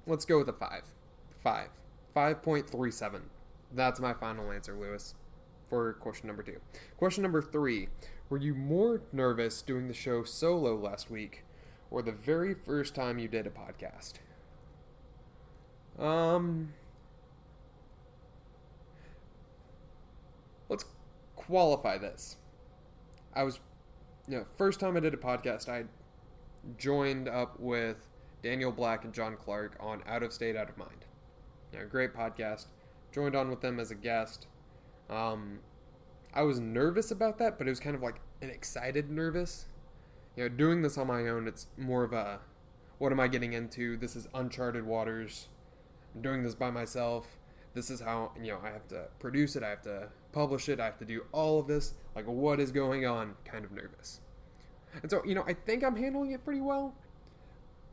let's 0.08 0.24
go 0.24 0.38
with 0.38 0.48
a 0.48 0.54
five. 0.54 0.84
Five. 1.44 1.68
5.37. 2.16 3.22
That's 3.74 4.00
my 4.00 4.14
final 4.14 4.52
answer, 4.52 4.74
Lewis, 4.80 5.16
for 5.68 5.94
question 5.94 6.28
number 6.28 6.44
two. 6.44 6.62
Question 6.98 7.24
number 7.24 7.42
three 7.42 7.90
Were 8.30 8.38
you 8.38 8.54
more 8.56 9.02
nervous 9.12 9.62
doing 9.62 9.90
the 9.90 9.94
show 9.94 10.24
solo 10.24 10.76
last 10.76 11.12
week 11.12 11.44
or 11.92 12.02
the 12.02 12.12
very 12.14 12.54
first 12.54 12.96
time 12.96 13.20
you 13.20 13.28
did 13.28 13.48
a 13.48 13.50
podcast? 13.50 14.14
Um. 16.00 16.74
Let's 20.70 20.86
qualify 21.46 21.98
this. 21.98 22.38
I 23.34 23.44
was, 23.44 23.60
you 24.28 24.38
know, 24.38 24.46
first 24.58 24.80
time 24.80 24.96
I 24.96 25.00
did 25.00 25.14
a 25.14 25.18
podcast, 25.18 25.68
I 25.68 25.86
joined 26.78 27.28
up 27.28 27.60
with 27.60 27.98
Daniel 28.42 28.72
Black 28.72 29.04
and 29.04 29.14
John 29.14 29.36
Clark 29.36 29.76
on 29.80 30.04
Out 30.08 30.24
of 30.24 30.34
State, 30.34 30.56
Out 30.56 30.70
of 30.70 30.78
Mind. 30.78 31.06
You 31.72 31.80
know, 31.80 31.86
great 31.86 32.14
podcast. 32.14 32.68
Joined 33.12 33.36
on 33.36 33.50
with 33.50 33.62
them 33.62 33.80
as 33.80 33.92
a 33.92 33.96
guest. 33.96 34.48
Um, 35.10 35.60
I 36.34 36.44
was 36.44 36.60
nervous 36.60 37.12
about 37.12 37.38
that, 37.40 37.58
but 37.58 37.68
it 37.68 37.70
was 37.70 37.80
kind 37.80 37.96
of 37.96 38.02
like 38.02 38.22
an 38.42 38.50
excited 38.50 39.10
nervous. 39.10 39.66
You 40.36 40.44
know, 40.44 40.50
doing 40.50 40.82
this 40.82 40.98
on 40.98 41.08
my 41.08 41.28
own, 41.28 41.48
it's 41.48 41.68
more 41.78 42.04
of 42.04 42.14
a 42.14 42.40
what 42.98 43.12
am 43.12 43.20
I 43.20 43.28
getting 43.28 43.54
into? 43.54 43.98
This 43.98 44.16
is 44.16 44.28
uncharted 44.34 44.86
waters. 44.86 45.48
I'm 46.16 46.22
doing 46.22 46.44
this 46.44 46.56
by 46.56 46.72
myself. 46.72 47.28
This 47.74 47.90
is 47.90 48.00
how, 48.00 48.32
you 48.42 48.52
know, 48.52 48.60
I 48.64 48.70
have 48.70 48.88
to 48.90 49.08
produce 49.20 49.56
it, 49.56 49.64
I 49.64 49.70
have 49.70 49.82
to 49.84 50.10
publish 50.34 50.68
it, 50.68 50.80
I 50.80 50.86
have 50.86 50.98
to 51.00 51.06
do 51.06 51.24
all 51.32 51.60
of 51.60 51.68
this. 51.68 51.94
Like, 52.16 52.26
what 52.26 52.60
is 52.60 52.72
going 52.72 53.06
on? 53.06 53.36
Kind 53.46 53.64
of 53.64 53.72
nervous. 53.72 54.20
And 55.02 55.10
so, 55.10 55.24
you 55.26 55.34
know, 55.34 55.44
I 55.48 55.54
think 55.54 55.84
I'm 55.84 55.96
handling 55.96 56.32
it 56.32 56.44
pretty 56.44 56.62
well, 56.62 56.94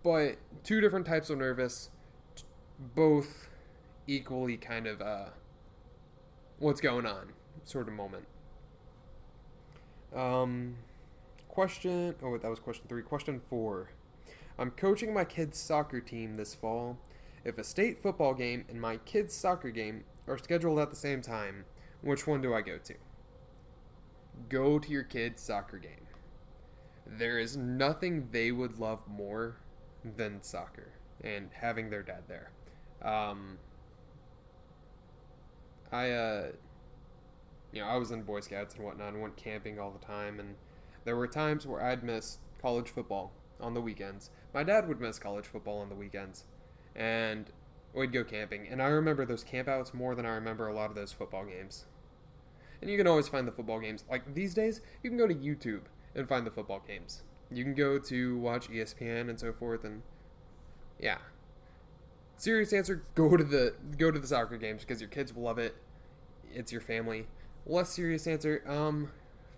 but 0.02 0.36
two 0.64 0.80
different 0.80 1.06
types 1.06 1.30
of 1.30 1.38
nervous, 1.38 1.90
both 2.94 3.48
equally 4.06 4.56
kind 4.56 4.86
of 4.86 5.00
uh, 5.00 5.26
what's 6.58 6.80
going 6.80 7.06
on 7.06 7.32
sort 7.64 7.88
of 7.88 7.94
moment. 7.94 8.26
Um, 10.14 10.76
question. 11.48 12.14
Oh, 12.22 12.36
that 12.36 12.48
was 12.48 12.58
question 12.58 12.84
three. 12.88 13.02
Question 13.02 13.40
four. 13.48 13.90
I'm 14.58 14.70
coaching 14.72 15.14
my 15.14 15.24
kids' 15.24 15.58
soccer 15.58 16.00
team 16.00 16.34
this 16.34 16.54
fall. 16.54 16.98
If 17.44 17.56
a 17.56 17.64
state 17.64 18.02
football 18.02 18.34
game 18.34 18.64
and 18.68 18.80
my 18.80 18.98
kids' 18.98 19.34
soccer 19.34 19.70
game 19.70 20.04
are 20.28 20.36
scheduled 20.36 20.78
at 20.78 20.90
the 20.90 20.96
same 20.96 21.22
time, 21.22 21.64
which 22.02 22.26
one 22.26 22.40
do 22.40 22.54
I 22.54 22.62
go 22.62 22.78
to? 22.78 22.94
Go 24.48 24.78
to 24.78 24.90
your 24.90 25.02
kids' 25.02 25.42
soccer 25.42 25.78
game. 25.78 26.06
There 27.06 27.38
is 27.38 27.56
nothing 27.56 28.28
they 28.30 28.52
would 28.52 28.78
love 28.78 29.00
more 29.08 29.56
than 30.04 30.42
soccer 30.42 30.92
and 31.22 31.50
having 31.52 31.90
their 31.90 32.02
dad 32.02 32.22
there. 32.28 32.50
Um, 33.02 33.58
I, 35.92 36.10
uh, 36.10 36.46
you 37.72 37.80
know, 37.80 37.86
I 37.86 37.96
was 37.96 38.10
in 38.10 38.22
Boy 38.22 38.40
Scouts 38.40 38.74
and 38.74 38.84
whatnot 38.84 39.12
and 39.12 39.22
went 39.22 39.36
camping 39.36 39.78
all 39.78 39.90
the 39.90 40.04
time. 40.04 40.40
And 40.40 40.54
there 41.04 41.16
were 41.16 41.26
times 41.26 41.66
where 41.66 41.82
I'd 41.82 42.02
miss 42.02 42.38
college 42.60 42.88
football 42.88 43.32
on 43.60 43.74
the 43.74 43.80
weekends. 43.80 44.30
My 44.54 44.62
dad 44.62 44.88
would 44.88 45.00
miss 45.00 45.18
college 45.18 45.46
football 45.46 45.78
on 45.78 45.88
the 45.88 45.94
weekends. 45.94 46.44
And 46.94 47.50
we'd 47.94 48.12
go 48.12 48.24
camping. 48.24 48.68
And 48.68 48.80
I 48.82 48.88
remember 48.88 49.24
those 49.24 49.44
campouts 49.44 49.92
more 49.92 50.14
than 50.14 50.26
I 50.26 50.30
remember 50.30 50.68
a 50.68 50.74
lot 50.74 50.90
of 50.90 50.96
those 50.96 51.12
football 51.12 51.44
games. 51.44 51.86
And 52.80 52.90
you 52.90 52.96
can 52.96 53.06
always 53.06 53.28
find 53.28 53.46
the 53.46 53.52
football 53.52 53.80
games. 53.80 54.04
Like 54.10 54.34
these 54.34 54.54
days, 54.54 54.80
you 55.02 55.10
can 55.10 55.18
go 55.18 55.26
to 55.26 55.34
YouTube 55.34 55.82
and 56.14 56.28
find 56.28 56.46
the 56.46 56.50
football 56.50 56.82
games. 56.86 57.22
You 57.50 57.64
can 57.64 57.74
go 57.74 57.98
to 57.98 58.38
watch 58.38 58.70
ESPN 58.70 59.28
and 59.28 59.38
so 59.38 59.52
forth. 59.52 59.84
And 59.84 60.02
yeah, 60.98 61.18
serious 62.40 62.72
answer 62.72 63.02
go 63.14 63.36
to 63.36 63.44
the 63.44 63.74
go 63.98 64.10
to 64.10 64.18
the 64.18 64.26
soccer 64.26 64.56
games 64.56 64.80
because 64.80 64.98
your 64.98 65.10
kids 65.10 65.34
will 65.34 65.42
love 65.42 65.58
it 65.58 65.76
it's 66.50 66.72
your 66.72 66.80
family 66.80 67.26
less 67.66 67.90
serious 67.90 68.26
answer 68.26 68.62
um 68.66 69.10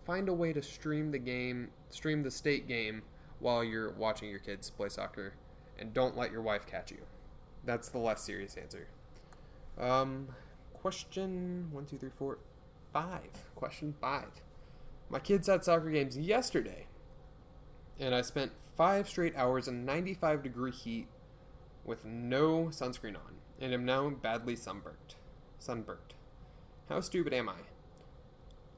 find 0.04 0.28
a 0.28 0.32
way 0.32 0.52
to 0.52 0.60
stream 0.60 1.12
the 1.12 1.18
game 1.18 1.68
stream 1.90 2.24
the 2.24 2.30
state 2.30 2.66
game 2.66 3.02
while 3.38 3.62
you're 3.62 3.92
watching 3.92 4.28
your 4.28 4.40
kids 4.40 4.68
play 4.68 4.88
soccer 4.88 5.34
and 5.78 5.94
don't 5.94 6.16
let 6.16 6.32
your 6.32 6.42
wife 6.42 6.66
catch 6.66 6.90
you 6.90 6.98
that's 7.64 7.88
the 7.88 7.98
less 7.98 8.24
serious 8.24 8.56
answer 8.56 8.88
um 9.78 10.26
question 10.74 11.68
one 11.70 11.86
two 11.86 11.96
three 11.96 12.10
four 12.18 12.38
five 12.92 13.30
question 13.54 13.94
five 14.00 14.42
my 15.08 15.18
kids 15.18 15.48
had 15.48 15.64
soccer 15.64 15.90
games 15.90 16.16
yesterday 16.16 16.86
and 17.98 18.14
i 18.14 18.20
spent 18.20 18.52
five 18.76 19.08
straight 19.08 19.36
hours 19.36 19.68
in 19.68 19.84
95 19.84 20.42
degree 20.42 20.72
heat 20.72 21.06
with 21.84 22.04
no 22.04 22.66
sunscreen 22.66 23.16
on 23.16 23.42
and 23.60 23.72
am 23.72 23.84
now 23.84 24.10
badly 24.10 24.56
sunburnt. 24.56 25.14
Sunburnt. 25.58 26.14
How 26.88 27.00
stupid 27.00 27.32
am 27.32 27.48
I? 27.48 27.52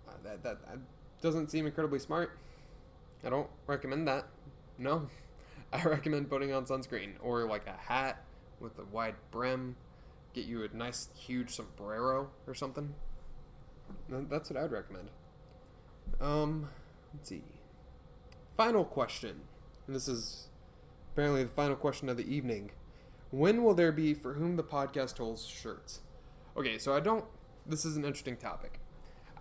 Uh, 0.07 0.13
that, 0.23 0.43
that, 0.43 0.67
that 0.67 0.79
doesn't 1.23 1.51
seem 1.51 1.67
incredibly 1.67 1.99
smart. 1.99 2.39
I 3.25 3.31
don't 3.31 3.49
recommend 3.67 4.07
that. 4.09 4.27
No. 4.77 5.09
I 5.73 5.83
recommend 5.85 6.29
putting 6.29 6.53
on 6.53 6.67
sunscreen 6.67 7.15
or 7.21 7.49
like 7.49 7.67
a 7.67 7.91
hat 7.91 8.25
with 8.61 8.79
a 8.79 8.85
wide 8.85 9.17
brim. 9.31 9.77
Get 10.35 10.45
you 10.45 10.65
a 10.65 10.77
nice 10.77 11.09
huge 11.17 11.51
sombrero 11.51 12.29
or 12.47 12.55
something. 12.55 12.95
That's 14.09 14.51
what 14.51 14.63
I'd 14.63 14.73
recommend. 14.73 15.11
Um, 16.21 16.69
let's 17.13 17.29
see. 17.29 17.43
Final 18.57 18.85
question. 18.85 19.43
And 19.87 19.97
this 19.97 20.09
is 20.09 20.49
apparently 21.13 21.45
the 21.45 21.51
final 21.51 21.77
question 21.77 22.09
of 22.09 22.17
the 22.17 22.33
evening. 22.33 22.71
When 23.31 23.65
will 23.65 23.75
there 23.75 23.93
be 23.93 24.15
For 24.15 24.35
Whom 24.35 24.57
the 24.57 24.63
Podcast 24.63 25.17
Tolls 25.17 25.45
shirts? 25.47 26.01
Okay, 26.57 26.79
so 26.79 26.95
I 26.95 27.01
don't. 27.01 27.25
This 27.67 27.85
is 27.85 27.97
an 27.97 28.05
interesting 28.05 28.37
topic. 28.37 28.79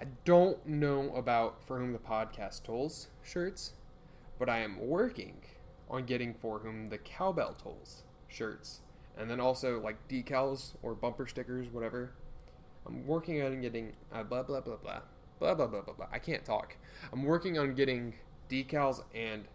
I 0.01 0.05
don't 0.25 0.65
know 0.65 1.13
about 1.15 1.63
For 1.65 1.79
Whom 1.79 1.93
the 1.93 1.99
Podcast 1.99 2.63
Tolls 2.63 3.09
shirts, 3.21 3.73
but 4.39 4.49
I 4.49 4.59
am 4.59 4.87
working 4.87 5.41
on 5.89 6.05
getting 6.05 6.33
For 6.33 6.59
Whom 6.59 6.89
the 6.89 6.97
Cowbell 6.97 7.53
Tolls 7.53 8.03
shirts. 8.27 8.81
And 9.15 9.29
then 9.29 9.39
also 9.39 9.79
like 9.79 10.07
decals 10.07 10.71
or 10.81 10.95
bumper 10.95 11.27
stickers, 11.27 11.67
whatever. 11.69 12.13
I'm 12.85 13.05
working 13.07 13.41
on 13.41 13.61
getting 13.61 13.93
uh, 14.13 14.23
blah 14.23 14.43
blah 14.43 14.61
blah 14.61 14.77
blah 14.77 15.01
blah 15.39 15.53
blah 15.53 15.67
blah 15.67 15.81
blah 15.81 15.93
blah. 15.93 16.07
I 16.11 16.19
can't 16.19 16.43
talk. 16.43 16.75
I'm 17.11 17.23
working 17.23 17.57
on 17.57 17.75
getting 17.75 18.15
decals 18.49 19.03
and 19.13 19.45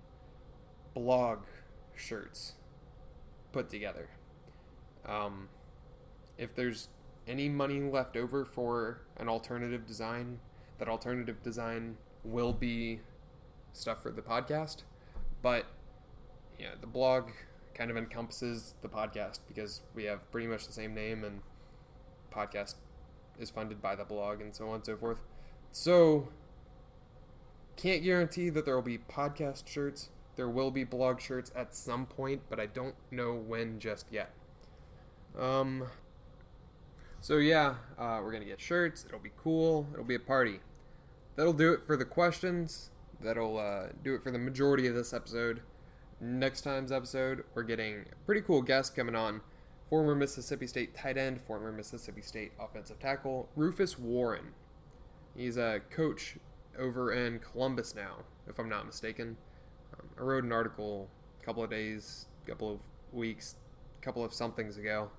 blog 0.94 1.40
shirts 1.94 2.54
put 3.52 3.68
together. 3.68 4.08
Um, 5.06 5.48
if 6.36 6.54
there's 6.54 6.88
any 7.26 7.48
money 7.48 7.80
left 7.80 8.16
over 8.16 8.44
for 8.44 9.00
an 9.16 9.28
alternative 9.28 9.86
design, 9.86 10.38
that 10.78 10.88
alternative 10.88 11.42
design 11.42 11.96
will 12.24 12.52
be 12.52 13.00
stuff 13.72 14.02
for 14.02 14.10
the 14.10 14.22
podcast, 14.22 14.82
but 15.42 15.66
yeah, 16.58 16.70
the 16.80 16.86
blog 16.86 17.30
kind 17.74 17.90
of 17.90 17.96
encompasses 17.96 18.74
the 18.82 18.88
podcast 18.88 19.38
because 19.46 19.82
we 19.94 20.04
have 20.04 20.30
pretty 20.32 20.46
much 20.46 20.66
the 20.66 20.72
same 20.72 20.94
name 20.94 21.22
and 21.22 21.40
podcast 22.34 22.74
is 23.38 23.50
funded 23.50 23.80
by 23.80 23.94
the 23.94 24.04
blog 24.04 24.40
and 24.40 24.54
so 24.54 24.68
on 24.68 24.76
and 24.76 24.86
so 24.86 24.96
forth. 24.96 25.20
So 25.72 26.28
can't 27.76 28.02
guarantee 28.02 28.50
that 28.50 28.64
there 28.64 28.74
will 28.74 28.82
be 28.82 28.98
podcast 28.98 29.68
shirts. 29.68 30.10
There 30.36 30.48
will 30.48 30.70
be 30.70 30.84
blog 30.84 31.20
shirts 31.20 31.50
at 31.54 31.74
some 31.74 32.06
point, 32.06 32.42
but 32.48 32.60
I 32.60 32.66
don't 32.66 32.94
know 33.10 33.34
when 33.34 33.78
just 33.78 34.06
yet. 34.10 34.30
Um 35.38 35.84
so 37.20 37.38
yeah, 37.38 37.74
uh, 37.98 38.20
we're 38.22 38.32
gonna 38.32 38.44
get 38.44 38.60
shirts. 38.60 39.04
It'll 39.04 39.18
be 39.18 39.32
cool. 39.36 39.88
It'll 39.92 40.04
be 40.04 40.14
a 40.14 40.20
party. 40.20 40.60
That'll 41.36 41.52
do 41.52 41.72
it 41.72 41.82
for 41.86 41.96
the 41.96 42.04
questions. 42.04 42.90
That'll 43.20 43.58
uh, 43.58 43.88
do 44.02 44.14
it 44.14 44.22
for 44.22 44.30
the 44.30 44.38
majority 44.38 44.86
of 44.86 44.94
this 44.94 45.12
episode. 45.12 45.60
Next 46.20 46.62
time's 46.62 46.90
episode, 46.90 47.44
we're 47.54 47.62
getting 47.62 48.04
a 48.12 48.26
pretty 48.26 48.40
cool 48.40 48.62
guest 48.62 48.96
coming 48.96 49.14
on. 49.14 49.40
Former 49.90 50.14
Mississippi 50.14 50.66
State 50.66 50.94
tight 50.94 51.16
end, 51.16 51.40
former 51.40 51.72
Mississippi 51.72 52.20
State 52.20 52.52
offensive 52.60 52.98
tackle, 52.98 53.48
Rufus 53.56 53.98
Warren. 53.98 54.52
He's 55.34 55.56
a 55.56 55.80
coach 55.90 56.36
over 56.78 57.12
in 57.12 57.38
Columbus 57.38 57.94
now, 57.94 58.16
if 58.48 58.58
I'm 58.58 58.68
not 58.68 58.86
mistaken. 58.86 59.36
Um, 59.94 60.08
I 60.18 60.22
wrote 60.22 60.44
an 60.44 60.52
article 60.52 61.08
a 61.40 61.44
couple 61.44 61.62
of 61.62 61.70
days, 61.70 62.26
a 62.44 62.50
couple 62.50 62.72
of 62.72 62.80
weeks, 63.12 63.56
a 64.00 64.04
couple 64.04 64.24
of 64.24 64.34
somethings 64.34 64.76
ago. 64.76 65.10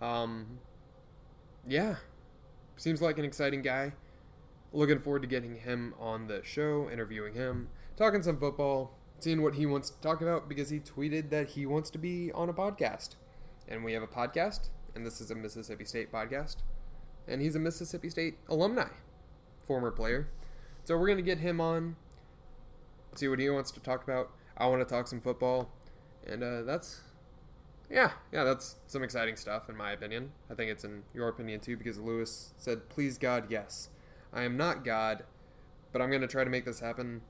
Um, 0.00 0.58
yeah, 1.66 1.96
seems 2.76 3.00
like 3.00 3.18
an 3.18 3.24
exciting 3.24 3.62
guy. 3.62 3.92
Looking 4.72 4.98
forward 4.98 5.22
to 5.22 5.28
getting 5.28 5.56
him 5.56 5.94
on 6.00 6.26
the 6.26 6.42
show, 6.42 6.90
interviewing 6.92 7.34
him, 7.34 7.68
talking 7.96 8.22
some 8.22 8.38
football, 8.38 8.92
seeing 9.20 9.40
what 9.40 9.54
he 9.54 9.66
wants 9.66 9.90
to 9.90 10.00
talk 10.00 10.20
about 10.20 10.48
because 10.48 10.70
he 10.70 10.80
tweeted 10.80 11.30
that 11.30 11.50
he 11.50 11.64
wants 11.64 11.90
to 11.90 11.98
be 11.98 12.32
on 12.32 12.48
a 12.48 12.52
podcast. 12.52 13.10
And 13.68 13.84
we 13.84 13.92
have 13.92 14.02
a 14.02 14.06
podcast, 14.06 14.68
and 14.94 15.06
this 15.06 15.20
is 15.20 15.30
a 15.30 15.34
Mississippi 15.34 15.84
State 15.84 16.12
podcast. 16.12 16.56
And 17.26 17.40
he's 17.40 17.56
a 17.56 17.58
Mississippi 17.58 18.10
State 18.10 18.36
alumni, 18.48 18.88
former 19.64 19.90
player. 19.90 20.28
So 20.84 20.96
we're 20.98 21.06
going 21.06 21.18
to 21.18 21.22
get 21.22 21.38
him 21.38 21.60
on, 21.60 21.96
see 23.14 23.28
what 23.28 23.38
he 23.38 23.48
wants 23.48 23.70
to 23.72 23.80
talk 23.80 24.04
about. 24.04 24.30
I 24.56 24.66
want 24.66 24.86
to 24.86 24.94
talk 24.94 25.08
some 25.08 25.20
football. 25.20 25.70
And 26.26 26.42
uh, 26.42 26.62
that's 26.62 27.00
yeah, 27.90 28.12
yeah, 28.32 28.44
that's 28.44 28.76
some 28.86 29.02
exciting 29.02 29.36
stuff 29.36 29.68
in 29.68 29.76
my 29.76 29.92
opinion. 29.92 30.32
I 30.50 30.54
think 30.54 30.70
it's 30.70 30.84
in 30.84 31.02
your 31.12 31.28
opinion 31.28 31.60
too 31.60 31.76
because 31.76 31.98
Lewis 31.98 32.52
said, 32.56 32.88
"Please 32.88 33.18
God, 33.18 33.46
yes." 33.50 33.88
I 34.32 34.42
am 34.42 34.56
not 34.56 34.84
God, 34.84 35.24
but 35.92 36.02
I'm 36.02 36.10
going 36.10 36.22
to 36.22 36.26
try 36.26 36.42
to 36.42 36.50
make 36.50 36.64
this 36.64 36.80
happen. 36.80 37.20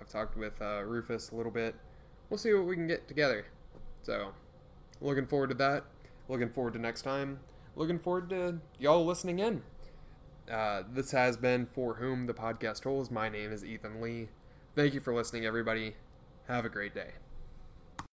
I've 0.00 0.08
talked 0.08 0.36
with 0.36 0.60
uh, 0.62 0.82
Rufus 0.84 1.30
a 1.30 1.36
little 1.36 1.52
bit. 1.52 1.74
We'll 2.30 2.38
see 2.38 2.54
what 2.54 2.64
we 2.64 2.74
can 2.74 2.86
get 2.86 3.06
together. 3.06 3.44
So, 4.02 4.32
looking 5.00 5.26
forward 5.26 5.48
to 5.50 5.54
that. 5.56 5.84
Looking 6.28 6.50
forward 6.50 6.72
to 6.74 6.78
next 6.78 7.02
time. 7.02 7.40
Looking 7.76 7.98
forward 7.98 8.30
to 8.30 8.60
y'all 8.78 9.04
listening 9.04 9.38
in. 9.38 9.62
Uh, 10.50 10.82
this 10.92 11.10
has 11.12 11.36
been 11.36 11.66
For 11.66 11.94
Whom 11.94 12.26
the 12.26 12.34
Podcast 12.34 12.82
Tolls. 12.82 13.10
My 13.10 13.28
name 13.28 13.52
is 13.52 13.64
Ethan 13.64 14.00
Lee. 14.00 14.28
Thank 14.74 14.94
you 14.94 15.00
for 15.00 15.14
listening, 15.14 15.44
everybody. 15.44 15.96
Have 16.48 16.64
a 16.64 16.68
great 16.68 16.94
day. 16.94 17.23